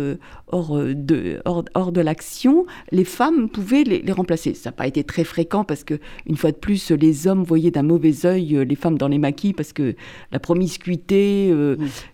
hors, 0.48 0.78
de, 0.78 1.42
hors, 1.46 1.64
hors 1.74 1.92
de 1.92 2.02
l'action, 2.02 2.66
les 2.92 3.04
femmes 3.04 3.50
pouvaient 3.50 3.84
les, 3.84 4.02
les 4.02 4.12
remplacer. 4.12 4.54
Ça 4.54 4.70
n'a 4.70 4.74
pas 4.74 4.88
été 4.88 5.04
très 5.04 5.24
fréquent 5.24 5.64
parce 5.64 5.84
que, 5.84 6.00
une 6.26 6.38
fois 6.38 6.52
de 6.52 6.58
plus, 6.58 6.92
les 6.92 7.28
hommes 7.28 7.44
voyaient 7.44 7.72
d'un 7.72 7.84
mauvais 7.84 8.26
œil 8.26 8.66
les 8.68 8.76
femmes 8.76 8.98
dans 8.98 9.08
les 9.08 9.18
maquis 9.18 9.54
parce 9.54 9.74
que 9.74 9.96
la 10.32 10.40
promiscuité, 10.40 11.54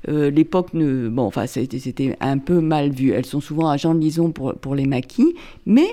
l'époque 0.08 0.70
bon, 0.74 1.24
enfin, 1.24 1.48
c'était 1.48 2.16
un 2.20 2.38
peu 2.38 2.62
mal 2.62 2.92
vu. 2.92 3.12
Elles 3.12 3.26
sont 3.26 3.42
souvent 3.42 3.70
agents 3.70 3.96
de 3.96 4.00
liaison 4.00 4.32
pour, 4.32 4.54
pour 4.56 4.76
les 4.76 4.86
maquis, 4.86 5.36
mais 5.66 5.88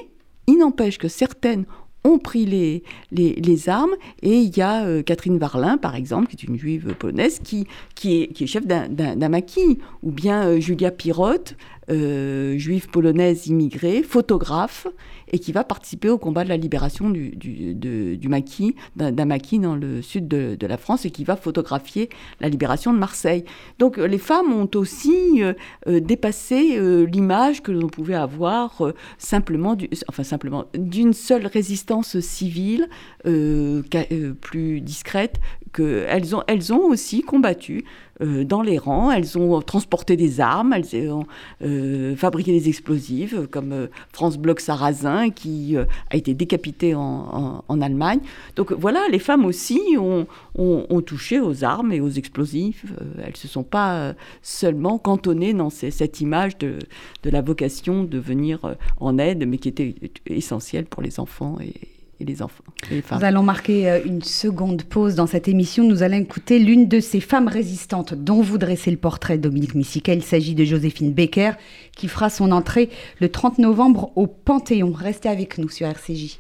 il 0.47 0.59
n'empêche 0.59 0.99
que 0.99 1.09
certaines 1.09 1.65
ont 2.05 2.18
pris 2.18 2.44
les, 2.44 2.82
les, 3.11 3.68
armes. 3.68 3.94
Et 4.22 4.36
il 4.36 4.57
y 4.57 4.61
a 4.61 4.84
euh, 4.84 5.02
Catherine 5.02 5.38
Varlin, 5.38 5.78
par 5.78 5.96
exemple, 5.96 6.28
qui 6.28 6.36
est 6.36 6.48
une 6.48 6.59
juive 6.59 6.94
polonaise, 6.98 7.40
qui, 7.42 7.66
qui, 7.94 8.22
est, 8.22 8.26
qui 8.28 8.44
est 8.44 8.46
chef 8.46 8.66
d'un 8.66 9.28
maquis. 9.28 9.78
Ou 10.02 10.11
bien 10.11 10.44
euh, 10.44 10.61
Julia 10.61 10.90
Pirotte, 10.90 11.57
euh, 11.91 12.57
juive 12.59 12.89
polonaise 12.89 13.47
immigrée, 13.47 14.03
photographe, 14.03 14.87
et 15.32 15.39
qui 15.39 15.53
va 15.53 15.64
participer 15.64 16.09
au 16.09 16.18
combat 16.18 16.45
de 16.45 16.49
la 16.49 16.57
libération 16.57 17.11
du, 17.11 17.30
du, 17.37 18.28
maquis, 18.28 18.74
d'un 18.97 19.24
maquis 19.24 19.59
dans 19.59 19.74
le 19.74 20.01
sud 20.03 20.28
de, 20.28 20.66
la 20.66 20.76
France, 20.76 21.05
et 21.05 21.11
qui 21.11 21.24
va 21.24 21.37
photographier 21.37 22.09
la 22.41 22.49
libération 22.49 22.93
de 22.93 22.99
Marseille. 22.99 23.45
Donc 23.78 23.97
les 23.97 24.18
femmes 24.18 24.53
ont 24.53 24.70
aussi 24.74 25.43
dépassé 25.87 26.78
l'image 27.07 27.62
que 27.62 27.72
l'on 27.72 27.89
pouvait 27.89 28.14
avoir 28.14 28.93
simplement, 29.18 29.76
enfin 30.09 30.24
simplement, 30.24 30.66
d'une 30.74 31.14
seule 31.14 31.47
résistance 31.47 32.20
civile 32.20 32.89
plus 33.24 34.80
discrète, 34.80 35.41
qu'elles 35.75 36.35
ont, 36.35 36.43
elles 36.47 36.72
ont 36.72 36.87
aussi 36.87 37.22
combattu 37.22 37.85
euh, 38.22 38.45
dans 38.45 38.62
les 38.62 38.79
rangs. 38.79 39.11
Elles 39.11 39.37
ont 39.37 39.61
transporté 39.61 40.16
des 40.16 40.41
armes, 40.41 40.72
elles 40.72 41.11
ont 41.11 41.27
euh, 41.62 42.14
fabriqué 42.16 42.53
des 42.53 42.68
explosifs, 42.68 43.35
comme 43.51 43.72
euh, 43.72 43.87
France 44.12 44.39
Bloch 44.39 44.61
Sarrazin, 44.61 45.31
qui 45.31 45.77
a 45.77 46.16
été 46.16 46.33
décapité 46.35 46.95
en, 46.95 47.62
Allemagne. 47.83 48.20
Donc 48.55 48.72
voilà, 48.72 49.01
les 49.11 49.18
femmes 49.18 49.45
aussi 49.45 49.81
ont, 49.99 50.27
ont, 50.57 51.01
touché 51.01 51.41
aux 51.41 51.64
armes 51.64 51.93
et 51.93 52.01
aux 52.01 52.09
explosifs. 52.09 52.87
elles 53.18 53.33
ne 53.33 53.37
se 53.37 53.49
sont 53.49 53.64
pas 53.64 54.14
seulement 54.43 54.97
cantonnées 54.97 55.53
dans 55.53 55.70
cette 55.70 56.20
image 56.20 56.57
de, 56.59 56.79
de, 57.25 57.31
la 57.31 57.43
vocation 57.43 58.05
de 58.05 58.18
venir 58.18 58.77
en 59.01 59.18
aide, 59.18 59.47
mais 59.47 59.59
qui 59.59 59.68
était 59.68 59.97
essentielle 60.27 60.87
pour 60.87 61.03
les 61.03 61.18
enfants 61.18 61.59
et, 61.61 61.75
et 62.21 62.25
les 62.25 62.43
enfants. 62.43 62.65
Nous 62.91 63.25
allons 63.25 63.43
marquer 63.43 63.91
euh, 63.91 64.01
une 64.05 64.23
seconde 64.23 64.83
pause 64.83 65.15
dans 65.15 65.27
cette 65.27 65.49
émission. 65.49 65.85
Nous 65.85 66.03
allons 66.03 66.19
écouter 66.19 66.59
l'une 66.59 66.89
de 66.89 67.01
ces 67.01 67.21
femmes 67.21 67.49
résistantes 67.49 68.15
dont 68.15 68.43
vous 68.43 68.59
dressez 68.59 68.91
le 68.91 68.97
portrait, 68.97 69.39
Dominique 69.39 69.75
Missica. 69.75 70.12
Il 70.12 70.23
s'agit 70.23 70.55
de 70.55 70.65
Joséphine 70.65 71.12
Becker, 71.12 71.53
qui 71.97 72.09
fera 72.09 72.31
son 72.31 72.53
entrée 72.53 72.91
le 73.21 73.29
30 73.29 73.59
novembre 73.59 74.12
au 74.17 74.27
Panthéon. 74.27 74.93
Restez 74.93 75.29
avec 75.29 75.59
nous 75.59 75.69
sur 75.69 75.87
RCJ. 75.87 76.39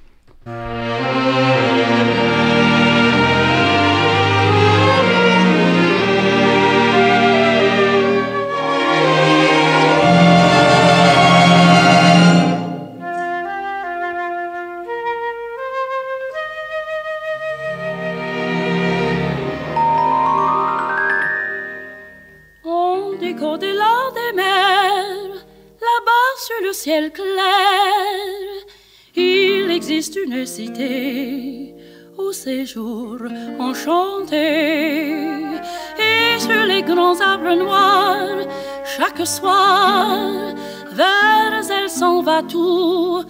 Va 42.34 42.42
tout 42.42 43.22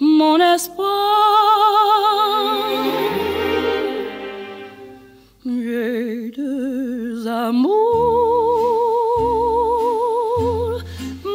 mon 0.00 0.36
espoir. 0.54 0.86
J'ai 5.44 6.30
deux 6.36 7.26
amours, 7.26 7.72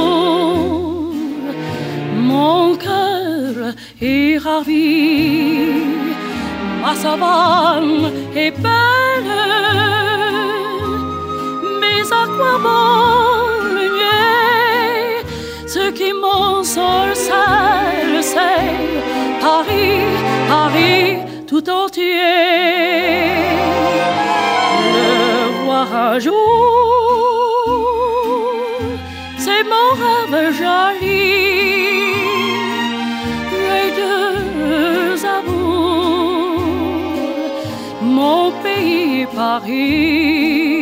mon 2.30 2.62
cœur 2.86 3.54
est 4.00 4.38
ravi, 4.38 4.86
ma 6.82 6.92
savane 7.02 8.00
est 8.34 8.54
belle, 8.62 8.77
mais 12.38 12.44
à 12.44 12.58
quoi 12.58 12.58
bon 12.64 13.74
le 13.74 13.86
ce 15.66 15.90
qui 15.90 16.10
c'est 18.22 18.68
Paris, 19.40 20.00
Paris 20.48 21.18
tout 21.46 21.68
entier 21.70 22.78
un 25.94 26.18
jour, 26.18 26.34
c'est 29.36 29.64
mon 29.72 29.88
rêve 30.00 30.52
joli. 30.60 31.22
Les 33.70 33.88
deux 34.00 35.24
amours, 35.36 36.60
mon 38.02 38.50
pays 38.62 39.26
Paris. 39.34 40.77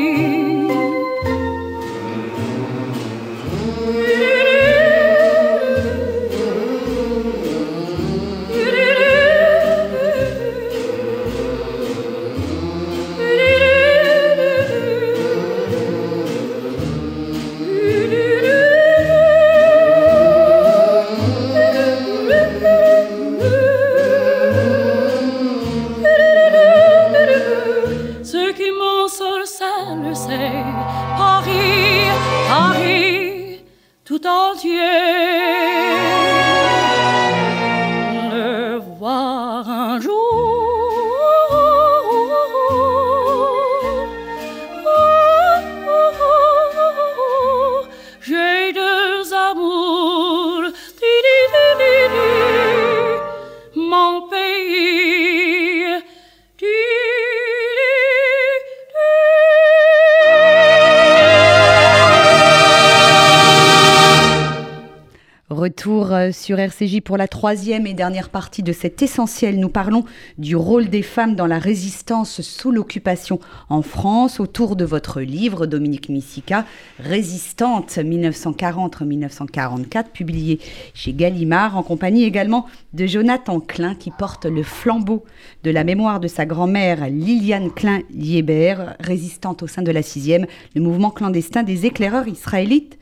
Sur 66.47 66.59
RCJ 66.61 67.01
pour 67.01 67.17
la 67.17 67.27
troisième 67.27 67.89
et 67.89 67.93
dernière 67.93 68.29
partie 68.29 68.63
de 68.63 68.71
cet 68.71 69.03
essentiel. 69.03 69.59
Nous 69.59 69.69
parlons 69.69 70.05
du 70.39 70.55
rôle 70.55 70.89
des 70.89 71.03
femmes 71.03 71.35
dans 71.35 71.49
la 71.49 71.59
résistance 71.59 72.41
sous 72.41 72.71
l'occupation 72.71 73.41
en 73.69 73.83
France 73.83 74.39
autour 74.39 74.77
de 74.77 74.85
votre 74.85 75.23
livre, 75.23 75.67
Dominique 75.67 76.09
Missica, 76.09 76.65
Résistante 77.01 77.97
1940-1944, 77.97 80.11
publié 80.13 80.61
chez 80.95 81.13
Gallimard, 81.13 81.77
en 81.77 81.83
compagnie 81.83 82.23
également 82.23 82.67
de 82.93 83.07
Jonathan 83.07 83.59
Klein 83.59 83.97
qui 83.97 84.13
porte 84.13 84.47
le 84.47 84.63
flambeau 84.63 85.25
de 85.65 85.73
la 85.73 85.83
mémoire 85.83 86.21
de 86.21 86.29
sa 86.29 86.47
grand-mère 86.47 87.09
Liliane 87.09 87.73
Klein-Liébert, 87.73 88.95
résistante 89.01 89.65
au 89.65 89.67
sein 89.67 89.83
de 89.83 89.91
la 89.91 90.03
sixième, 90.03 90.47
le 90.77 90.81
mouvement 90.81 91.11
clandestin 91.11 91.65
des 91.65 91.87
éclaireurs 91.87 92.29
israélites 92.29 92.97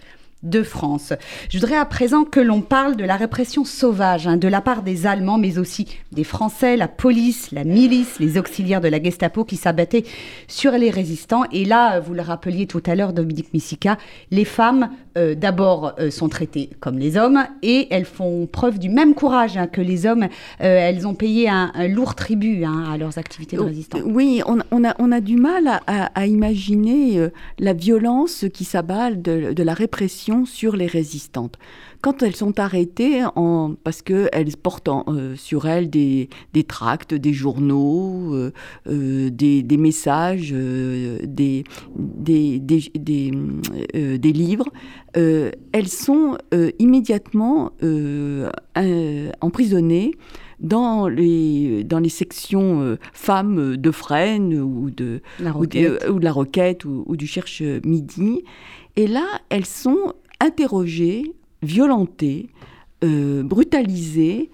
de 0.45 0.62
France. 0.62 1.12
Je 1.49 1.59
voudrais 1.59 1.76
à 1.76 1.84
présent 1.84 2.24
que 2.24 2.40
l'on 2.40 2.61
parle 2.61 2.97
de 2.97 3.05
la 3.05 3.16
répression 3.16 3.64
sauvage 3.64 4.26
hein, 4.26 4.36
de 4.36 4.49
la 4.49 4.61
part 4.61 4.82
des 4.82 5.07
Allemands, 5.07 5.38
mais 5.38 5.59
aussi 5.59 5.88
des 6.12 6.24
Français, 6.24 6.76
la 6.76 6.88
police, 6.88 7.51
la 7.51 7.64
milice, 7.64 8.18
les 8.20 8.38
auxiliaires 8.38 8.80
de 8.80 8.88
la 8.88 9.03
Gestapo 9.03 9.45
qui 9.45 9.57
s'abattaient 9.57 10.05
sur 10.47 10.72
les 10.72 10.90
résistants. 10.90 11.45
Et 11.51 11.64
là, 11.64 11.99
vous 12.01 12.14
le 12.14 12.22
rappeliez 12.22 12.66
tout 12.66 12.82
à 12.86 12.95
l'heure, 12.95 13.12
Dominique 13.12 13.53
Missica, 13.53 13.99
les 14.30 14.45
femmes 14.45 14.90
euh, 15.17 15.37
d'abord 15.37 15.95
euh, 16.01 16.11
sont 16.11 16.29
traitées 16.29 16.71
comme 16.81 16.99
les 16.99 17.17
hommes 17.17 17.45
et 17.62 17.87
elles 17.91 18.05
font 18.05 18.49
preuve 18.51 18.81
du 18.81 18.89
même 18.89 19.15
courage 19.15 19.57
hein, 19.57 19.69
que 19.69 19.81
les 19.81 20.07
hommes. 20.07 20.25
Euh, 20.25 20.29
elles 20.61 21.07
ont 21.07 21.15
payé 21.15 21.49
un, 21.49 21.71
lourd 21.89 22.17
tribut 22.17 22.65
hein, 22.65 22.85
à 22.93 22.97
leurs 22.97 23.17
activités 23.17 23.57
de 23.57 23.62
résistance. 23.62 24.01
Oui, 24.05 24.43
on, 24.47 24.61
a, 24.61 24.95
on 24.99 25.12
a, 25.12 25.21
du 25.21 25.37
mal 25.37 25.81
à, 25.87 26.27
imaginer 26.27 27.29
la 27.59 27.73
violence 27.73 28.47
qui 28.53 28.65
s'abat 28.65 29.12
de 29.12 29.62
la 29.62 29.75
répression 29.75 30.47
sur 30.47 30.75
les 30.75 30.87
résistantes. 30.87 31.59
Quand 32.05 32.23
elles 32.23 32.37
sont 32.37 32.61
arrêtées, 32.61 33.23
en, 33.35 33.77
parce 33.83 34.03
qu'elles 34.03 34.59
portent 34.63 34.91
euh, 34.91 35.37
sur 35.37 35.67
elles 35.67 35.89
des, 35.89 36.29
tracts, 36.69 37.15
des 37.15 37.33
journaux, 37.33 38.35
euh, 38.35 38.53
euh, 38.89 39.31
des, 39.31 39.65
messages, 39.79 40.53
des, 40.53 41.65
des, 41.97 42.61
des, 42.61 44.33
livres, 44.35 44.69
elles 45.15 45.89
sont 45.89 46.37
immédiatement 46.79 47.73
emprisonnées 49.41 50.11
dans 50.61 51.09
les, 51.09 51.85
dans 51.85 52.01
les 52.01 52.11
sections 52.11 52.99
femmes 53.15 53.79
de 53.79 53.91
Fresnes 53.91 54.61
ou 54.61 54.91
de 54.91 55.23
la 55.41 55.53
Roquette 55.53 56.07
ou, 56.11 56.19
de, 56.19 56.25
la 56.25 56.33
Roquette 56.33 56.85
ou, 56.85 57.17
du 57.17 57.27
Cherche 57.27 57.63
Midi. 57.83 58.45
Et 58.97 59.07
là, 59.07 59.25
elles 59.49 59.65
sont 59.65 60.13
interrogées, 60.39 61.33
violentées, 61.65 62.49
euh, 63.03 63.43
brutalisées 63.43 64.51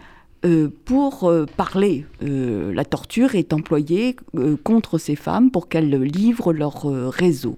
euh, 0.46 0.70
pour 0.86 1.24
euh, 1.24 1.44
parler. 1.56 2.06
la 2.20 2.84
torture 2.84 3.34
est 3.34 3.52
employée 3.52 4.16
contre 4.64 4.96
ces 4.98 5.14
femmes 5.14 5.50
pour 5.50 5.68
qu'elles 5.68 6.02
livrent 6.02 6.52
leur 6.52 6.84
réseau. 7.12 7.56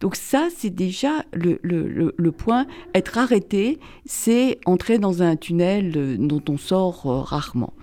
Donc 0.00 0.16
ça, 0.16 0.48
c'est 0.56 0.70
déjà 0.70 1.24
le, 1.32 1.58
le, 1.62 2.32
point. 2.32 2.66
Être 2.94 3.18
arrêté, 3.18 3.78
c'est 4.06 4.58
entrer 4.64 4.98
dans 4.98 5.22
un 5.22 5.36
tunnel 5.36 6.16
dont 6.18 6.42
on 6.48 6.56
sort 6.56 7.02
rarement. 7.28 7.74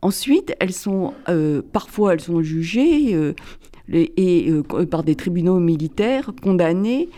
Ensuite, 0.00 0.54
elles 0.60 0.72
sont 0.72 1.12
parfois 1.72 2.14
elles 2.14 2.20
sont 2.20 2.42
jugées 2.42 3.34
et, 3.88 4.52
par 4.90 5.02
des 5.02 5.16
tribunaux 5.16 5.58
militaires 5.58 6.30
condamnées 6.42 7.08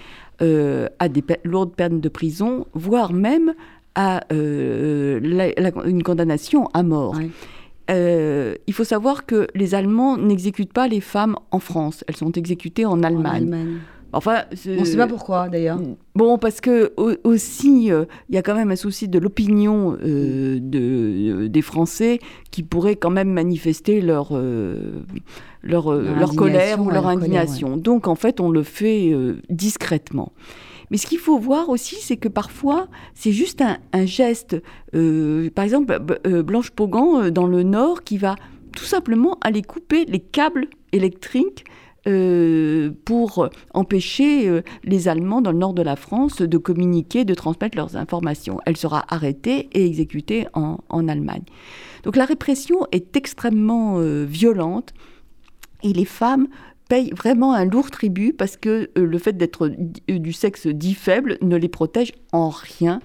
euh, 0.43 0.89
à 0.99 1.09
des 1.09 1.23
lourdes 1.45 1.75
peines 1.75 2.01
de 2.01 2.09
prison, 2.09 2.67
voire 2.75 3.13
même 3.13 3.55
à 3.95 4.23
euh, 4.33 5.21
une 5.85 6.03
condamnation 6.03 6.69
à 6.75 6.83
mort. 6.83 7.17
Euh, 7.91 8.55
il 8.67 8.73
faut 8.73 8.85
savoir 8.85 9.27
que 9.27 9.47
les 9.55 9.75
Allemands 9.75 10.17
n'exécutent 10.17 10.73
pas 10.73 10.89
les 10.89 11.01
femmes 11.01 11.37
en 11.51 11.61
France, 11.61 12.03
elles 12.09 12.17
sont 12.17 12.33
exécutées 12.33 12.85
en 12.87 13.03
Allemagne. 13.03 13.79
Enfin, 14.13 14.45
on 14.67 14.81
ne 14.81 14.85
sait 14.85 14.97
pas 14.97 15.09
pourquoi 15.09 15.49
d'ailleurs. 15.49 15.81
Bon, 16.15 16.39
parce 16.39 16.61
que 16.61 16.93
aussi, 17.25 17.87
il 17.89 18.35
y 18.35 18.37
a 18.37 18.43
quand 18.43 18.55
même 18.55 18.71
un 18.71 18.77
souci 18.77 19.09
de 19.09 19.19
l'opinion 19.19 19.93
de, 19.93 21.47
des 21.47 21.63
Français 21.63 22.19
qui 22.51 22.63
pourraient 22.63 22.97
quand 22.97 23.11
même 23.11 23.31
manifester 23.31 24.01
leur 24.01 24.33
leur, 25.65 25.91
euh, 25.91 26.15
leur, 26.15 26.35
colère 26.37 26.81
ou 26.81 26.91
leur 26.91 27.07
indignation. 27.07 27.77
Donc 27.77 28.07
en 28.07 28.15
fait, 28.15 28.41
on 28.41 28.51
le 28.51 28.63
fait 28.63 29.11
euh, 29.13 29.41
discrètement. 29.49 30.33
Mais 30.91 30.99
ce 30.99 31.07
qu'il 31.07 31.19
faut 31.19 31.39
voir 31.39 31.71
aussi, 31.71 31.97
c'est 31.97 32.19
que 32.19 32.29
parfois, 32.29 32.89
c'est 33.15 33.33
juste 33.33 33.63
un, 33.63 34.07
geste. 34.07 34.57
Euh, 34.95 35.51
par 35.51 35.65
exemple, 35.65 35.99
Blanche 36.45 36.71
Pogan, 36.71 37.31
dans 37.31 37.47
le 37.47 37.63
Nord, 37.63 38.05
qui 38.05 38.19
va 38.19 38.37
tout 38.77 38.85
simplement 38.85 39.39
aller 39.41 39.63
couper 39.63 40.05
les 40.05 40.21
câbles 40.21 40.67
électriques 40.93 41.65
pour 43.07 43.49
empêcher 43.73 44.61
les 44.85 45.09
Allemands 45.09 45.41
dans 45.41 45.53
le 45.53 45.59
nord 45.59 45.73
de 45.73 45.81
la 45.81 45.97
France 45.97 46.43
de 46.43 46.59
communiquer, 46.59 47.25
de 47.25 47.33
transmettre 47.33 47.79
leurs 47.79 47.97
informations. 47.97 48.61
Elle 48.67 48.77
sera 48.77 49.07
arrêtée 49.09 49.71
et 49.73 49.87
exécutée 49.87 50.47
en, 50.53 50.81
en 50.91 51.09
Allemagne. 51.09 51.45
Donc 52.03 52.17
la 52.17 52.27
répression 52.27 52.81
est 52.93 53.17
extrêmement 53.17 54.01
violente 54.27 54.93
et 55.85 55.93
les 55.93 56.05
femmes 56.05 56.49
payent 56.89 57.13
vraiment 57.17 57.55
un 57.55 57.65
lourd 57.65 57.91
tribut 57.91 58.33
parce 58.33 58.57
que 58.57 58.91
euh, 58.99 59.07
le 59.07 59.19
fait 59.19 59.37
d'être 59.37 59.69
euh, 59.69 60.19
du 60.19 60.33
sexe 60.33 60.67
dit 60.67 60.95
faible 60.95 61.39
ne 61.41 61.57
les 61.57 61.69
protège 61.69 62.13
en 62.33 62.49
rien 62.49 63.01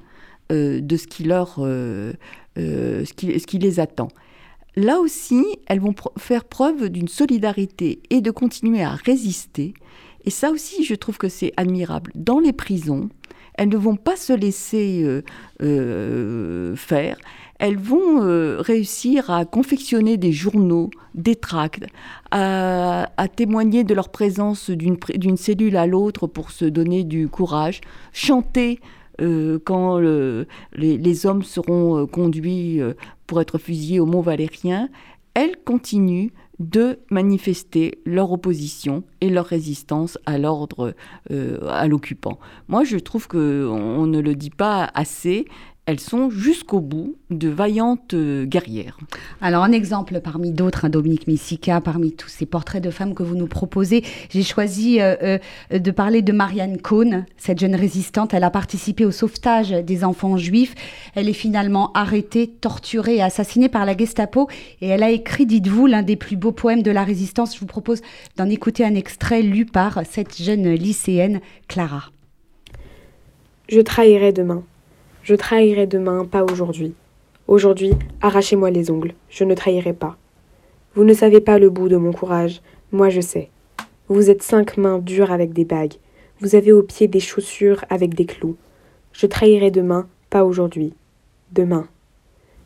euh, 0.52 0.82
de 0.82 0.98
ce 0.98 1.06
qui, 1.06 1.24
les 3.60 3.80
attend. 3.80 4.08
Là 4.76 5.00
aussi, 5.00 5.46
elles 5.68 5.80
vont 5.80 5.94
faire 6.18 6.46
preuve 6.46 6.90
d'une 6.90 7.08
solidarité 7.08 8.02
et 8.10 8.22
de 8.22 8.32
continuer 8.32 8.82
à 8.82 8.92
résister. 8.92 9.74
Et 10.26 10.30
ça 10.30 10.52
aussi, 10.52 10.84
je 10.84 10.96
trouve 10.96 11.18
que 11.18 11.30
c'est 11.30 11.54
admirable. 11.58 12.12
Dans 12.16 12.40
les 12.40 12.54
prisons, 12.54 13.10
elles 13.56 13.70
ne 13.70 13.78
vont 13.78 13.96
pas 13.96 14.16
se 14.16 14.34
laisser 14.34 15.22
faire 15.60 17.18
elles 17.60 17.78
vont 17.78 18.24
euh, 18.24 18.58
réussir 18.62 19.30
à 19.30 19.46
confectionner 19.46 20.16
des 20.16 20.32
journaux, 20.32 20.90
des 21.14 21.36
tracts, 21.36 21.86
à, 22.32 23.06
témoigner 23.36 23.84
de 23.84 23.94
leur 23.94 24.10
présence 24.10 24.70
d'une 24.70 25.38
cellule 25.38 25.76
à 25.76 25.86
l'autre 25.86 26.26
pour 26.26 26.52
se 26.52 26.66
donner 26.66 27.04
du 27.04 27.28
courage, 27.28 27.82
chanter 28.14 28.80
euh, 29.22 29.60
quand 29.64 30.00
les, 30.00 31.26
hommes 31.26 31.44
seront 31.44 31.98
euh, 31.98 32.06
conduits 32.06 32.80
pour 33.28 33.42
être 33.42 33.58
fusillés 33.58 34.00
au 34.00 34.06
Mont 34.06 34.22
Valérien. 34.22 34.88
Elles 35.34 35.58
continuent 35.64 36.30
de 36.60 37.00
manifester 37.10 38.00
leur 38.06 38.32
opposition 38.32 39.04
et 39.22 39.30
leur 39.30 39.46
résistance 39.46 40.18
à 40.26 40.38
l'ordre, 40.38 40.94
à 41.30 41.88
l'occupant. 41.88 42.38
Moi, 42.68 42.84
je 42.84 42.98
trouve 42.98 43.30
qu'on 43.30 44.06
ne 44.06 44.20
le 44.20 44.36
dit 44.36 44.50
pas 44.50 44.90
assez 44.94 45.46
elles 45.90 46.00
sont 46.00 46.30
jusqu'au 46.30 46.82
bout 46.82 47.16
de 47.32 47.50
vaillantes 47.50 48.14
euh, 48.14 48.46
guerrières. 48.46 49.00
Alors 49.42 49.64
un 49.64 49.72
exemple 49.72 50.22
parmi 50.24 50.52
d'autres, 50.52 50.86
hein, 50.86 50.90
Dominique 50.90 51.26
Missica, 51.26 51.82
parmi 51.82 52.12
tous 52.12 52.28
ces 52.28 52.46
portraits 52.46 52.84
de 52.84 52.92
femmes 52.92 53.16
que 53.16 53.24
vous 53.24 53.36
nous 53.36 53.48
proposez, 53.48 54.04
j'ai 54.30 54.44
choisi 54.44 55.02
euh, 55.02 55.40
euh, 55.72 55.80
de 55.80 55.90
parler 55.90 56.22
de 56.22 56.32
Marianne 56.32 56.80
Cohn, 56.80 57.26
cette 57.38 57.60
jeune 57.60 57.74
résistante. 57.74 58.36
Elle 58.36 58.44
a 58.44 58.52
participé 58.52 59.04
au 59.04 59.10
sauvetage 59.10 59.72
des 59.72 60.04
enfants 60.04 60.38
juifs. 60.38 60.76
Elle 61.16 61.28
est 61.28 61.34
finalement 61.34 61.92
arrêtée, 61.94 62.48
torturée 62.48 63.16
et 63.16 63.24
assassinée 63.24 63.68
par 63.68 63.88
la 63.88 63.98
Gestapo. 63.98 64.48
Et 64.82 64.90
elle 64.90 65.02
a 65.02 65.10
écrit, 65.10 65.48
dites-vous, 65.48 65.88
l'un 65.88 66.04
des 66.04 66.18
plus 66.18 66.36
beaux 66.36 66.52
poèmes 66.52 66.84
de 66.84 66.92
la 66.92 67.04
résistance. 67.04 67.56
Je 67.56 67.62
vous 67.62 67.66
propose 67.66 68.02
d'en 68.38 68.48
écouter 68.48 68.86
un 68.86 68.94
extrait 68.94 69.42
lu 69.42 69.66
par 69.66 70.02
cette 70.08 70.40
jeune 70.40 70.70
lycéenne, 70.72 71.42
Clara. 71.68 72.12
Je 73.70 73.80
trahirai 73.82 74.34
demain 74.34 74.64
je 75.30 75.36
trahirai 75.36 75.86
demain, 75.86 76.26
pas 76.26 76.44
aujourd'hui. 76.44 76.96
Aujourd'hui, 77.48 77.92
arrachez-moi 78.20 78.72
les 78.72 78.90
ongles, 78.90 79.14
je 79.30 79.44
ne 79.44 79.54
trahirai 79.54 79.94
pas. 79.94 80.18
Vous 80.96 81.04
ne 81.04 81.14
savez 81.14 81.40
pas 81.40 81.60
le 81.60 81.70
bout 81.70 81.88
de 81.88 81.98
mon 81.98 82.12
courage, 82.12 82.64
moi 82.92 83.10
je 83.10 83.22
sais. 83.22 83.52
Vous 84.08 84.32
êtes 84.32 84.42
cinq 84.42 84.78
mains 84.78 84.98
dures 84.98 85.32
avec 85.32 85.54
des 85.54 85.66
bagues, 85.66 85.94
vous 86.40 86.56
avez 86.56 86.72
aux 86.72 86.82
pieds 86.82 87.08
des 87.08 87.20
chaussures 87.20 87.86
avec 87.92 88.16
des 88.16 88.26
clous. 88.26 88.56
Je 89.14 89.28
trahirai 89.28 89.70
demain, 89.70 90.08
pas 90.32 90.44
aujourd'hui. 90.44 90.96
Demain. 91.52 91.88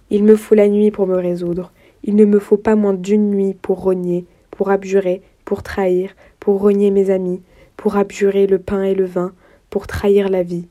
Il 0.10 0.24
me 0.24 0.38
faut 0.38 0.56
la 0.56 0.70
nuit 0.70 0.90
pour 0.90 1.06
me 1.06 1.18
résoudre, 1.18 1.74
il 2.06 2.16
ne 2.16 2.24
me 2.24 2.40
faut 2.40 2.56
pas 2.56 2.78
moins 2.78 2.94
d'une 2.94 3.30
nuit 3.30 3.58
pour 3.62 3.82
rogner, 3.82 4.26
pour 4.52 4.70
abjurer, 4.70 5.22
pour 5.44 5.64
trahir, 5.64 6.16
pour 6.40 6.62
rogner 6.62 6.92
mes 6.92 7.10
amis, 7.10 7.42
pour 7.76 7.98
abjurer 7.98 8.48
le 8.48 8.60
pain 8.60 8.84
et 8.84 8.96
le 8.96 9.04
vin, 9.04 9.34
pour 9.70 9.86
trahir 9.86 10.30
la 10.30 10.44
vie, 10.44 10.70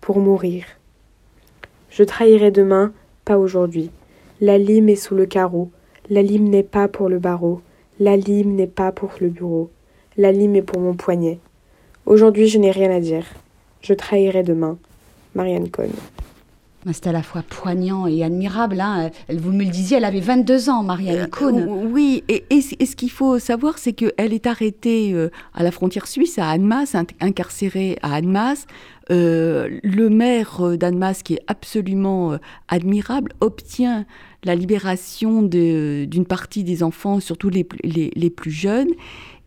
pour 0.00 0.18
mourir. 0.18 0.64
Je 1.90 2.02
trahirai 2.02 2.50
demain, 2.50 2.92
pas 3.24 3.38
aujourd'hui. 3.38 3.90
La 4.40 4.58
lime 4.58 4.88
est 4.88 4.96
sous 4.96 5.14
le 5.14 5.26
carreau. 5.26 5.70
La 6.10 6.22
lime 6.22 6.48
n'est 6.48 6.62
pas 6.62 6.88
pour 6.88 7.08
le 7.08 7.18
barreau. 7.18 7.60
La 8.00 8.16
lime 8.16 8.54
n'est 8.54 8.66
pas 8.66 8.92
pour 8.92 9.10
le 9.20 9.28
bureau. 9.28 9.70
La 10.16 10.32
lime 10.32 10.56
est 10.56 10.62
pour 10.62 10.80
mon 10.80 10.94
poignet. 10.94 11.38
Aujourd'hui, 12.06 12.48
je 12.48 12.58
n'ai 12.58 12.70
rien 12.70 12.90
à 12.90 13.00
dire. 13.00 13.26
Je 13.80 13.94
trahirai 13.94 14.42
demain. 14.42 14.78
Marianne 15.34 15.68
Cohn. 15.68 15.90
C'est 16.92 17.08
à 17.08 17.12
la 17.12 17.22
fois 17.22 17.42
poignant 17.42 18.06
et 18.06 18.22
admirable. 18.22 18.80
Hein. 18.80 19.10
Elle, 19.26 19.40
vous 19.40 19.52
me 19.52 19.64
le 19.64 19.70
disiez, 19.70 19.98
elle 19.98 20.04
avait 20.04 20.20
22 20.20 20.70
ans, 20.70 20.82
Marianne 20.82 21.24
euh, 21.24 21.26
Cohn. 21.26 21.68
oui, 21.92 22.22
et, 22.28 22.44
et, 22.50 22.60
ce 22.60 22.96
qu'il 22.96 23.10
faut 23.10 23.38
savoir, 23.38 23.78
c'est 23.78 23.92
qu'elle 23.92 24.32
est 24.32 24.46
arrêtée 24.46 25.12
euh, 25.12 25.30
à 25.54 25.62
la 25.62 25.70
frontière 25.70 26.06
suisse, 26.06 26.38
à 26.38 26.48
Annemasse, 26.48 26.96
incarcérée 27.20 27.98
à 28.02 28.14
Annemasse. 28.14 28.66
Euh, 29.10 29.78
le 29.82 30.08
maire 30.08 30.76
d'Annemasse, 30.76 31.22
qui 31.22 31.34
est 31.34 31.42
absolument 31.46 32.38
admirable, 32.68 33.32
obtient 33.40 34.06
la 34.44 34.54
libération 34.54 35.42
d'une 35.42 36.26
partie 36.26 36.64
des 36.64 36.82
enfants, 36.82 37.20
surtout 37.20 37.48
les, 37.50 37.64
plus 37.64 38.50
jeunes. 38.50 38.90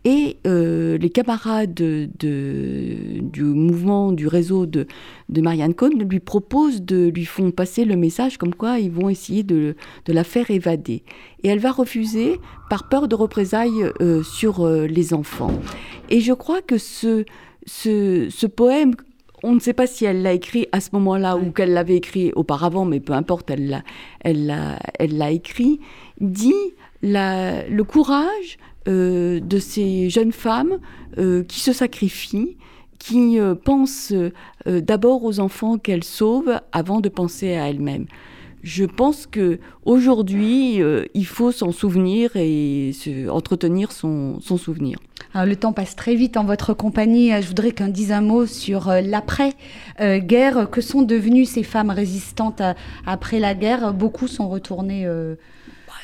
Et 0.03 0.37
euh, 0.47 0.97
les 0.97 1.11
camarades 1.11 1.73
du 1.75 3.43
mouvement, 3.43 4.11
du 4.11 4.27
réseau 4.27 4.65
de, 4.65 4.87
Marianne 5.29 5.75
Cohn 5.75 5.93
lui 6.09 6.19
proposent 6.19 6.81
de 6.81 7.09
lui 7.09 7.25
font 7.25 7.51
passer 7.51 7.85
le 7.85 7.95
message 7.95 8.39
comme 8.39 8.55
quoi 8.55 8.79
ils 8.79 8.89
vont 8.89 9.09
essayer 9.09 9.43
de, 9.43 9.75
la 10.07 10.23
faire 10.23 10.49
évader. 10.49 11.03
Et 11.43 11.49
elle 11.49 11.59
va 11.59 11.71
refuser 11.71 12.39
par 12.69 12.89
peur 12.89 13.07
de 13.07 13.15
représailles 13.15 13.91
euh, 14.01 14.23
sur 14.23 14.65
euh, 14.65 14.87
les 14.87 15.13
enfants. 15.13 15.53
Et 16.09 16.19
je 16.19 16.33
crois 16.33 16.61
que 16.61 16.79
ce, 16.79 17.25
poème, 18.47 18.95
on 19.43 19.53
ne 19.53 19.59
sait 19.59 19.73
pas 19.73 19.87
si 19.87 20.05
elle 20.05 20.21
l'a 20.21 20.33
écrit 20.33 20.67
à 20.71 20.79
ce 20.79 20.89
moment-là 20.93 21.37
ou 21.37 21.51
qu'elle 21.51 21.73
l'avait 21.73 21.95
écrit 21.95 22.31
auparavant, 22.35 22.85
mais 22.85 22.99
peu 22.99 23.13
importe, 23.13 23.49
elle 23.49 23.69
l'a 23.69 23.83
elle 24.19 24.53
elle 24.99 25.21
écrit, 25.33 25.79
dit 26.19 26.53
la, 27.01 27.67
le 27.67 27.83
courage 27.83 28.57
euh, 28.87 29.39
de 29.39 29.59
ces 29.59 30.09
jeunes 30.09 30.31
femmes 30.31 30.79
euh, 31.17 31.43
qui 31.43 31.59
se 31.59 31.73
sacrifient, 31.73 32.57
qui 32.97 33.39
euh, 33.39 33.53
pensent 33.55 34.13
d'abord 34.65 35.23
aux 35.23 35.39
enfants 35.39 35.77
qu'elles 35.77 36.03
sauvent 36.03 36.59
avant 36.71 36.99
de 36.99 37.09
penser 37.09 37.55
à 37.55 37.69
elles-mêmes. 37.69 38.05
Je 38.63 38.85
pense 38.85 39.25
que 39.25 39.59
aujourd'hui, 39.85 40.79
il 41.15 41.25
faut 41.25 41.51
s'en 41.51 41.71
souvenir 41.71 42.35
et 42.35 42.91
entretenir 43.27 43.91
son, 43.91 44.39
souvenir. 44.39 44.99
Le 45.35 45.55
temps 45.55 45.73
passe 45.73 45.95
très 45.95 46.15
vite 46.15 46.37
en 46.37 46.43
votre 46.43 46.73
compagnie. 46.73 47.31
Je 47.41 47.47
voudrais 47.47 47.71
qu'on 47.71 47.87
dise 47.87 48.11
un 48.11 48.21
mot 48.21 48.45
sur 48.45 48.91
l'après-guerre. 48.91 50.69
que 50.69 50.81
sont 50.81 51.01
devenues 51.01 51.45
ces 51.45 51.63
femmes 51.63 51.89
résistantes 51.89 52.61
après 53.05 53.39
la 53.39 53.53
guerre? 53.53 53.93
Beaucoup 53.93 54.27
sont 54.27 54.49
retournées 54.49 55.07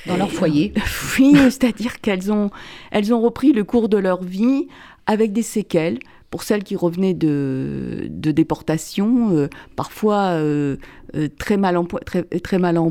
dans 0.05 0.17
leur 0.17 0.31
foyer. 0.31 0.73
Oui, 1.19 1.35
c'est-à-dire 1.35 1.99
qu'elles 1.99 2.31
ont, 2.31 2.51
elles 2.91 3.13
ont 3.13 3.21
repris 3.21 3.53
le 3.53 3.63
cours 3.63 3.89
de 3.89 3.97
leur 3.97 4.23
vie 4.23 4.67
avec 5.07 5.33
des 5.33 5.41
séquelles. 5.41 5.99
Pour 6.29 6.43
celles 6.43 6.63
qui 6.65 6.75
revenaient 6.75 7.13
de, 7.13 8.07
de 8.09 8.31
déportation, 8.31 9.31
euh, 9.31 9.47
parfois 9.77 10.33
euh, 10.33 10.75
euh, 11.15 11.29
très, 11.39 11.55
mal 11.55 11.77
en 11.77 11.85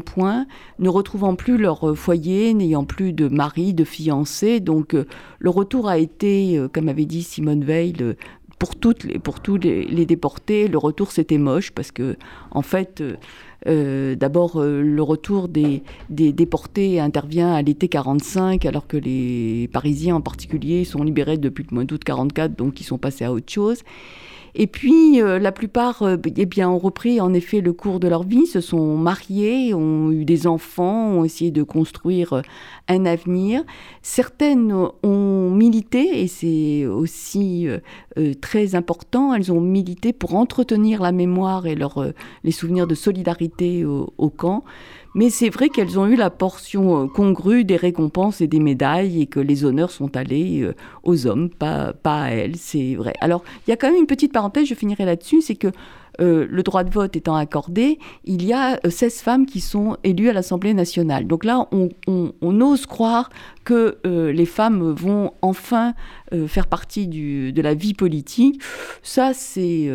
point, 0.00 0.46
ne 0.78 0.88
retrouvant 0.88 1.34
plus 1.34 1.58
leur 1.58 1.94
foyer, 1.98 2.54
n'ayant 2.54 2.84
plus 2.84 3.12
de 3.12 3.28
mari, 3.28 3.74
de 3.74 3.84
fiancé. 3.84 4.60
Donc 4.60 4.96
le 5.38 5.50
retour 5.50 5.86
a 5.86 5.98
été, 5.98 6.58
comme 6.72 6.88
avait 6.88 7.04
dit 7.04 7.22
Simone 7.22 7.62
Veil, 7.62 7.94
pour, 8.58 8.74
toutes 8.74 9.04
les, 9.04 9.18
pour 9.18 9.40
tous 9.40 9.58
les, 9.58 10.06
déportés, 10.06 10.66
le 10.66 10.78
retour 10.78 11.12
c'était 11.12 11.36
moche 11.36 11.72
parce 11.72 11.92
que, 11.92 12.16
en 12.50 12.62
fait, 12.62 13.02
d'abord, 13.64 14.60
euh, 14.60 14.82
le 14.82 15.02
retour 15.02 15.48
des, 15.48 15.82
déportés 16.08 17.00
intervient 17.00 17.54
à 17.54 17.62
l'été 17.62 17.88
45, 17.88 18.64
alors 18.66 18.86
que 18.86 18.96
les 18.96 19.68
Parisiens 19.72 20.16
en 20.16 20.20
particulier 20.20 20.84
sont 20.84 21.02
libérés 21.02 21.38
depuis 21.38 21.66
le 21.68 21.74
mois 21.74 21.84
d'août 21.84 22.02
44, 22.04 22.54
donc 22.54 22.80
ils 22.80 22.84
sont 22.84 22.98
passés 22.98 23.24
à 23.24 23.32
autre 23.32 23.50
chose. 23.50 23.82
Et 24.58 24.66
puis, 24.66 25.20
euh, 25.20 25.38
la 25.38 25.52
plupart 25.52 26.02
eh 26.02 26.46
bien, 26.46 26.70
ont 26.70 26.78
repris 26.78 27.20
en 27.20 27.34
effet 27.34 27.60
le 27.60 27.74
cours 27.74 28.00
de 28.00 28.08
leur 28.08 28.22
vie, 28.22 28.46
se 28.46 28.62
sont 28.62 28.96
mariés, 28.96 29.74
ont 29.74 30.10
eu 30.10 30.24
des 30.24 30.46
enfants, 30.46 31.10
ont 31.10 31.24
essayé 31.24 31.50
de 31.50 31.62
construire 31.62 32.42
un 32.88 33.04
avenir. 33.04 33.64
Certaines 34.02 34.72
ont 35.02 35.50
milité, 35.50 36.22
et 36.22 36.28
c'est 36.28 36.86
aussi 36.86 37.66
euh, 37.66 37.78
euh, 38.18 38.34
très 38.34 38.74
important, 38.74 39.34
elles 39.34 39.52
ont 39.52 39.60
milité 39.60 40.12
pour 40.12 40.34
entretenir 40.34 41.02
la 41.02 41.12
mémoire 41.12 41.66
et 41.66 41.74
leur, 41.74 41.98
euh, 41.98 42.12
les 42.44 42.52
souvenirs 42.52 42.86
de 42.86 42.94
solidarité 42.94 43.45
au, 43.84 44.30
camp. 44.30 44.64
Mais 45.14 45.30
c'est 45.30 45.48
vrai 45.48 45.70
qu'elles 45.70 45.98
ont 45.98 46.06
eu 46.06 46.16
la 46.16 46.28
portion 46.28 47.08
congrue 47.08 47.64
des 47.64 47.76
récompenses 47.76 48.40
et 48.40 48.46
des 48.46 48.60
médailles 48.60 49.22
et 49.22 49.26
que 49.26 49.40
les 49.40 49.64
honneurs 49.64 49.90
sont 49.90 50.16
allés 50.16 50.70
aux 51.04 51.26
hommes, 51.26 51.48
pas, 51.48 51.94
pas 51.94 52.24
à 52.24 52.30
elles, 52.30 52.56
c'est 52.56 52.96
vrai. 52.96 53.14
Alors, 53.20 53.42
il 53.66 53.70
y 53.70 53.72
a 53.72 53.76
quand 53.76 53.88
même 53.88 54.00
une 54.00 54.06
petite 54.06 54.32
parenthèse, 54.32 54.68
je 54.68 54.74
finirai 54.74 55.06
là-dessus, 55.06 55.40
c'est 55.40 55.54
que 55.54 55.68
euh, 56.20 56.46
le 56.48 56.62
droit 56.62 56.82
de 56.82 56.90
vote 56.90 57.14
étant 57.14 57.36
accordé, 57.36 57.98
il 58.24 58.44
y 58.44 58.52
a 58.52 58.80
16 58.88 59.02
euh, 59.02 59.22
femmes 59.22 59.46
qui 59.46 59.60
sont 59.60 59.98
élues 60.02 60.30
à 60.30 60.32
l'Assemblée 60.32 60.72
nationale. 60.72 61.26
Donc 61.26 61.44
là, 61.44 61.68
on, 61.72 61.90
ose 62.40 62.86
croire 62.86 63.28
que 63.66 63.98
euh, 64.06 64.32
les 64.32 64.46
femmes 64.46 64.92
vont 64.92 65.32
enfin 65.42 65.94
faire 66.48 66.66
partie 66.66 67.06
de 67.06 67.62
la 67.62 67.74
vie 67.74 67.94
politique. 67.94 68.60
Ça, 69.04 69.32
c'est 69.32 69.88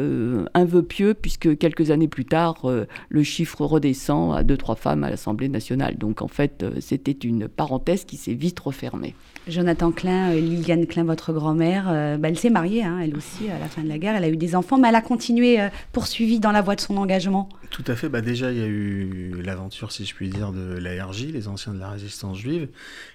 un 0.54 0.64
vœu 0.64 0.82
pieux, 0.82 1.14
puisque 1.14 1.58
quelques 1.58 1.92
années 1.92 2.08
plus 2.08 2.24
tard, 2.24 2.66
le 3.10 3.24
chiffre 3.24 3.66
redescend 3.66 4.34
à 4.34 4.42
2-3 4.42 4.78
femmes 4.78 5.04
à 5.04 5.10
l'Assemblée 5.10 5.50
nationale. 5.50 5.98
Donc 5.98 6.22
en 6.22 6.30
fait, 6.30 6.64
c'était 6.80 7.12
une 7.12 7.50
parenthèse 7.50 8.06
qui 8.06 8.16
s'est 8.16 8.34
vite 8.34 8.62
refermée. 8.62 9.14
Jonathan 9.50 9.92
Klein, 9.92 10.34
Liliane 10.36 10.86
Klein, 10.86 11.04
votre 11.04 11.34
grand-mère, 11.34 11.88
bah, 12.18 12.30
elle 12.30 12.40
s'est 12.40 12.50
mariée, 12.50 12.84
hein, 12.84 13.00
elle 13.04 13.18
aussi, 13.18 13.50
à 13.50 13.60
la 13.60 13.66
fin 13.66 13.82
de 13.82 13.90
la 13.90 13.98
guerre. 13.98 14.16
Elle 14.16 14.24
a 14.24 14.30
eu 14.30 14.38
des 14.38 14.56
enfants, 14.56 14.78
mais 14.78 14.88
elle 14.88 14.96
a 14.96 15.02
continué 15.02 15.58
pour 15.92 16.08
suivi 16.08 16.40
dans 16.40 16.54
la 16.54 16.62
voie 16.62 16.76
de 16.76 16.82
son 16.82 16.96
engagement 16.96 17.50
Tout 17.72 17.86
à 17.88 17.96
fait. 17.96 18.10
Bah 18.10 18.20
déjà, 18.20 18.52
il 18.52 18.58
y 18.58 18.62
a 18.62 18.68
eu 18.68 19.42
l'aventure, 19.42 19.94
si 19.94 20.06
je 20.06 20.14
puis 20.14 20.30
dire, 20.30 20.52
de 20.52 20.78
l'ARJ, 20.78 21.28
les 21.28 21.48
anciens 21.48 21.74
de 21.74 21.80
la 21.80 21.90
résistance 21.90 22.38
juive. 22.38 22.68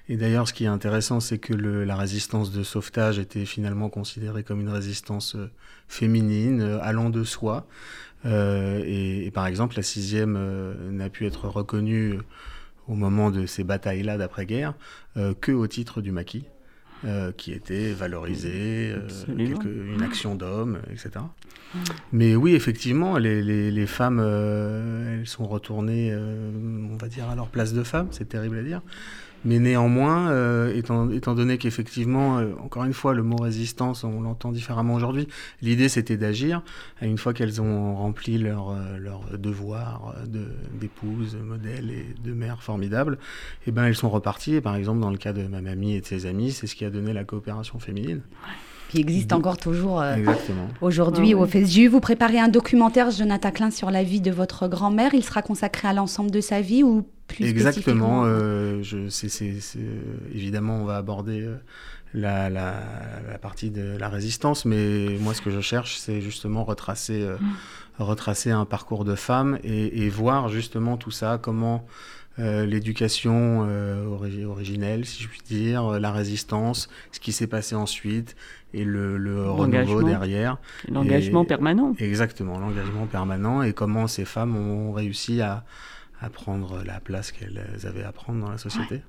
Et 0.09 0.17
d'ailleurs, 0.17 0.49
ce 0.49 0.55
qui 0.55 0.65
est 0.65 0.69
intéressant, 0.69 1.21
c'est 1.21 1.37
que 1.37 1.53
la 1.53 1.95
résistance 1.95 2.51
de 2.51 2.63
sauvetage 2.63 3.19
était 3.19 3.45
finalement 3.45 3.91
considérée 3.91 4.45
comme 4.45 4.63
une 4.63 4.71
résistance 4.71 5.37
euh, 5.37 5.51
féminine, 5.89 6.63
euh, 6.63 6.79
allant 6.81 7.11
de 7.11 7.23
soi. 7.23 7.67
Euh, 8.25 8.83
et, 8.87 9.31
par 9.31 9.47
exemple, 9.47 9.77
la 9.77 9.83
sixième 9.83 10.39
n'a 10.91 11.11
pu 11.11 11.27
être 11.27 11.49
reconnue 11.49 12.19
au 12.89 12.95
moment 12.95 13.31
de 13.31 13.45
ces 13.45 13.63
batailles-là 13.63 14.17
d'après-guerre 14.17 14.75
que 15.41 15.53
au 15.53 15.67
titre 15.67 16.01
du 16.01 16.13
maquis. 16.13 16.47
Euh, 17.07 17.31
qui 17.31 17.53
était 17.53 17.93
valorisé, 17.93 18.93
euh, 18.93 19.09
une 19.39 20.03
action 20.03 20.35
d'homme, 20.35 20.81
etc. 20.91 21.11
Mais 22.13 22.35
oui, 22.35 22.55
effectivement, 22.57 23.17
les, 23.17 23.43
les, 23.71 23.87
femmes, 23.87 24.19
euh, 24.21 25.21
elles 25.21 25.27
sont 25.29 25.47
retournées, 25.47 26.13
on 26.17 26.97
va 26.97 27.07
dire, 27.07 27.29
à 27.29 27.37
leur 27.37 27.47
place 27.47 27.75
de 27.75 27.85
femmes, 27.85 28.09
c'est 28.11 28.29
terrible 28.29 28.59
à 28.59 28.63
dire. 28.63 28.83
Mais 29.45 29.59
néanmoins, 29.59 30.31
euh, 30.31 30.75
étant, 30.75 31.11
étant, 31.11 31.35
donné 31.35 31.59
qu'effectivement, 31.59 32.39
euh, 32.39 32.53
encore 32.65 32.85
une 32.85 32.93
fois, 32.93 33.15
le 33.15 33.23
mot 33.23 33.37
résistance, 33.37 34.03
on 34.03 34.21
l'entend 34.21 34.51
différemment 34.51 34.95
aujourd'hui, 34.95 35.29
l'idée 35.63 35.89
c'était 35.89 36.17
d'agir. 36.17 36.63
Une 37.01 37.19
fois 37.19 37.33
qu'elles 37.33 37.61
ont 37.61 37.95
rempli 37.95 38.39
leur, 38.39 38.71
euh, 38.71 38.99
leur 38.99 39.39
devoir 39.39 40.15
d'épouse, 40.27 41.37
modèle 41.37 41.91
et 41.91 42.15
de 42.25 42.33
mère 42.33 42.63
formidable, 42.63 43.19
et 43.67 43.69
eh 43.69 43.73
ben, 43.73 43.85
elles 43.85 43.97
sont 43.97 44.11
reparties. 44.11 44.55
Et 44.55 44.61
par 44.61 44.75
exemple, 44.75 45.01
dans 45.01 45.11
le 45.11 45.19
cas 45.19 45.33
de 45.33 45.47
ma 45.47 45.61
mamie 45.61 45.95
et 45.95 46.01
de 46.01 46.07
ses 46.07 46.27
amis, 46.27 46.53
c'est 46.53 46.67
ce 46.67 46.75
qui 46.75 46.85
a 46.85 46.91
donné 46.91 47.13
la 47.13 47.25
coopération 47.25 47.79
féminine 47.79 48.23
qui 48.89 49.01
existe 49.01 49.33
encore 49.33 49.57
toujours 49.57 50.01
aujourd'hui 50.81 51.35
au 51.35 51.45
FSJU. 51.45 51.89
Vous 51.89 51.99
préparez 51.99 52.39
un 52.39 52.47
documentaire, 52.47 53.11
Jonathan 53.11 53.51
Klein, 53.51 53.71
sur 53.73 53.91
la 53.91 54.05
vie 54.05 54.21
de 54.21 54.31
votre 54.31 54.69
grand-mère. 54.69 55.13
Il 55.13 55.25
sera 55.25 55.43
consacré 55.43 55.89
à 55.89 55.93
l'ensemble 55.93 56.31
de 56.31 56.41
sa 56.41 56.61
vie 56.61 56.85
ou 56.85 57.05
Exactement. 57.41 58.23
Euh, 58.25 58.83
je, 58.83 58.99
évidemment, 60.35 60.77
on 60.77 60.85
va 60.85 60.97
aborder 60.97 61.43
euh, 61.43 61.57
la, 62.15 62.49
la, 62.49 63.39
partie 63.41 63.71
de 63.71 63.97
la 63.99 64.09
résistance, 64.09 64.65
mais 64.65 65.19
moi, 65.21 65.35
ce 65.35 65.43
que 65.43 65.51
je 65.51 65.61
cherche, 65.61 65.97
c'est 65.99 66.21
justement 66.21 66.65
retracer, 66.65 67.23
euh, 67.23 67.37
mm. 67.39 68.03
retracer 68.03 68.51
un 68.51 68.65
parcours 68.65 69.05
de 69.05 69.15
femme 69.15 69.59
et, 69.65 70.09
voir 70.09 70.49
justement 70.49 70.97
tout 70.97 71.11
ça, 71.11 71.39
comment 71.41 71.87
l'éducation 72.39 73.67
originelle, 74.11 75.07
si 75.07 75.23
je 75.23 75.29
puis 75.29 75.41
dire, 75.43 75.99
la 75.99 76.13
résistance, 76.13 76.91
ce 77.11 77.19
qui 77.19 77.33
s'est 77.33 77.47
passé 77.47 77.75
ensuite 77.75 78.37
et 78.75 78.85
le, 78.85 79.17
le 79.17 79.49
renouveau 79.51 80.03
derrière. 80.03 80.59
L'engagement 80.87 81.47
permanent. 81.47 81.95
Exactement, 81.99 82.59
l'engagement 82.59 83.07
permanent 83.07 83.63
et 83.63 83.73
comment 83.73 84.07
ces 84.07 84.27
femmes 84.27 84.55
ont 84.55 84.93
réussi 84.93 85.41
à 85.41 85.65
à 86.21 86.31
prendre 86.31 86.83
la 86.85 87.01
place 87.01 87.33
qu'elles 87.33 87.61
avaient 87.85 88.05
à 88.05 88.13
prendre 88.13 88.45
dans 88.45 88.51
la 88.51 88.59
société. 88.59 89.03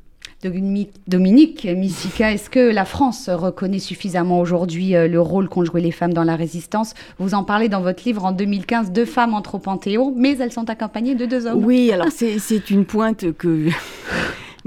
Dominique 1.07 1.65
Missika, 1.65 2.31
est-ce 2.31 2.49
que 2.49 2.59
la 2.59 2.85
France 2.85 3.29
reconnaît 3.29 3.79
suffisamment 3.79 4.39
aujourd'hui 4.39 4.95
euh, 4.95 5.07
le 5.07 5.19
rôle 5.19 5.49
qu'ont 5.49 5.63
joué 5.65 5.81
les 5.81 5.91
femmes 5.91 6.13
dans 6.13 6.23
la 6.23 6.35
résistance? 6.35 6.93
Vous 7.17 7.33
en 7.33 7.43
parlez 7.43 7.69
dans 7.69 7.81
votre 7.81 8.03
livre 8.05 8.23
en 8.23 8.31
2015, 8.31 8.91
deux 8.91 9.05
femmes 9.05 9.33
entrent 9.33 9.55
au 9.55 9.59
Panthéon, 9.59 10.13
mais 10.15 10.37
elles 10.37 10.51
sont 10.51 10.69
accompagnées 10.69 11.15
de 11.15 11.25
deux 11.25 11.47
hommes. 11.47 11.63
Oui, 11.63 11.91
alors 11.91 12.09
c'est 12.11 12.69
une 12.69 12.85
pointe 12.85 13.31
que 13.33 13.69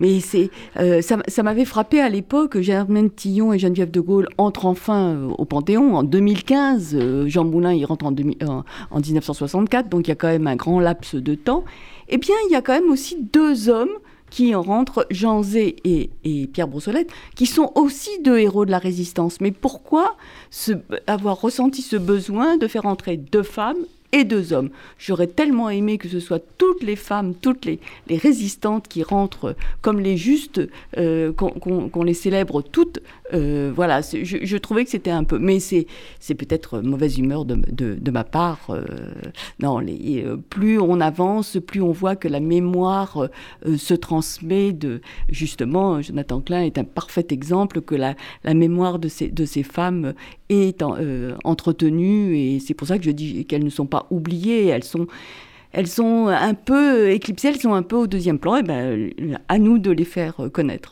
Mais 0.01 0.21
c'est, 0.21 0.51
euh, 0.79 1.03
ça, 1.03 1.19
ça 1.29 1.43
m'avait 1.43 1.67
frappé 1.67 2.01
à 2.01 2.09
l'époque. 2.09 2.59
Germaine 2.61 3.11
Tillon 3.11 3.53
et 3.53 3.59
Geneviève 3.59 3.91
de 3.91 4.01
Gaulle 4.01 4.29
entrent 4.39 4.65
enfin 4.65 5.15
euh, 5.15 5.29
au 5.37 5.45
Panthéon 5.45 5.95
en 5.95 6.03
2015. 6.03 6.97
Euh, 6.99 7.29
Jean 7.29 7.45
Moulin, 7.45 7.75
il 7.75 7.85
rentre 7.85 8.07
en, 8.07 8.11
2000 8.11 8.39
en, 8.49 8.65
en 8.91 9.01
1964, 9.01 9.91
donc 9.91 10.09
il 10.09 10.11
y 10.11 10.13
a 10.13 10.17
quand 10.17 10.29
même 10.29 10.47
un 10.47 10.57
grand 10.57 10.81
laps 10.81 11.15
de 11.15 11.35
temps. 11.35 11.65
Eh 12.11 12.19
bien, 12.19 12.35
il 12.49 12.53
y 12.53 12.57
a 12.57 12.61
quand 12.61 12.73
même 12.73 12.91
aussi 12.91 13.17
deux 13.21 13.69
hommes 13.69 13.97
qui 14.31 14.55
en 14.55 14.63
rentrent, 14.63 15.07
Jean 15.11 15.43
Zé 15.43 15.77
et, 15.85 16.11
Pierre 16.53 16.69
Brossolette, 16.69 17.11
qui 17.35 17.47
sont 17.47 17.73
aussi 17.77 18.11
deux 18.23 18.39
héros 18.39 18.65
de 18.65 18.71
la 18.71 18.79
résistance. 18.79 19.41
Mais 19.41 19.53
pourquoi 19.53 20.17
avoir 21.07 21.41
ressenti 21.41 21.83
ce 21.83 21.97
besoin 21.97 22.57
de 22.57 22.67
faire 22.67 22.87
entrer 22.87 23.17
deux 23.17 23.45
femmes 23.45 23.79
et 24.13 24.25
deux 24.25 24.53
hommes? 24.53 24.71
J'aurais 24.99 25.29
tellement 25.29 25.71
aimé 25.71 25.99
que 25.99 26.09
ce 26.09 26.19
soit 26.19 26.43
toutes 26.59 26.83
les 26.83 26.97
femmes, 26.97 27.35
toutes 27.35 27.65
les, 27.65 27.81
résistantes 28.09 28.89
qui 28.89 29.05
rentrent 29.05 29.55
comme 29.81 30.01
les 30.01 30.17
justes, 30.17 30.61
euh, 30.97 31.33
qu'on 31.33 32.03
les 32.03 32.15
célèbre 32.15 32.63
toutes. 32.63 33.01
Euh, 33.33 33.73
voilà, 33.75 34.01
je, 34.01 34.57
trouvais 34.57 34.85
que 34.85 34.91
c'était 34.91 35.11
un 35.11 35.25
peu... 35.25 35.39
Mais 35.39 35.61
c'est 35.61 35.87
peut-être 36.35 36.81
mauvaise 36.81 37.19
humeur 37.19 37.45
de, 37.45 38.11
ma 38.11 38.25
part. 38.25 38.71
euh, 38.71 38.85
non, 39.61 39.81
euh, 39.81 40.37
plus 40.49 40.79
on 40.79 41.01
avance, 41.01 41.59
plus 41.65 41.81
on 41.81 41.93
voit 41.93 42.17
que 42.17 42.29
la 42.29 42.41
mémoire 42.41 43.29
se 43.77 43.95
transmet 43.95 44.73
de... 44.73 45.01
Justement, 45.29 46.01
Jonathan 46.03 46.41
Klein 46.41 46.63
est 46.63 46.79
un 46.79 46.85
parfait 46.85 47.27
exemple 47.31 47.81
que 47.81 47.95
la, 47.95 48.15
la 48.45 48.55
mémoire 48.55 48.99
de 48.99 49.09
ces, 49.09 49.29
de 49.29 49.45
ces 49.45 49.63
femmes 49.63 50.15
est 50.49 50.83
en- 50.83 50.97
entretenue 51.45 52.37
et 52.37 52.59
c'est 52.59 52.75
pour 52.75 52.89
ça 52.89 52.99
que 52.99 53.05
je 53.05 53.11
dis 53.11 53.45
qu'elles 53.45 53.65
ne 53.65 53.71
sont 53.71 53.87
pas 53.87 54.07
oubliées, 54.11 54.67
elles 54.67 54.85
sont... 54.85 55.07
Elles 55.73 55.87
sont 55.87 56.27
un 56.27 56.55
peu 56.55 57.11
éclipsées, 57.11 57.47
elles 57.47 57.61
sont 57.61 57.75
un 57.75 57.85
peu 57.85 57.95
au 57.95 58.09
deuxième 58.09 58.41
plan, 58.41 58.57
et 58.57 58.65
ben, 58.65 59.13
à 59.47 59.57
nous 59.61 59.79
de 59.79 59.93
les 59.93 60.05
faire 60.05 60.35
connaître. 60.53 60.91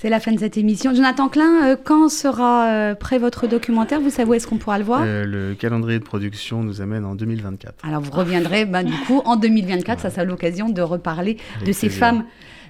C'est 0.00 0.08
la 0.08 0.18
fin 0.18 0.32
de 0.32 0.38
cette 0.38 0.56
émission. 0.56 0.94
Jonathan 0.94 1.28
Klein, 1.28 1.62
euh, 1.62 1.76
quand 1.76 2.08
sera 2.08 2.70
euh, 2.70 2.94
prêt 2.94 3.18
votre 3.18 3.46
documentaire? 3.46 4.00
Vous 4.00 4.08
savez 4.08 4.30
où 4.30 4.32
est-ce 4.32 4.46
qu'on 4.46 4.56
pourra 4.56 4.78
le 4.78 4.84
voir? 4.84 5.02
Euh, 5.04 5.26
le 5.26 5.54
calendrier 5.54 5.98
de 5.98 6.04
production 6.04 6.62
nous 6.62 6.80
amène 6.80 7.04
en 7.04 7.14
2024. 7.14 7.84
Alors 7.86 8.00
vous 8.00 8.10
reviendrez 8.10 8.64
ben, 8.64 8.82
du 8.82 8.94
coup 9.06 9.20
en 9.26 9.36
2024, 9.36 10.00
ça 10.00 10.08
sera 10.08 10.24
l'occasion 10.24 10.70
de 10.70 10.80
reparler 10.80 11.36
Avec 11.56 11.68
de 11.68 11.72
ces 11.72 11.88
plaisir. 11.88 12.00
femmes 12.00 12.24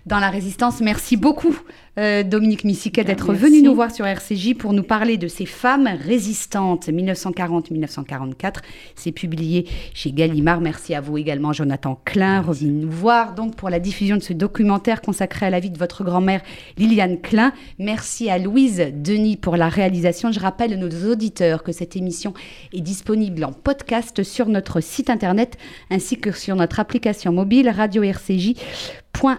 dans 0.07 0.19
la 0.19 0.29
résistance. 0.29 0.81
Merci 0.81 1.17
beaucoup 1.17 1.57
euh, 2.01 2.23
Dominique 2.23 2.65
Missiquet 2.65 3.05
d'être 3.05 3.29
Merci. 3.29 3.45
venu 3.45 3.63
nous 3.63 3.75
voir 3.75 3.91
sur 3.91 4.07
RCJ 4.07 4.55
pour 4.55 4.73
nous 4.73 4.83
parler 4.83 5.19
de 5.19 5.29
ces 5.29 5.45
femmes 5.45 5.89
résistantes 6.03 6.89
1940-1944. 6.89 8.55
C'est 8.97 9.13
publié 9.13 9.67
chez 9.93 10.11
Gallimard. 10.11 10.61
Merci 10.63 10.95
à 10.95 11.03
vous 11.03 11.19
également 11.19 11.53
Jonathan 11.53 12.01
Klein, 12.05 12.41
revenu 12.41 12.73
nous 12.73 12.91
voir 12.91 13.35
donc 13.35 13.55
pour 13.55 13.69
la 13.69 13.79
diffusion 13.79 14.17
de 14.17 14.23
ce 14.23 14.33
documentaire 14.33 15.03
consacré 15.03 15.47
à 15.47 15.51
la 15.51 15.61
vie 15.61 15.71
de 15.71 15.79
votre 15.79 16.03
grand-mère 16.03 16.41
Liliane 16.79 17.21
Klein. 17.21 17.53
Merci 17.79 18.31
à 18.31 18.39
Louise 18.39 18.83
Denis 18.95 19.37
pour 19.37 19.57
la 19.57 19.69
réalisation. 19.69 20.33
Je 20.33 20.41
rappelle 20.41 20.73
à 20.73 20.77
nos 20.77 21.11
auditeurs 21.11 21.63
que 21.63 21.73
cette 21.73 21.97
émission 21.97 22.33
est 22.73 22.81
disponible 22.81 23.45
en 23.45 23.53
podcast 23.53 24.23
sur 24.23 24.49
notre 24.49 24.81
site 24.81 25.11
internet 25.11 25.59
ainsi 25.91 26.19
que 26.19 26.33
sur 26.33 26.57
notre 26.57 26.81
application 26.81 27.33
mobile 27.33 27.69
radio 27.69 28.03
RCJ. 28.03 28.55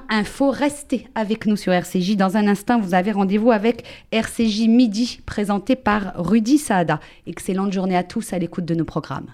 Info. 0.09 0.51
Restez 0.51 1.07
avec 1.15 1.45
nous 1.45 1.55
sur 1.55 1.73
RCJ. 1.73 2.15
Dans 2.15 2.37
un 2.37 2.47
instant, 2.51 2.79
vous 2.79 2.93
avez 2.93 3.11
rendez-vous 3.11 3.51
avec 3.51 3.83
RCJ 4.11 4.67
Midi, 4.67 5.21
présenté 5.25 5.75
par 5.75 6.13
Rudy 6.15 6.57
Saada. 6.57 6.99
Excellente 7.25 7.71
journée 7.71 7.97
à 7.97 8.03
tous 8.03 8.33
à 8.33 8.37
l'écoute 8.37 8.65
de 8.65 8.75
nos 8.75 8.85
programmes. 8.85 9.33